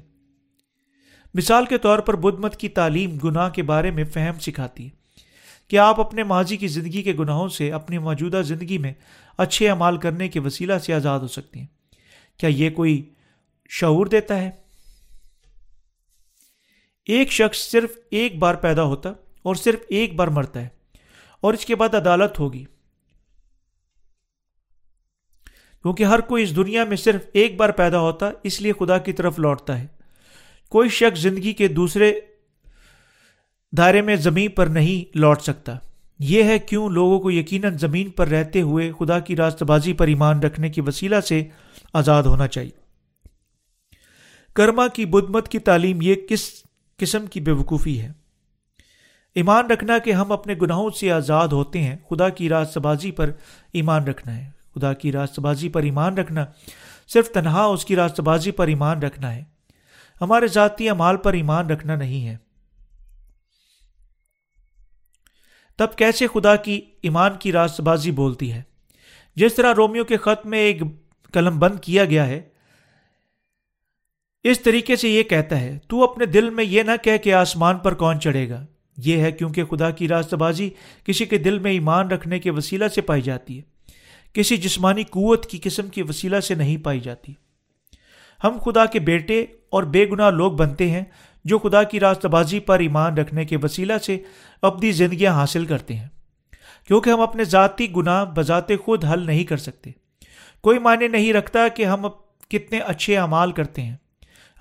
مثال 1.35 1.65
کے 1.65 1.77
طور 1.77 1.99
پر 1.99 2.15
بدھ 2.15 2.41
مت 2.41 2.57
کی 2.57 2.69
تعلیم 2.69 3.17
گناہ 3.17 3.49
کے 3.49 3.63
بارے 3.63 3.91
میں 3.91 4.03
فہم 4.03 4.39
سکھاتی 4.39 4.85
ہے 4.85 4.89
کہ 5.67 5.77
آپ 5.77 5.99
اپنے 5.99 6.23
ماضی 6.23 6.57
کی 6.57 6.67
زندگی 6.67 7.03
کے 7.03 7.13
گناہوں 7.13 7.47
سے 7.47 7.71
اپنی 7.71 7.97
موجودہ 7.97 8.41
زندگی 8.45 8.77
میں 8.77 8.93
اچھے 9.37 9.69
اعمال 9.69 9.97
کرنے 9.97 10.29
کے 10.29 10.39
وسیلہ 10.39 10.77
سے 10.77 10.93
آزاد 10.93 11.19
ہو 11.19 11.27
سکتی 11.27 11.59
ہیں۔ 11.59 11.67
کیا 12.37 12.49
یہ 12.49 12.69
کوئی 12.69 13.13
شعور 13.69 14.05
دیتا 14.05 14.41
ہے؟ 14.41 14.51
ایک 17.05 17.31
شخص 17.31 17.57
صرف 17.57 17.89
ایک 18.11 18.39
بار 18.39 18.55
پیدا 18.55 18.83
ہوتا 18.83 19.09
اور 19.43 19.55
صرف 19.55 19.79
ایک 19.89 20.15
بار 20.15 20.27
مرتا 20.27 20.61
ہے 20.61 20.67
اور 21.41 21.53
اس 21.53 21.65
کے 21.65 21.75
بعد 21.75 21.95
عدالت 21.95 22.39
ہوگی۔ 22.39 22.65
کیونکہ 25.81 26.03
ہر 26.03 26.19
کوئی 26.19 26.43
اس 26.43 26.55
دنیا 26.55 26.83
میں 26.83 26.97
صرف 26.97 27.21
ایک 27.33 27.55
بار 27.55 27.69
پیدا 27.69 27.99
ہوتا 27.99 28.31
اس 28.43 28.61
لیے 28.61 28.73
خدا 28.79 28.97
کی 28.97 29.13
طرف 29.13 29.39
لوٹتا 29.39 29.79
ہے۔ 29.79 29.94
کوئی 30.69 30.89
شخص 30.89 31.19
زندگی 31.19 31.53
کے 31.53 31.67
دوسرے 31.67 32.19
دائرے 33.77 34.01
میں 34.01 34.15
زمین 34.15 34.51
پر 34.51 34.67
نہیں 34.67 35.17
لوٹ 35.17 35.41
سکتا۔ 35.41 35.75
یہ 36.19 36.43
ہے 36.43 36.59
کیوں 36.59 36.89
لوگوں 36.89 37.19
کو 37.19 37.31
یقیناً 37.31 37.77
زمین 37.77 38.09
پر 38.09 38.27
رہتے 38.27 38.61
ہوئے 38.61 38.91
خدا 38.99 39.19
کی 39.19 39.35
راست 39.35 39.63
بازی 39.63 39.93
پر 39.93 40.07
ایمان 40.07 40.39
رکھنے 40.39 40.69
کی 40.69 40.81
وسیلہ 40.81 41.19
سے 41.19 41.43
آزاد 41.93 42.23
ہونا 42.23 42.47
چاہیے۔ 42.47 42.85
کرما 44.53 44.87
کی 44.87 45.05
بدھ 45.05 45.31
مت 45.31 45.47
کی 45.47 45.59
تعلیم 45.59 46.01
یہ 46.01 46.15
کس 46.29 46.49
قسم 46.97 47.25
کی 47.25 47.41
بے 47.41 47.51
وقوفی 47.51 48.01
ہے؟ 48.01 48.11
ایمان 49.35 49.65
رکھنا 49.65 49.97
کہ 49.97 50.11
ہم 50.11 50.31
اپنے 50.31 50.55
گناہوں 50.61 50.89
سے 50.89 51.11
آزاد 51.11 51.47
ہوتے 51.47 51.81
ہیں، 51.81 51.95
خدا 52.09 52.29
کی 52.29 52.49
راست 52.49 52.77
بازی 52.77 53.11
پر 53.11 53.31
ایمان 53.73 54.03
رکھنا 54.03 54.37
ہے۔ 54.37 54.49
خدا 54.75 54.93
کی 54.93 55.11
راست 55.11 55.39
بازی 55.39 55.69
پر 55.69 55.83
ایمان 55.83 56.17
رکھنا 56.17 56.45
صرف 57.07 57.29
تنہا، 57.29 57.63
اس 57.63 57.85
کی 57.85 57.95
راست 57.95 58.19
بازی 58.19 58.51
پر 58.51 58.67
ایمان 58.67 59.01
رکھنا 59.01 59.35
ہے۔ 59.35 59.54
ہمارے 60.21 60.47
ذاتی 60.47 60.89
امال 60.89 61.17
پر 61.17 61.33
ایمان 61.33 61.69
رکھنا 61.69 61.95
نہیں 61.95 62.27
ہے۔ 62.27 62.37
تب 65.77 65.95
کیسے 65.95 66.27
خدا 66.27 66.55
کی 66.55 66.81
ایمان 67.01 67.31
کی 67.39 67.51
راست 67.51 67.81
بازی 67.81 68.11
بولتی 68.11 68.53
ہے؟ 68.53 68.61
جس 69.35 69.55
طرح 69.55 69.73
رومیو 69.77 70.03
کے 70.03 70.17
خط 70.17 70.45
میں 70.45 70.59
ایک 70.59 70.81
قلم 71.33 71.59
بند 71.59 71.79
کیا 71.79 72.05
گیا 72.05 72.27
ہے، 72.27 72.41
اس 74.43 74.59
طریقے 74.59 74.95
سے 74.95 75.09
یہ 75.09 75.23
کہتا 75.23 75.59
ہے، 75.61 75.79
تو 75.87 76.03
اپنے 76.03 76.25
دل 76.25 76.49
میں 76.49 76.63
یہ 76.63 76.83
نہ 76.83 76.91
کہ 77.03 77.17
کہ 77.17 77.33
آسمان 77.33 77.77
پر 77.77 77.93
کون 77.93 78.19
چڑھے 78.19 78.49
گا۔ 78.49 78.65
یہ 78.97 79.17
ہے 79.17 79.31
کیونکہ 79.31 79.65
خدا 79.65 79.91
کی 79.91 80.07
راست 80.07 80.33
بازی 80.33 80.69
کسی 81.03 81.25
کے 81.25 81.37
دل 81.37 81.59
میں 81.59 81.71
ایمان 81.71 82.07
رکھنے 82.07 82.39
کے 82.39 82.51
وسیلہ 82.51 82.87
سے 82.87 83.01
پائی 83.01 83.21
جاتی 83.21 83.57
ہے۔ 83.57 83.63
کسی 84.33 84.57
جسمانی 84.57 85.03
قوت 85.03 85.45
کی 85.45 85.59
قسم 85.63 85.87
کے 85.87 86.03
وسیلہ 86.03 86.39
سے 86.39 86.55
نہیں 86.55 86.77
پائی 86.77 86.99
جاتی۔ 86.99 87.33
ہم 88.45 88.57
خدا 88.65 88.85
کے 88.85 88.99
بیٹے 88.99 89.45
اور 89.69 89.83
بے 89.83 90.09
گناہ 90.09 90.29
لوگ 90.29 90.51
بنتے 90.51 90.89
ہیں 90.89 91.03
جو 91.45 91.59
خدا 91.59 91.83
کی 91.83 91.99
راست 91.99 92.25
بازی 92.25 92.59
پر 92.59 92.79
ایمان 92.79 93.17
رکھنے 93.17 93.45
کے 93.45 93.57
وسیلہ 93.63 93.97
سے 93.97 94.19
اپنی 94.61 94.91
زندگیاں 94.91 95.33
حاصل 95.33 95.65
کرتے 95.65 95.95
ہیں۔ 95.95 96.07
کیونکہ 96.87 97.09
ہم 97.09 97.21
اپنے 97.21 97.43
ذاتی 97.43 97.91
گناہ 97.95 98.25
بذات 98.25 98.67
خود 98.85 99.05
حل 99.05 99.25
نہیں 99.25 99.43
کر 99.43 99.57
سکتے۔ 99.57 99.91
کوئی 100.61 100.79
معنی 100.79 101.07
نہیں 101.07 101.33
رکھتا 101.33 101.67
کہ 101.67 101.85
ہم 101.85 102.07
کتنے 102.49 102.79
اچھے 102.79 103.17
اعمال 103.17 103.51
کرتے 103.51 103.81
ہیں۔ 103.81 103.95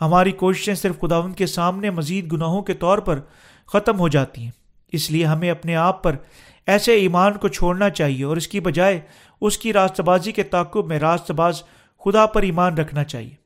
ہماری 0.01 0.32
کوششیں 0.32 0.74
صرف 0.74 1.01
خدا 1.01 1.16
ان 1.16 1.32
کے 1.32 1.47
سامنے 1.47 1.91
مزید 1.91 2.32
گناہوں 2.32 2.62
کے 2.62 2.74
طور 2.74 2.99
پر 2.99 3.20
ختم 3.66 3.99
ہو 3.99 4.09
جاتی 4.09 4.43
ہیں۔ 4.43 4.51
اس 4.93 5.11
لیے 5.11 5.24
ہمیں 5.24 5.51
اپنے 5.51 5.76
آپ 5.76 6.03
پر 6.03 6.16
ایسے 6.66 6.93
ایمان 6.95 7.32
کو 7.32 7.49
چھوڑنا 7.49 7.91
چاہیے 7.91 8.24
اور 8.24 8.37
اس 8.37 8.49
کی 8.49 8.61
بجائے 8.61 9.01
اس 9.41 9.59
کی 9.59 9.72
راست 9.72 10.01
بازی 10.01 10.32
کے 10.32 10.43
تعقب 10.43 10.87
میں 10.87 10.99
راست 10.99 11.30
باز 11.30 11.62
خدا 12.05 12.26
پر 12.26 12.43
ایمان 12.43 12.78
رکھنا 12.78 13.05
چاہیے۔ 13.05 13.43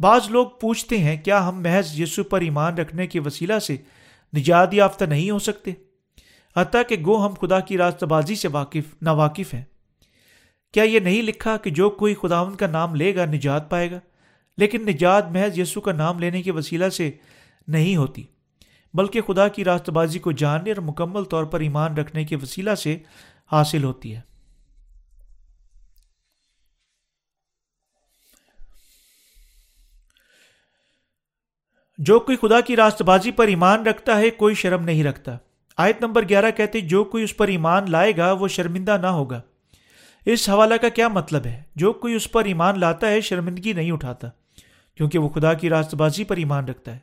بعض 0.00 0.30
لوگ 0.30 0.46
پوچھتے 0.60 0.98
ہیں، 0.98 1.16
کیا 1.24 1.48
ہم 1.48 1.62
محض 1.62 2.00
یسو 2.00 2.24
پر 2.24 2.40
ایمان 2.40 2.78
رکھنے 2.78 3.06
کے 3.06 3.20
وسیلہ 3.20 3.58
سے 3.58 3.76
نجات 4.36 4.74
یافتہ 4.74 5.04
نہیں 5.04 5.30
ہو 5.30 5.38
سکتے؟ 5.38 5.70
حتیٰ 6.56 6.82
کہ 6.88 6.96
گو 7.06 7.26
ہم 7.26 7.34
خدا 7.34 7.60
کی 7.60 7.78
راست 7.78 8.04
بازی 8.04 8.34
سے 8.34 8.48
واقف 8.48 8.94
نا 9.02 9.12
واقف 9.12 9.54
ہیں۔ 9.54 9.64
کیا 10.74 10.82
یہ 10.82 11.00
نہیں 11.00 11.22
لکھا 11.22 11.56
کہ 11.56 11.70
جو 11.70 11.90
کوئی 11.90 12.14
خدا 12.14 12.40
ان 12.40 12.54
کا 12.54 12.66
نام 12.66 12.94
لے 12.94 13.14
گا 13.16 13.24
نجات 13.24 13.70
پائے 13.70 13.90
گا؟ 13.90 13.98
لیکن 14.58 14.86
نجات 14.86 15.30
محض 15.30 15.58
یسو 15.58 15.80
کا 15.80 15.92
نام 15.92 16.18
لینے 16.18 16.42
کے 16.42 16.52
وسیلہ 16.52 16.88
سے 16.88 17.10
نہیں 17.68 17.96
ہوتی، 17.96 18.22
بلکہ 18.94 19.20
خدا 19.20 19.48
کی 19.48 19.64
راست 19.64 19.90
بازی 19.90 20.18
کو 20.18 20.32
جاننے 20.32 20.70
اور 20.70 20.82
مکمل 20.82 21.24
طور 21.24 21.44
پر 21.44 21.60
ایمان 21.60 21.96
رکھنے 21.96 22.24
کے 22.24 22.36
وسیلہ 22.36 22.74
سے 22.74 22.96
حاصل 23.52 23.84
ہوتی 23.84 24.14
ہے۔ 24.16 24.29
جو 32.00 32.20
کوئی 32.20 32.36
خدا 32.36 32.60
کی 32.60 32.76
راست 32.76 33.02
بازی 33.02 33.30
پر 33.30 33.46
ایمان 33.46 33.86
رکھتا 33.86 34.18
ہے، 34.18 34.30
کوئی 34.30 34.54
شرم 34.54 34.84
نہیں 34.84 35.04
رکھتا۔ 35.04 35.36
آیت 35.76 36.02
نمبر 36.02 36.28
گیارہ 36.28 36.50
کہتے، 36.50 36.80
جو 36.80 37.04
کوئی 37.04 37.24
اس 37.24 37.36
پر 37.36 37.48
ایمان 37.48 37.90
لائے 37.90 38.16
گا، 38.16 38.32
وہ 38.32 38.48
شرمندہ 38.48 38.96
نہ 39.00 39.06
ہوگا۔ 39.06 39.40
اس 40.26 40.48
حوالہ 40.48 40.74
کا 40.74 40.88
کیا 40.88 41.08
مطلب 41.08 41.46
ہے؟ 41.46 41.62
جو 41.76 41.92
کوئی 41.92 42.14
اس 42.14 42.32
پر 42.32 42.44
ایمان 42.44 42.80
لاتا 42.80 43.08
ہے، 43.08 43.20
شرمندگی 43.20 43.72
نہیں 43.72 43.92
اٹھاتا، 43.92 44.28
کیونکہ 44.96 45.18
وہ 45.18 45.28
خدا 45.28 45.54
کی 45.54 45.68
راست 45.68 45.94
بازی 45.94 46.24
پر 46.24 46.36
ایمان 46.36 46.64
رکھتا 46.64 46.92
ہے۔ 46.92 46.98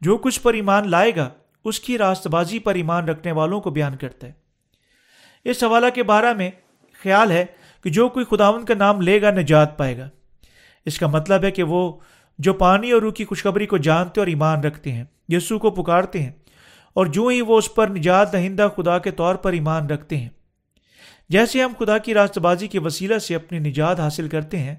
جو 0.00 0.18
کچھ 0.18 0.40
پر 0.40 0.54
ایمان 0.54 0.90
لائے 0.90 1.16
گا، 1.16 1.28
اس 1.64 1.80
کی 1.80 1.98
راست 1.98 2.26
بازی 2.26 2.58
پر 2.58 2.74
ایمان 2.74 3.08
رکھنے 3.08 3.32
والوں 3.32 3.60
کو 3.60 3.70
بیان 3.70 3.96
کرتا 3.96 4.26
ہے۔ 4.26 4.32
اس 5.44 5.64
حوالہ 5.64 5.86
کے 5.94 6.02
بارے 6.02 6.34
میں 6.34 6.50
خیال 7.02 7.30
ہے 7.30 7.46
کہ 7.84 7.90
جو 7.90 8.08
کوئی 8.08 8.24
خداون 8.24 8.64
کا 8.64 8.74
نام 8.74 9.00
لے 9.00 9.22
گا، 9.22 9.30
نجات 9.30 9.78
پائے 9.78 9.98
گا۔ 9.98 10.08
اس 10.84 10.98
کا 10.98 11.06
مطلب 11.06 11.44
ہے 11.44 11.50
کہ 11.50 11.62
وہ 11.62 11.92
جو 12.40 12.52
پانی 12.54 12.90
اور 12.90 13.02
روح 13.02 13.12
کی 13.12 13.24
خوشخبری 13.24 13.66
کو 13.66 13.78
جانتے 13.78 14.20
اور 14.20 14.28
ایمان 14.28 14.60
رکھتے 14.60 14.92
ہیں 14.92 15.04
یسو 15.28 15.58
کو 15.58 15.70
پکارتے 15.72 16.22
ہیں، 16.22 16.32
اور 16.96 17.06
جو 17.06 17.26
ہی 17.26 17.40
وہ 17.40 17.58
اس 17.58 17.74
پر 17.74 17.88
نجات 17.88 18.32
دہندہ 18.32 18.68
خدا 18.76 18.98
کے 18.98 19.10
طور 19.10 19.34
پر 19.34 19.52
ایمان 19.52 19.86
رکھتے 19.86 20.16
ہیں۔ 20.16 20.28
جیسے 21.30 21.62
ہم 21.62 21.72
خدا 21.78 21.96
کی 21.98 22.14
راست 22.14 22.38
بازی 22.38 22.68
کے 22.68 22.78
وسیلہ 22.78 23.18
سے 23.18 23.34
اپنی 23.34 23.58
نجات 23.58 24.00
حاصل 24.00 24.28
کرتے 24.28 24.58
ہیں، 24.58 24.74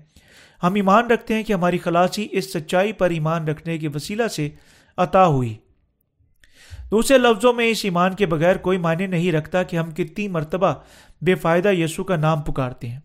ہم 0.64 0.74
ایمان 0.74 1.08
رکھتے 1.08 1.34
ہیں 1.34 1.44
کہ 1.44 1.54
ہماری 1.54 1.78
خلاصی 1.78 2.28
اس 2.32 2.52
سچائی 2.54 2.94
پر 2.94 3.10
ایمان 3.10 3.48
رکھنے 3.48 3.78
کے 3.78 3.88
وسیلہ 3.88 4.28
سے 4.28 4.50
عطا 4.98 5.26
ہوئی۔ 5.26 5.56
دوسرے 6.92 7.18
لفظوں 7.18 7.54
میں 7.54 7.68
اس 7.68 7.84
ایمان 7.84 8.16
کے 8.16 8.26
بغیر 8.26 8.58
کوئی 8.58 8.78
معنی 8.78 9.08
نہیں 9.08 9.32
رکھتا 9.32 9.62
کہ 9.64 9.78
ہم 9.78 9.92
کتنی 9.92 10.28
مرتبہ 10.28 10.74
بے 11.22 11.36
فائدہ 11.36 11.72
یسو 11.72 12.04
کا 12.04 12.16
نام 12.16 12.42
پکارتے 12.42 12.90
ہیں۔ 12.90 13.00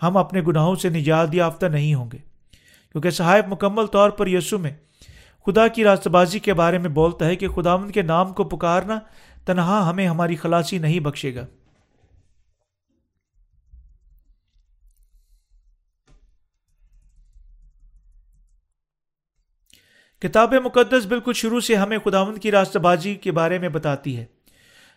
ہم 0.00 0.16
اپنے 0.16 0.40
گناہوں 0.46 0.74
سے 0.74 0.88
نجات 0.88 1.34
یافتہ 1.34 1.66
نہیں 1.66 1.94
ہوں 1.94 2.10
گے۔ 2.12 2.18
کیونکہ 2.96 3.10
صاحب 3.10 3.52
مکمل 3.52 3.86
طور 3.86 4.10
پر 4.10 4.26
یسو 4.26 4.58
میں 4.58 4.70
خدا 5.46 5.68
کی 5.68 5.84
راست 5.84 6.08
بازی 6.08 6.38
کے 6.38 6.54
بارے 6.54 6.78
میں 6.78 6.88
بولتا 6.88 7.26
ہے 7.26 7.36
کہ 7.36 7.48
خدا 7.48 7.76
کے 7.94 8.02
نام 8.02 8.32
کو 8.32 8.44
پکارنا 8.44 8.98
تنہا 9.44 9.90
ہمیں 9.90 10.08
ہماری 10.08 10.36
خلاصی 10.36 10.78
نہیں 10.78 11.00
بخشے 11.00 11.34
گا۔ 11.34 11.46
کتاب 20.20 20.54
مقدس 20.54 21.06
بالکل 21.06 21.32
شروع 21.32 21.60
سے 21.60 21.74
ہمیں 21.74 21.98
خداوند 21.98 22.38
کی 22.38 22.50
راستہ 22.50 22.78
بازی 22.78 23.14
کے 23.14 23.32
بارے 23.32 23.58
میں 23.58 23.68
بتاتی 23.68 24.16
ہے۔ 24.16 24.24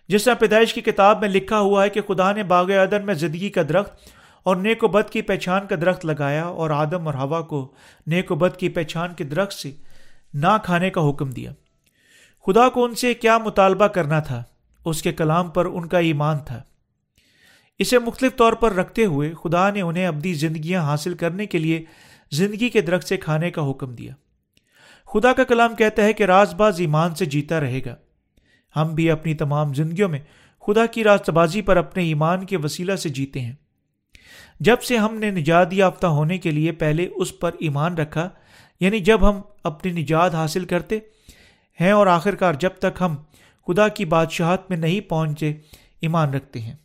جس 0.08 0.24
طرح 0.24 0.34
پیدائش 0.34 0.74
کی 0.74 0.82
کتاب 0.82 1.22
میں 1.22 1.30
لکھا 1.30 1.60
ہوا 1.60 1.84
ہے 1.84 1.90
کہ 1.90 2.02
خدا 2.02 2.32
نے 2.32 2.44
باغ 2.44 2.72
ادن 2.72 3.06
میں 3.06 3.14
زندگی 3.14 3.50
کا 3.50 3.62
درخت 3.70 4.19
اور 4.44 4.56
نیک 4.56 4.84
و 4.84 4.88
بد 4.88 5.10
کی 5.10 5.22
پہچان 5.22 5.68
کا 5.68 5.76
درخت 5.76 6.06
لگایا 6.06 6.46
اور 6.46 6.70
آدم 6.70 7.06
اور 7.06 7.14
ہوا 7.14 7.42
کو 7.42 7.74
نیک 8.08 8.32
و 8.32 8.36
بد 8.36 8.58
کی 8.58 8.70
پہچان 8.70 9.14
کے 9.14 9.24
درخت 9.24 9.54
سے 9.54 9.72
نہ 10.34 10.58
کھانے 10.64 10.90
کا 10.90 11.10
حکم 11.10 11.30
دیا۔ 11.30 11.52
خدا 12.46 12.70
کو 12.70 12.84
ان 12.84 12.96
سے 12.96 13.14
کیا 13.14 13.38
مطالبہ 13.38 13.88
کرنا 13.88 14.20
تھا؟ 14.20 14.44
اس 14.86 15.02
کے 15.02 15.14
کلام 15.14 15.50
پر 15.50 15.66
ان 15.66 15.88
کا 15.88 15.98
ایمان 15.98 16.38
تھا۔ 16.40 16.64
اسے 17.80 18.00
مختلف 18.00 18.36
طور 18.36 18.54
پر 18.54 18.74
رکھتے 18.74 19.06
ہوئے 19.06 19.34
خدا 19.44 19.70
نے 19.70 19.82
انہیں 19.82 20.08
ابدی 20.08 20.34
زندگیاں 20.34 20.84
حاصل 20.84 21.14
کرنے 21.14 21.46
کے 21.46 21.58
لیے 21.58 21.86
زندگی 22.32 22.70
کے 22.70 22.82
درخت 22.82 23.08
سے 23.08 23.18
کھانے 23.18 23.52
کا 23.52 23.72
حکم 23.72 23.96
دیا۔ 23.96 24.14
خدا 25.14 25.34
کا 25.34 25.44
کلام 25.44 25.76
کہتا 25.76 26.04
ہے 26.04 26.14
کہ 26.14 26.24
راز 26.24 26.54
باز 26.54 26.76
ایمان 26.80 27.16
سے 27.16 27.26
جیتا 27.26 27.60
رہے 27.60 27.80
گا۔ 27.86 27.96
ہم 28.76 28.96
بھی 28.96 29.12
اپنی 29.12 29.34
تمام 29.34 29.74
زندگیوں 29.74 30.10
میں 30.10 30.20
خدا 30.68 30.86
کی 30.86 31.04
راست 31.04 31.30
بازی 31.30 31.62
پر 31.62 31.78
اپنے 31.78 32.04
ایمان 32.04 32.46
کے 32.46 32.58
وسیلہ 32.58 32.96
سے 32.96 33.10
جیتے 33.10 33.40
ہیں۔ 33.40 33.54
جب 34.60 34.82
سے 34.82 34.98
ہم 34.98 35.16
نے 35.16 35.32
نجات 35.32 35.74
یافتہ 35.74 36.08
ہونے 36.08 36.38
کے 36.38 36.52
لیے 36.52 36.72
پہلے 36.72 37.08
اس 37.16 37.40
پر 37.40 37.52
ایمان 37.60 37.98
رکھا 37.98 38.30
یعنی 38.80 39.00
جب 39.00 39.30
ہم 39.30 39.42
اپنی 39.64 39.92
نجات 39.92 40.36
حاصل 40.36 40.66
کرتے 40.66 41.00
ہیں 41.80 41.92
اور 41.92 42.08
آخر 42.08 42.36
کار 42.36 42.54
جب 42.54 42.70
تک 42.70 43.02
ہم 43.02 43.16
خدا 43.68 43.88
کی 43.88 44.06
بادشاہت 44.06 44.70
میں 44.70 44.78
نہیں 44.78 45.02
پہنچے، 45.02 45.54
ایمان 46.02 46.34
رکھتے 46.34 46.60
ہیں۔ 46.60 46.76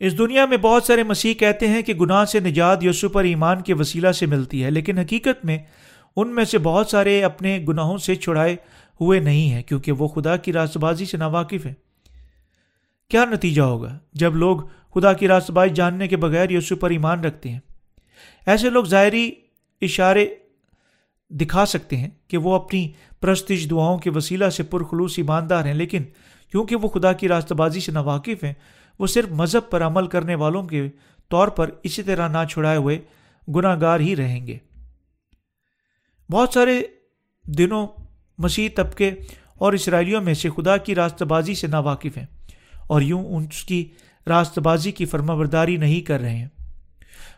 اس 0.00 0.18
دنیا 0.18 0.46
میں 0.46 0.56
بہت 0.56 0.84
سارے 0.84 1.02
مسیح 1.02 1.34
کہتے 1.34 1.68
ہیں 1.68 1.82
کہ 1.82 1.94
گناہ 1.94 2.24
سے 2.24 2.40
نجات 2.40 2.84
یسو 2.84 3.08
پر 3.08 3.24
ایمان 3.24 3.62
کے 3.62 3.74
وسیلہ 3.74 4.12
سے 4.12 4.26
ملتی 4.26 4.64
ہے، 4.64 4.70
لیکن 4.70 4.98
حقیقت 4.98 5.44
میں 5.44 5.58
ان 6.16 6.34
میں 6.34 6.44
سے 6.44 6.58
بہت 6.58 6.88
سارے 6.88 7.24
اپنے 7.24 7.58
گناہوں 7.68 7.98
سے 7.98 8.14
چھڑائے 8.14 8.56
ہوئے 9.00 9.20
نہیں 9.20 9.50
ہیں 9.50 9.62
کیونکہ 9.62 9.92
وہ 9.92 10.08
خدا 10.08 10.36
کی 10.36 10.52
راست 10.52 10.76
بازی 10.76 11.04
سے 11.04 11.16
ناواقف 11.16 11.66
ہیں۔ 11.66 11.74
کیا 13.08 13.24
نتیجہ 13.24 13.62
ہوگا 13.62 13.98
جب 14.12 14.36
لوگ 14.36 14.56
خدا 14.94 15.12
کی 15.12 15.28
راست 15.28 15.50
بازی 15.50 15.74
جاننے 15.74 16.08
کے 16.08 16.16
بغیر 16.16 16.50
یسو 16.50 16.76
پر 16.76 16.90
ایمان 16.90 17.24
رکھتے 17.24 17.48
ہیں؟ 17.48 17.60
ایسے 18.46 18.70
لوگ 18.70 18.84
ظاہری 18.84 19.30
اشارے 19.82 20.28
دکھا 21.30 21.66
سکتے 21.66 21.96
ہیں 21.96 22.10
کہ 22.28 22.38
وہ 22.38 22.54
اپنی 22.54 22.92
پرستش 23.20 23.70
دعاؤں 23.70 23.98
کے 23.98 24.10
وسیلہ 24.10 24.48
سے 24.48 24.62
پرخلوص 24.62 25.14
ایماندار 25.16 25.64
ہیں، 25.64 25.74
لیکن 25.74 26.04
کیونکہ 26.50 26.76
وہ 26.76 26.88
خدا 26.88 27.12
کی 27.12 27.28
راست 27.28 27.52
بازی 27.52 27.80
سے 27.80 27.92
ناواقف 27.92 28.44
ہیں، 28.44 28.54
وہ 28.98 29.06
صرف 29.06 29.28
مذہب 29.30 29.70
پر 29.70 29.82
عمل 29.82 30.06
کرنے 30.06 30.34
والوں 30.34 30.62
کے 30.62 30.88
طور 31.28 31.48
پر 31.48 31.70
اسی 31.82 32.02
طرح 32.02 32.28
نہ 32.28 32.38
چھڑائے 32.50 32.76
ہوئے 32.76 32.98
گناہ 33.54 33.80
گار 33.80 34.00
ہی 34.00 34.16
رہیں 34.16 34.46
گے۔ 34.46 34.58
بہت 36.30 36.52
سارے 36.52 36.82
دنوں 37.44 37.86
مسیح 38.38 38.68
طبقے 38.74 39.10
اور 39.54 39.72
اسرائیلیوں 39.72 40.20
میں 40.20 40.34
سے 40.34 40.48
خدا 40.56 40.76
کی 40.76 40.94
راست 40.94 41.22
بازی 41.22 41.54
سے 41.54 41.66
ناواقف 41.66 42.16
ہیں 42.16 42.26
اور 42.86 43.00
یوں 43.00 43.24
اس 43.24 43.64
کی 43.64 43.88
راست 44.26 44.58
بازی 44.58 44.92
کی 44.92 45.04
فرما 45.04 45.34
برداری 45.34 45.76
نہیں 45.76 46.00
کر 46.00 46.20
رہے 46.20 46.36
ہیں۔ 46.36 46.48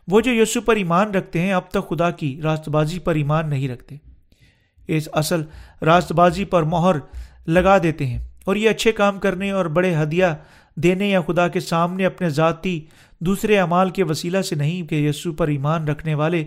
وہ 0.08 0.20
جو 0.20 0.42
یسو 0.42 0.60
پر 0.60 0.76
ایمان 0.76 1.10
رکھتے 1.10 1.40
ہیں، 1.40 1.52
اب 1.52 1.70
تک 1.70 1.88
خدا 1.88 2.10
کی 2.10 2.40
راست 2.42 2.68
بازی 2.68 2.98
پر 2.98 3.14
ایمان 3.14 3.50
نہیں 3.50 3.68
رکھتے۔ 3.68 3.96
اس 4.88 5.08
اصل 5.12 5.42
راست 5.82 6.12
بازی 6.12 6.44
پر 6.44 6.62
مہر 6.62 6.96
لگا 7.46 7.78
دیتے 7.78 8.06
ہیں 8.06 8.18
اور 8.44 8.56
یہ 8.56 8.70
اچھے 8.70 8.92
کام 8.92 9.18
کرنے 9.18 9.50
اور 9.50 9.66
بڑے 9.66 9.94
ہدیہ 10.02 10.24
دینے 10.74 11.08
یا 11.08 11.20
خدا 11.20 11.48
کے 11.48 11.60
سامنے 11.60 12.06
اپنے 12.06 12.30
ذاتی 12.30 12.80
دوسرے 13.18 13.58
اعمال 13.58 13.90
کے 13.90 14.04
وسیلہ 14.04 14.42
سے 14.42 14.56
نہیں 14.56 14.82
کہ 14.82 14.94
یسو 14.94 15.32
پر 15.32 15.48
ایمان 15.48 15.88
رکھنے 15.88 16.14
والے 16.14 16.44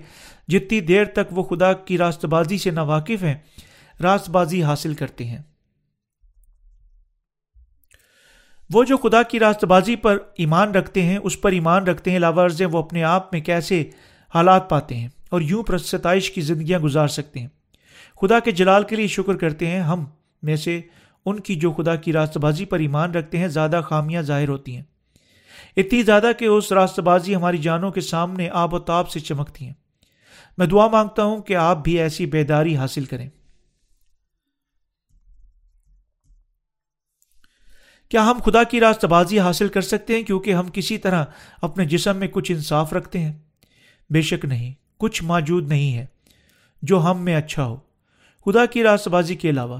جتنی 0.48 0.80
دیر 0.80 1.06
تک 1.06 1.38
وہ 1.38 1.44
خدا 1.44 1.74
کی 1.74 1.98
راست 1.98 2.26
بازی 2.26 2.58
سے 2.58 2.72
ناواقف 2.72 3.24
ہیں 3.24 3.36
راست 4.02 4.30
بازی 4.30 4.64
حاصل 4.64 4.94
کرتے 4.94 5.26
ہیں۔ 5.26 5.42
وہ 8.74 8.84
جو 8.84 8.98
خدا 8.98 9.24
کی 9.24 9.40
راست 9.40 9.66
بازی 9.66 9.96
پر 9.96 10.18
ایمان 10.38 10.72
رکھتے 10.72 11.02
ہیں، 11.02 11.18
اس 11.24 11.42
پر 11.42 11.52
ایمان 11.52 11.84
رکھتے 11.84 12.12
ہیں 12.12 12.20
لاورز 12.20 12.62
وہ 12.72 12.80
اپنے 12.80 13.04
آپ 13.04 13.34
میں 13.34 13.42
کیسے 13.42 13.90
حالات 14.36 14.70
پاتے 14.70 14.96
ہیں 14.96 15.08
اور 15.30 15.42
یوں 15.42 15.78
ستائش 15.78 16.32
کی 16.32 16.42
زندگیاں 16.42 16.80
گزار 16.80 17.08
سکتے 17.08 17.40
ہیں۔ 17.40 17.48
خدا 18.22 18.40
کے 18.40 18.52
جلال 18.52 18.84
کے 18.84 18.96
لیے 18.96 19.08
شکر 19.08 19.38
کرتے 19.38 19.68
ہیں، 19.68 19.82
ہم 19.82 20.06
میں 20.42 20.56
سے 20.56 20.82
ان 21.26 21.40
کی 21.40 21.56
جو 21.56 21.72
خدا 21.72 21.96
کی 21.96 22.14
راست 22.14 22.38
بازی 22.38 22.66
پر 22.66 22.80
ایمان 22.80 23.12
رکھتے 23.12 23.38
ہیں، 23.38 23.48
زیادہ 23.48 23.82
خامیاں 23.86 24.22
ظاہر 24.22 24.50
ہوتی 24.50 24.76
ہیں۔ 24.76 24.84
اتنی 25.78 26.04
زیادہ 26.04 26.32
کہ 26.40 26.46
اس 26.46 26.72
راست 26.72 27.00
بازی 27.00 27.36
ہماری 27.36 27.58
جانوں 27.58 27.92
کے 27.92 28.02
سامنے 28.02 28.50
آب 28.50 28.74
و 28.74 28.80
تاب 28.80 29.10
سے 29.10 29.20
چمکتی 29.20 29.66
ہیں۔ 29.66 29.74
میں 30.58 30.68
دعا 30.68 30.88
مانگتا 30.88 31.24
ہوں 31.24 31.42
کہ 31.42 31.56
آپ 31.56 31.84
بھی 31.84 32.00
ایسی 32.00 32.26
بیداری 32.26 32.76
حاصل 32.76 33.06
کریں۔ 33.06 33.30
کیا 38.12 38.26
ہم 38.26 38.40
خدا 38.46 38.64
کی 38.64 38.80
راست 38.80 39.06
بازی 39.06 39.40
حاصل 39.40 39.68
کر 39.68 39.82
سکتے 39.82 40.16
ہیں 40.16 40.24
کیونکہ 40.24 40.54
ہم 40.54 40.68
کسی 40.74 40.98
طرح 40.98 41.26
اپنے 41.62 41.86
جسم 41.86 42.18
میں 42.18 42.28
کچھ 42.28 42.52
انصاف 42.52 42.94
رکھتے 42.94 43.20
ہیں؟ 43.20 43.34
بے 44.10 44.22
شک 44.22 44.46
نہیں، 44.46 44.74
کچھ 44.98 45.24
موجود 45.24 45.68
نہیں 45.68 45.98
ہے 45.98 46.06
جو 46.82 47.00
ہم 47.00 47.22
میں 47.22 47.36
اچھا 47.36 47.66
ہو۔ 47.66 47.78
خدا 48.46 48.66
کی 48.66 48.84
راست 48.84 49.08
بازی 49.08 49.36
کے 49.36 49.50
علاوہ، 49.50 49.80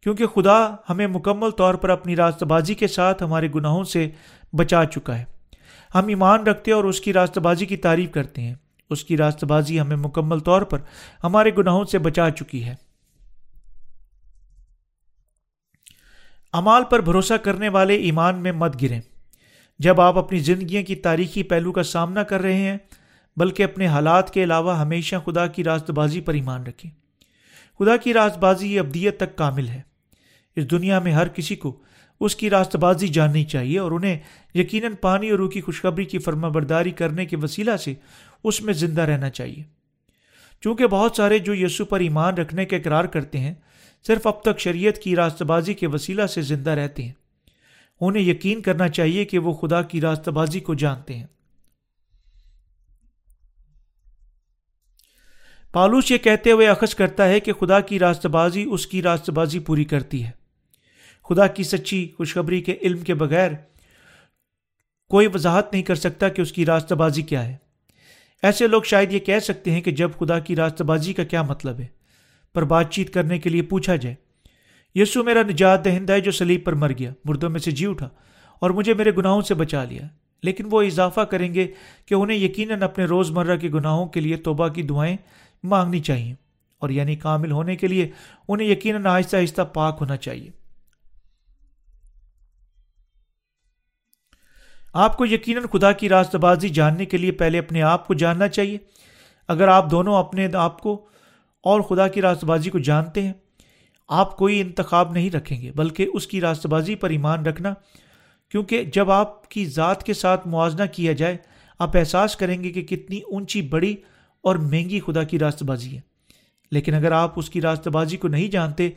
کیونکہ 0.00 0.26
خدا 0.26 0.76
ہمیں 0.90 1.06
مکمل 1.06 1.50
طور 1.50 1.74
پر 1.74 1.88
اپنی 1.88 2.16
راست 2.16 2.42
بازی 2.42 2.74
کے 2.74 2.88
ساتھ 2.88 3.22
ہمارے 3.22 3.48
گناہوں 3.54 3.84
سے 3.84 4.08
بچا 4.52 4.84
چکا 4.84 5.18
ہے۔ 5.18 5.24
ہم 5.94 6.06
ایمان 6.06 6.46
رکھتے 6.46 6.72
اور 6.72 6.84
اس 6.84 7.00
کی 7.00 7.12
راست 7.12 7.38
بازی 7.38 7.66
کی 7.66 7.76
تعریف 7.76 8.10
کرتے 8.10 8.42
ہیں۔ 8.42 8.54
اس 8.90 9.04
کی 9.04 9.16
راست 9.16 9.44
بازی 9.44 9.80
ہمیں 9.80 9.96
مکمل 9.96 10.38
طور 10.38 10.62
پر 10.62 10.78
ہمارے 11.24 11.50
گناہوں 11.58 11.84
سے 11.84 11.98
بچا 11.98 12.30
چکی 12.30 12.64
ہے۔ 12.64 12.74
امال 16.52 16.82
پر 16.90 17.00
بھروسہ 17.00 17.34
کرنے 17.34 17.68
والے 17.68 17.94
ایمان 17.94 18.38
میں 18.38 18.52
مت 18.52 18.82
گریں۔ 18.82 19.00
جب 19.78 20.00
آپ 20.00 20.18
اپنی 20.18 20.38
زندگیوں 20.38 20.82
کی 20.82 20.94
تاریخی 20.94 21.42
پہلو 21.42 21.72
کا 21.72 21.82
سامنا 21.82 22.22
کر 22.22 22.40
رہے 22.40 22.54
ہیں، 22.54 22.78
بلکہ 23.36 23.62
اپنے 23.62 23.86
حالات 23.86 24.30
کے 24.30 24.44
علاوہ 24.44 24.78
ہمیشہ 24.78 25.16
خدا 25.26 25.46
کی 25.46 25.64
راست 25.64 25.90
بازی 25.90 26.20
پر 26.20 26.34
ایمان 26.34 26.62
رکھیں۔ 26.62 26.90
خدا 27.78 27.96
کی 27.96 28.12
راست 28.12 28.38
بازی 28.38 28.78
ابدیت 28.78 29.16
تک 29.16 29.36
کامل 29.36 29.68
ہے۔ 29.68 29.80
اس 30.56 30.70
دنیا 30.70 30.98
میں 30.98 31.12
ہر 31.12 31.28
کسی 31.28 31.56
کو 31.56 31.82
اس 32.20 32.36
کی 32.36 32.50
راست 32.50 32.76
بازی 32.76 33.08
جاننی 33.08 33.44
چاہیے 33.44 33.78
اور 33.78 33.90
انہیں 33.90 34.18
یقیناً 34.54 34.92
پانی 35.00 35.30
اور 35.30 35.38
روح 35.38 35.50
کی 35.50 35.60
خوشخبری 35.60 36.04
کی 36.04 36.18
فرما 36.18 36.48
برداری 36.48 36.90
کرنے 36.90 37.26
کے 37.26 37.36
وسیلہ 37.36 37.76
سے 37.76 37.94
اس 38.44 38.62
میں 38.62 38.74
زندہ 38.74 39.02
رہنا 39.02 39.30
چاہیے۔ 39.30 39.62
چونکہ 40.60 40.86
بہت 40.86 41.16
سارے 41.16 41.38
جو 41.38 41.54
یسو 41.54 41.84
پر 41.84 42.00
ایمان 42.00 42.34
رکھنے 42.34 42.64
کا 42.64 42.76
اقرار 42.76 43.04
کرتے 43.04 43.38
ہیں 43.38 43.54
صرف 44.06 44.26
اب 44.26 44.42
تک 44.42 44.60
شریعت 44.60 44.98
کی 44.98 45.16
راست 45.16 45.42
بازی 45.42 45.74
کے 45.74 45.86
وسیلہ 45.86 46.26
سے 46.26 46.42
زندہ 46.42 46.70
رہتے 46.70 47.02
ہیں۔ 47.02 47.12
انہیں 48.00 48.22
یقین 48.22 48.62
کرنا 48.62 48.88
چاہیے 48.88 49.24
کہ 49.24 49.38
وہ 49.38 49.52
خدا 49.52 49.82
کی 49.82 50.00
راست 50.00 50.28
بازی 50.28 50.60
کو 50.60 50.74
جانتے 50.74 51.16
ہیں۔ 51.16 51.26
پالوس 55.72 56.10
یہ 56.10 56.18
کہتے 56.18 56.52
ہوئے 56.52 56.68
اخذ 56.68 56.94
کرتا 56.94 57.28
ہے 57.28 57.40
کہ 57.40 57.52
خدا 57.52 57.80
کی 57.80 57.98
راست 57.98 58.26
بازی 58.26 58.66
اس 58.70 58.86
کی 58.86 59.02
راست 59.02 59.30
بازی 59.30 59.58
پوری 59.58 59.84
کرتی 59.84 60.24
ہے۔ 60.24 60.30
خدا 61.28 61.46
کی 61.46 61.62
سچی 61.62 62.10
خوشخبری 62.16 62.60
کے 62.60 62.76
علم 62.82 62.98
کے 62.98 63.14
بغیر 63.14 63.50
کوئی 65.08 65.26
وضاحت 65.26 65.72
نہیں 65.72 65.82
کر 65.82 65.94
سکتا 65.94 66.28
کہ 66.28 66.42
اس 66.42 66.52
کی 66.52 66.66
راست 66.66 66.92
بازی 66.92 67.22
کیا 67.22 67.48
ہے۔ 67.48 67.56
ایسے 68.42 68.66
لوگ 68.66 68.82
شاید 68.82 69.12
یہ 69.12 69.18
کہہ 69.18 69.38
سکتے 69.38 69.70
ہیں 69.70 69.80
کہ 69.80 69.90
جب 69.90 70.10
خدا 70.18 70.38
کی 70.38 70.56
راست 70.56 70.82
بازی 70.82 71.12
کا 71.12 71.24
کیا 71.24 71.42
مطلب 71.42 71.80
ہے۔ 71.80 72.01
پر 72.54 72.64
بات 72.64 72.90
چیت 72.90 73.14
کرنے 73.14 73.38
کے 73.38 73.50
لیے 73.50 73.62
پوچھا 73.62 73.96
جائے۔ 73.96 74.14
یسو 74.94 75.24
میرا 75.24 75.42
نجات 75.42 75.84
دہندہ 75.84 76.12
ہے 76.12 76.20
جو 76.20 76.30
سلیب 76.30 76.64
پر 76.64 76.72
مر 76.72 76.92
گیا، 76.98 77.12
مردوں 77.24 77.50
میں 77.50 77.60
سے 77.60 77.70
جی 77.70 77.86
اٹھا 77.86 78.08
اور 78.60 78.70
مجھے 78.70 78.94
میرے 78.94 79.10
گناہوں 79.16 79.42
سے 79.42 79.54
بچا 79.54 79.84
لیا۔ 79.84 80.02
لیکن 80.42 80.64
وہ 80.70 80.82
اضافہ 80.82 81.20
کریں 81.20 81.54
گے 81.54 81.66
کہ 82.06 82.14
انہیں 82.14 82.38
یقیناً 82.38 82.82
اپنے 82.82 83.04
روز 83.04 83.30
مرہ 83.30 83.56
کے 83.56 83.68
گناہوں 83.68 84.06
کے 84.06 84.20
لیے 84.20 84.36
توبہ 84.36 84.68
کی 84.68 84.82
دعائیں 84.82 85.16
مانگنی 85.64 86.00
چاہیے 86.00 86.34
اور 86.78 86.90
یعنی 86.90 87.16
کامل 87.16 87.50
ہونے 87.50 87.76
کے 87.76 87.86
لیے 87.86 88.10
انہیں 88.48 88.68
یقیناً 88.68 89.06
آہستہ 89.06 89.36
آہستہ 89.36 89.62
پاک 89.62 89.98
ہونا 90.00 90.16
چاہیے۔ 90.16 90.50
آپ 94.92 95.16
کو 95.16 95.26
یقیناً 95.26 95.62
خدا 95.72 95.92
کی 95.92 96.08
راست 96.08 96.36
بازی 96.36 96.68
جاننے 96.68 97.06
کے 97.06 97.16
لیے 97.16 97.32
پہلے 97.32 97.58
اپنے 97.58 97.82
آپ 97.82 98.06
کو 98.06 98.14
جاننا 98.14 98.48
چاہیے۔ 98.48 98.78
اگر 99.48 99.68
آپ 99.68 99.90
دونوں 99.90 100.18
اپنے 100.18 100.48
آپ 100.54 100.82
کو 100.82 101.06
اور 101.62 101.80
خدا 101.80 102.08
کی 102.08 102.22
راست 102.22 102.44
بازی 102.44 102.70
کو 102.70 102.78
جانتے 102.78 103.22
ہیں۔ 103.22 103.32
آپ 104.08 104.36
کوئی 104.36 104.60
انتخاب 104.60 105.12
نہیں 105.12 105.30
رکھیں 105.30 105.62
گے، 105.62 105.72
بلکہ 105.72 106.06
اس 106.12 106.26
کی 106.26 106.40
راست 106.40 106.66
بازی 106.66 106.94
پر 106.94 107.10
ایمان 107.10 107.46
رکھنا۔ 107.46 107.74
کیونکہ 108.50 108.84
جب 108.84 109.10
آپ 109.10 109.48
کی 109.48 109.66
ذات 109.66 110.02
کے 110.02 110.14
ساتھ 110.14 110.48
موازنہ 110.48 110.82
کیا 110.92 111.12
جائے، 111.12 111.36
آپ 111.78 111.96
احساس 111.96 112.36
کریں 112.36 112.64
گے 112.64 112.70
کہ 112.70 112.82
کتنی 112.82 113.20
اونچی، 113.20 113.62
بڑی 113.62 113.96
اور 114.40 114.56
مہنگی 114.56 115.00
خدا 115.00 115.22
کی 115.22 115.38
راست 115.38 115.62
بازی 115.62 115.96
ہے۔ 115.96 116.00
لیکن 116.70 116.94
اگر 116.94 117.12
آپ 117.12 117.32
اس 117.36 117.50
کی 117.50 117.60
راست 117.60 117.88
بازی 117.88 118.16
کو 118.16 118.28
نہیں 118.28 118.48
جانتے، 118.48 118.90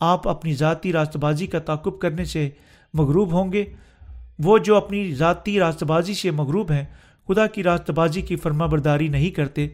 آپ 0.00 0.28
اپنی 0.28 0.54
ذاتی 0.54 0.92
راست 0.92 1.16
بازی 1.16 1.46
کا 1.46 1.58
تعقب 1.58 1.98
کرنے 1.98 2.24
سے 2.24 2.50
مغروب 2.94 3.32
ہوں 3.32 3.52
گے۔ 3.52 3.64
وہ 4.38 4.58
جو 4.58 4.76
اپنی 4.76 5.14
ذاتی 5.14 5.58
راست 5.58 5.82
بازی 5.82 6.14
سے 6.14 6.30
مغروب 6.30 6.72
ہیں، 6.72 6.84
خدا 7.28 7.46
کی 7.46 7.62
راست 7.62 7.90
بازی 7.90 8.20
کی 8.20 8.36
فرما 8.36 8.66
برداری 8.66 9.08
نہیں 9.08 9.30
کرتے، 9.30 9.68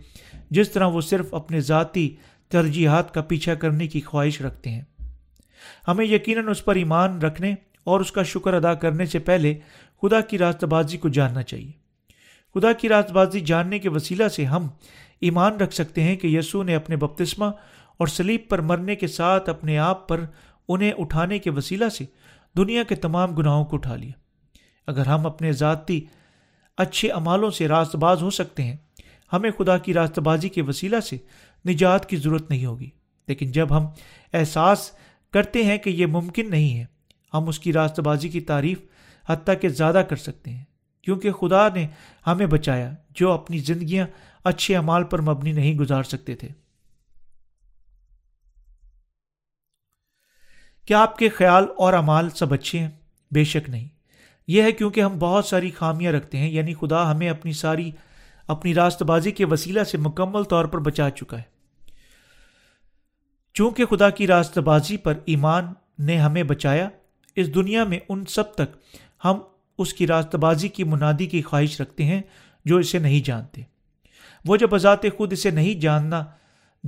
جس 0.51 0.70
طرح 0.70 0.86
وہ 0.86 1.01
صرف 1.01 1.34
اپنے 1.34 1.61
ذاتی 1.61 2.16
ترجیحات 2.49 3.14
کا 3.14 3.22
پیچھا 3.22 3.55
کرنے 3.55 3.86
کی 3.86 4.01
خواہش 4.01 4.40
رکھتے 4.40 4.70
ہیں۔ 4.70 4.82
ہمیں 5.88 6.05
یقیناً 6.05 6.49
اس 6.49 6.64
پر 6.64 6.74
ایمان 6.74 7.22
رکھنے 7.22 7.55
اور 7.84 8.01
اس 8.01 8.12
کا 8.12 8.22
شکر 8.22 8.55
ادا 8.55 8.74
کرنے 8.74 9.07
سے 9.07 9.18
پہلے 9.18 9.55
خدا 10.03 10.20
کی 10.20 10.38
راست 10.38 10.64
بازی 10.64 10.96
کو 10.96 11.09
جاننا 11.09 11.42
چاہیے۔ 11.42 11.72
خدا 12.55 12.72
کی 12.72 12.88
راست 12.88 13.11
بازی 13.11 13.40
جاننے 13.40 13.78
کے 13.78 13.88
وسیلہ 13.88 14.28
سے 14.28 14.44
ہم 14.44 14.68
ایمان 15.20 15.57
رکھ 15.57 15.74
سکتے 15.74 16.03
ہیں 16.03 16.16
کہ 16.16 16.26
یسوع 16.26 16.64
نے 16.64 16.74
اپنے 16.74 16.96
بپتسمہ 16.96 17.46
اور 17.96 18.07
سلیب 18.07 18.40
پر 18.49 18.59
مرنے 18.59 18.96
کے 18.96 19.07
ساتھ 19.07 19.49
اپنے 19.49 19.78
آپ 19.78 20.09
پر 20.09 20.20
انہیں 20.68 20.92
اٹھانے 20.99 21.38
کے 21.38 21.51
وسیلہ 21.51 21.88
سے 21.88 22.05
دنیا 22.57 22.82
کے 22.82 22.94
تمام 22.94 23.34
گناہوں 23.34 23.64
کو 23.64 23.76
اٹھا 23.76 23.96
لیا۔ 23.96 24.12
اگر 24.86 25.07
ہم 25.07 25.26
اپنے 25.26 25.53
ذاتی 25.53 26.01
اچھے 26.76 27.11
امالوں 27.11 27.51
سے 27.51 27.68
راست 27.68 27.96
باز 27.96 28.22
ہو 28.22 28.30
سکتے 28.30 28.62
ہیں، 28.62 28.76
ہمیں 29.32 29.51
خدا 29.51 29.78
کی 29.78 29.94
راست 29.94 30.18
بازی 30.18 30.49
کے 30.49 30.62
وسیلہ 30.62 31.01
سے 31.01 31.16
نجات 31.68 32.08
کی 32.08 32.16
ضرورت 32.16 32.50
نہیں 32.50 32.66
ہوگی۔ 32.66 32.90
لیکن 33.28 33.52
جب 33.52 33.76
ہم 33.76 33.86
احساس 34.32 34.90
کرتے 35.30 35.62
ہیں 35.62 35.78
کہ 35.78 35.90
یہ 35.90 36.06
ممکن 36.06 36.50
نہیں 36.50 36.78
ہے، 36.78 36.84
ہم 37.34 37.48
اس 37.48 37.58
کی 37.58 37.72
راست 37.72 38.00
بازی 38.00 38.28
کی 38.28 38.40
تعریف 38.40 38.78
حتیٰ 39.26 39.54
کہ 39.60 39.68
زیادہ 39.68 40.02
کر 40.08 40.16
سکتے 40.16 40.50
ہیں۔ 40.50 40.64
کیونکہ 41.02 41.32
خدا 41.32 41.68
نے 41.74 41.86
ہمیں 42.26 42.46
بچایا، 42.46 42.92
جو 43.10 43.32
اپنی 43.32 43.58
زندگیاں 43.58 44.06
اچھے 44.44 44.76
امال 44.76 45.04
پر 45.04 45.20
مبنی 45.20 45.52
نہیں 45.52 45.74
گزار 45.74 46.02
سکتے 46.02 46.34
تھے۔ 46.34 46.48
کیا 50.86 51.02
آپ 51.02 51.18
کے 51.18 51.28
خیال 51.28 51.66
اور 51.76 51.92
امال 51.92 52.30
سب 52.30 52.52
اچھے 52.52 52.78
ہیں؟ 52.78 52.90
بے 53.30 53.44
شک 53.44 53.70
نہیں۔ 53.70 53.88
یہ 54.46 54.62
ہے 54.62 54.72
کیونکہ 54.72 55.00
ہم 55.00 55.18
بہت 55.18 55.44
ساری 55.44 55.70
خامیاں 55.70 56.12
رکھتے 56.12 56.38
ہیں 56.38 56.50
یعنی 56.50 56.74
خدا 56.74 57.10
ہمیں 57.10 57.28
اپنی 57.28 57.52
ساری، 57.52 57.90
اپنی 58.46 58.74
راست 58.74 59.02
بازی 59.02 59.30
کے 59.30 59.44
وسیلہ 59.44 59.84
سے 59.84 59.98
مکمل 59.98 60.44
طور 60.44 60.64
پر 60.64 60.78
بچا 60.78 61.10
چکا 61.10 61.38
ہے۔ 61.38 61.57
چونکہ 63.59 63.84
خدا 63.84 64.11
کی 64.11 64.26
راست 64.26 64.59
بازی 64.59 64.96
پر 64.96 65.14
ایمان 65.24 65.64
نے 65.98 66.16
ہمیں 66.16 66.42
بچایا، 66.42 66.88
اس 67.36 67.54
دنیا 67.54 67.84
میں 67.84 67.98
ان 68.09 68.24
سب 68.24 68.54
تک 68.54 68.76
ہم 69.24 69.38
اس 69.78 69.94
کی 69.94 70.06
راست 70.06 70.34
بازی 70.34 70.68
کی 70.68 70.84
منادی 70.84 71.26
کی 71.26 71.42
خواہش 71.42 71.80
رکھتے 71.80 72.04
ہیں 72.04 72.22
جو 72.64 72.76
اسے 72.76 72.98
نہیں 72.98 73.26
جانتے۔ 73.26 73.62
وہ 74.44 74.56
جو 74.56 74.68
بذات 74.68 75.02
خود 75.02 75.32
اسے 75.32 75.50
نہیں 75.50 75.80
جاننا، 75.80 76.24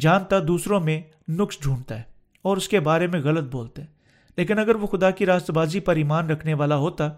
جانتا 0.01 0.37
دوسروں 0.49 0.81
میں 0.81 1.01
نقص 1.29 1.59
ڈھونڈتا 1.61 1.99
ہے 1.99 2.03
اور 2.43 2.57
اس 2.57 2.69
کے 2.69 2.81
بارے 2.81 3.07
میں 3.07 3.21
غلط 3.21 3.53
بولتا 3.53 3.83
ہے۔ 3.83 3.87
لیکن 4.37 4.59
اگر 4.59 4.75
وہ 4.75 4.87
خدا 4.87 5.11
کی 5.11 5.27
راست 5.27 5.51
بازی 5.51 5.81
پر 5.81 5.97
ایمان 5.97 6.31
رکھنے 6.31 6.55
والا 6.55 6.77
ہوتا، 6.77 7.09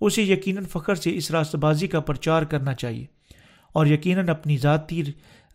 اسے 0.00 0.22
یقیناً 0.22 0.64
فخر 0.64 0.94
سے 0.94 1.16
اس 1.16 1.30
راست 1.30 1.56
بازی 1.56 1.86
کا 1.86 2.00
پرچار 2.00 2.42
کرنا 2.42 2.74
چاہیے 2.74 3.06
اور 3.72 3.86
یقیناً 3.86 4.28
اپنی 4.28 4.56
ذاتی 4.56 5.02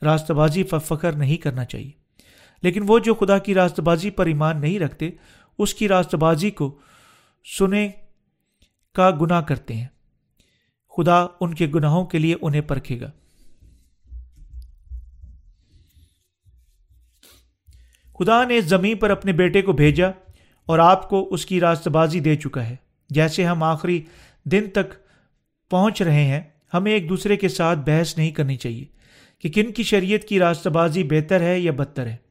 راست 0.04 0.32
بازی 0.32 0.64
پر 0.64 0.80
فخر 0.80 1.12
نہیں 1.12 1.38
کرنا 1.38 1.66
چاہیے۔ 1.66 2.03
لیکن 2.64 2.84
وہ 2.88 3.00
جو 3.00 3.14
خدا 3.14 3.38
کی 3.38 3.54
راست 3.54 3.80
بازی 3.80 4.10
پر 4.10 4.26
ایمان 4.26 4.62
نہیں 4.62 4.80
رکھتے، 4.80 5.10
اس 5.60 5.74
کی 5.74 5.88
راست 5.88 6.16
بازی 6.16 6.52
کو 6.52 6.80
سنے 7.60 7.90
کا 8.94 9.12
گناہ 9.22 9.42
کرتے 9.42 9.74
ہیں۔ 9.74 9.88
خدا 10.98 11.28
ان 11.40 11.54
کے 11.54 11.68
گناہوں 11.76 12.06
کے 12.06 12.20
لیے 12.20 12.36
انہیں 12.42 12.62
پرکھے 12.62 13.00
گا۔ 13.00 13.12
خدا 18.20 18.44
نے 18.44 18.62
زمین 18.62 18.98
پر 18.98 19.10
اپنے 19.10 19.32
بیٹے 19.32 19.62
کو 19.62 19.74
بھیجا 19.74 20.08
اور 20.66 20.80
آپ 20.80 21.10
کو 21.10 21.34
اس 21.34 21.46
کی 21.46 21.60
راست 21.60 21.88
بازی 21.88 22.20
دے 22.20 22.36
چکا 22.36 22.70
ہے۔ 22.70 22.76
جیسے 23.10 23.46
ہم 23.46 23.64
آخری 23.64 24.02
دن 24.46 24.70
تک 24.74 24.94
پہنچ 25.70 26.02
رہے 26.02 26.24
ہیں، 26.24 26.42
ہمیں 26.74 26.92
ایک 26.92 27.10
دوسرے 27.10 27.38
کے 27.38 27.50
ساتھ 27.50 27.80
بحث 27.80 28.18
نہیں 28.18 28.32
کرنی 28.32 28.56
چاہیے 28.56 28.86
کہ 29.40 29.50
کن 29.50 29.72
کی 29.72 29.84
شریعت 29.84 30.22
کی 30.22 30.40
راست 30.40 30.68
بازی 30.68 31.04
بہتر 31.04 31.42
ہے 31.42 31.60
یا 31.60 31.72
بدتر 31.72 32.08
ہے۔ 32.08 32.23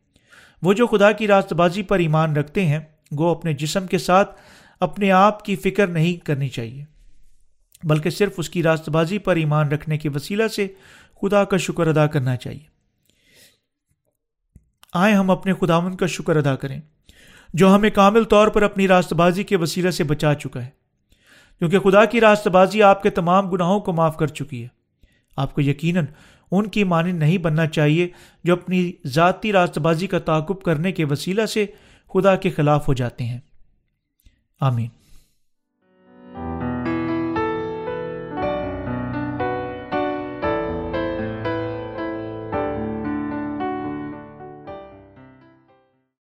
وہ 0.62 0.72
جو 0.72 0.86
خدا 0.86 1.12
کی 1.12 1.26
راست 1.26 1.52
بازی 1.52 1.82
پر 1.82 1.98
ایمان 1.98 2.36
رکھتے 2.36 2.66
ہیں، 2.66 2.78
وہ 3.10 3.30
اپنے 3.30 3.52
جسم 3.52 3.86
کے 3.86 3.98
ساتھ 3.98 4.40
اپنے 4.80 5.10
آپ 5.10 5.44
کی 5.44 5.56
فکر 5.56 5.86
نہیں 5.86 6.24
کرنی 6.26 6.48
چاہیے، 6.48 6.84
بلکہ 7.82 8.10
صرف 8.10 8.32
اس 8.36 8.50
کی 8.50 8.62
راست 8.62 8.88
بازی 8.88 9.18
پر 9.18 9.36
ایمان 9.36 9.68
رکھنے 9.68 9.98
کے 9.98 10.08
وسیلہ 10.08 10.48
سے 10.48 10.68
خدا 11.22 11.44
کا 11.44 11.56
شکر 11.56 11.86
ادا 11.86 12.06
کرنا 12.06 12.36
چاہیے۔ 12.36 12.72
آئے 14.94 15.14
ہم 15.14 15.30
اپنے 15.30 15.52
خداون 15.54 15.96
کا 15.96 16.06
شکر 16.06 16.36
ادا 16.36 16.54
کریں، 16.56 16.80
جو 17.54 17.74
ہمیں 17.74 17.90
کامل 17.90 18.24
طور 18.24 18.48
پر 18.48 18.62
اپنی 18.62 18.88
راست 18.88 19.12
بازی 19.12 19.44
کے 19.44 19.56
وسیلہ 19.56 19.90
سے 19.90 20.04
بچا 20.04 20.34
چکا 20.34 20.64
ہے۔ 20.64 20.70
کیونکہ 21.58 21.78
خدا 21.78 22.04
کی 22.04 22.20
راست 22.20 22.48
بازی 22.48 22.82
آپ 22.82 23.02
کے 23.02 23.10
تمام 23.10 23.50
گناہوں 23.50 23.80
کو 23.80 23.92
معاف 23.92 24.16
کر 24.16 24.26
چکی 24.26 24.62
ہے۔ 24.62 24.68
آپ 25.36 25.54
کو 25.54 25.60
یقیناً 25.60 26.04
ان 26.52 26.66
کی 26.66 26.84
مانند 26.84 27.18
نہیں 27.18 27.38
بننا 27.38 27.66
چاہیے 27.66 28.08
جو 28.44 28.52
اپنی 28.52 28.92
ذاتی 29.06 29.52
راست 29.52 29.78
بازی 29.78 30.06
کا 30.06 30.18
تعاقب 30.18 30.62
کرنے 30.62 30.92
کے 30.92 31.04
وسیلہ 31.04 31.46
سے 31.46 31.66
خدا 32.14 32.36
کے 32.36 32.50
خلاف 32.50 32.88
ہو 32.88 32.94
جاتے 32.94 33.24
ہیں۔ 33.24 33.40
آمین۔ 34.60 34.88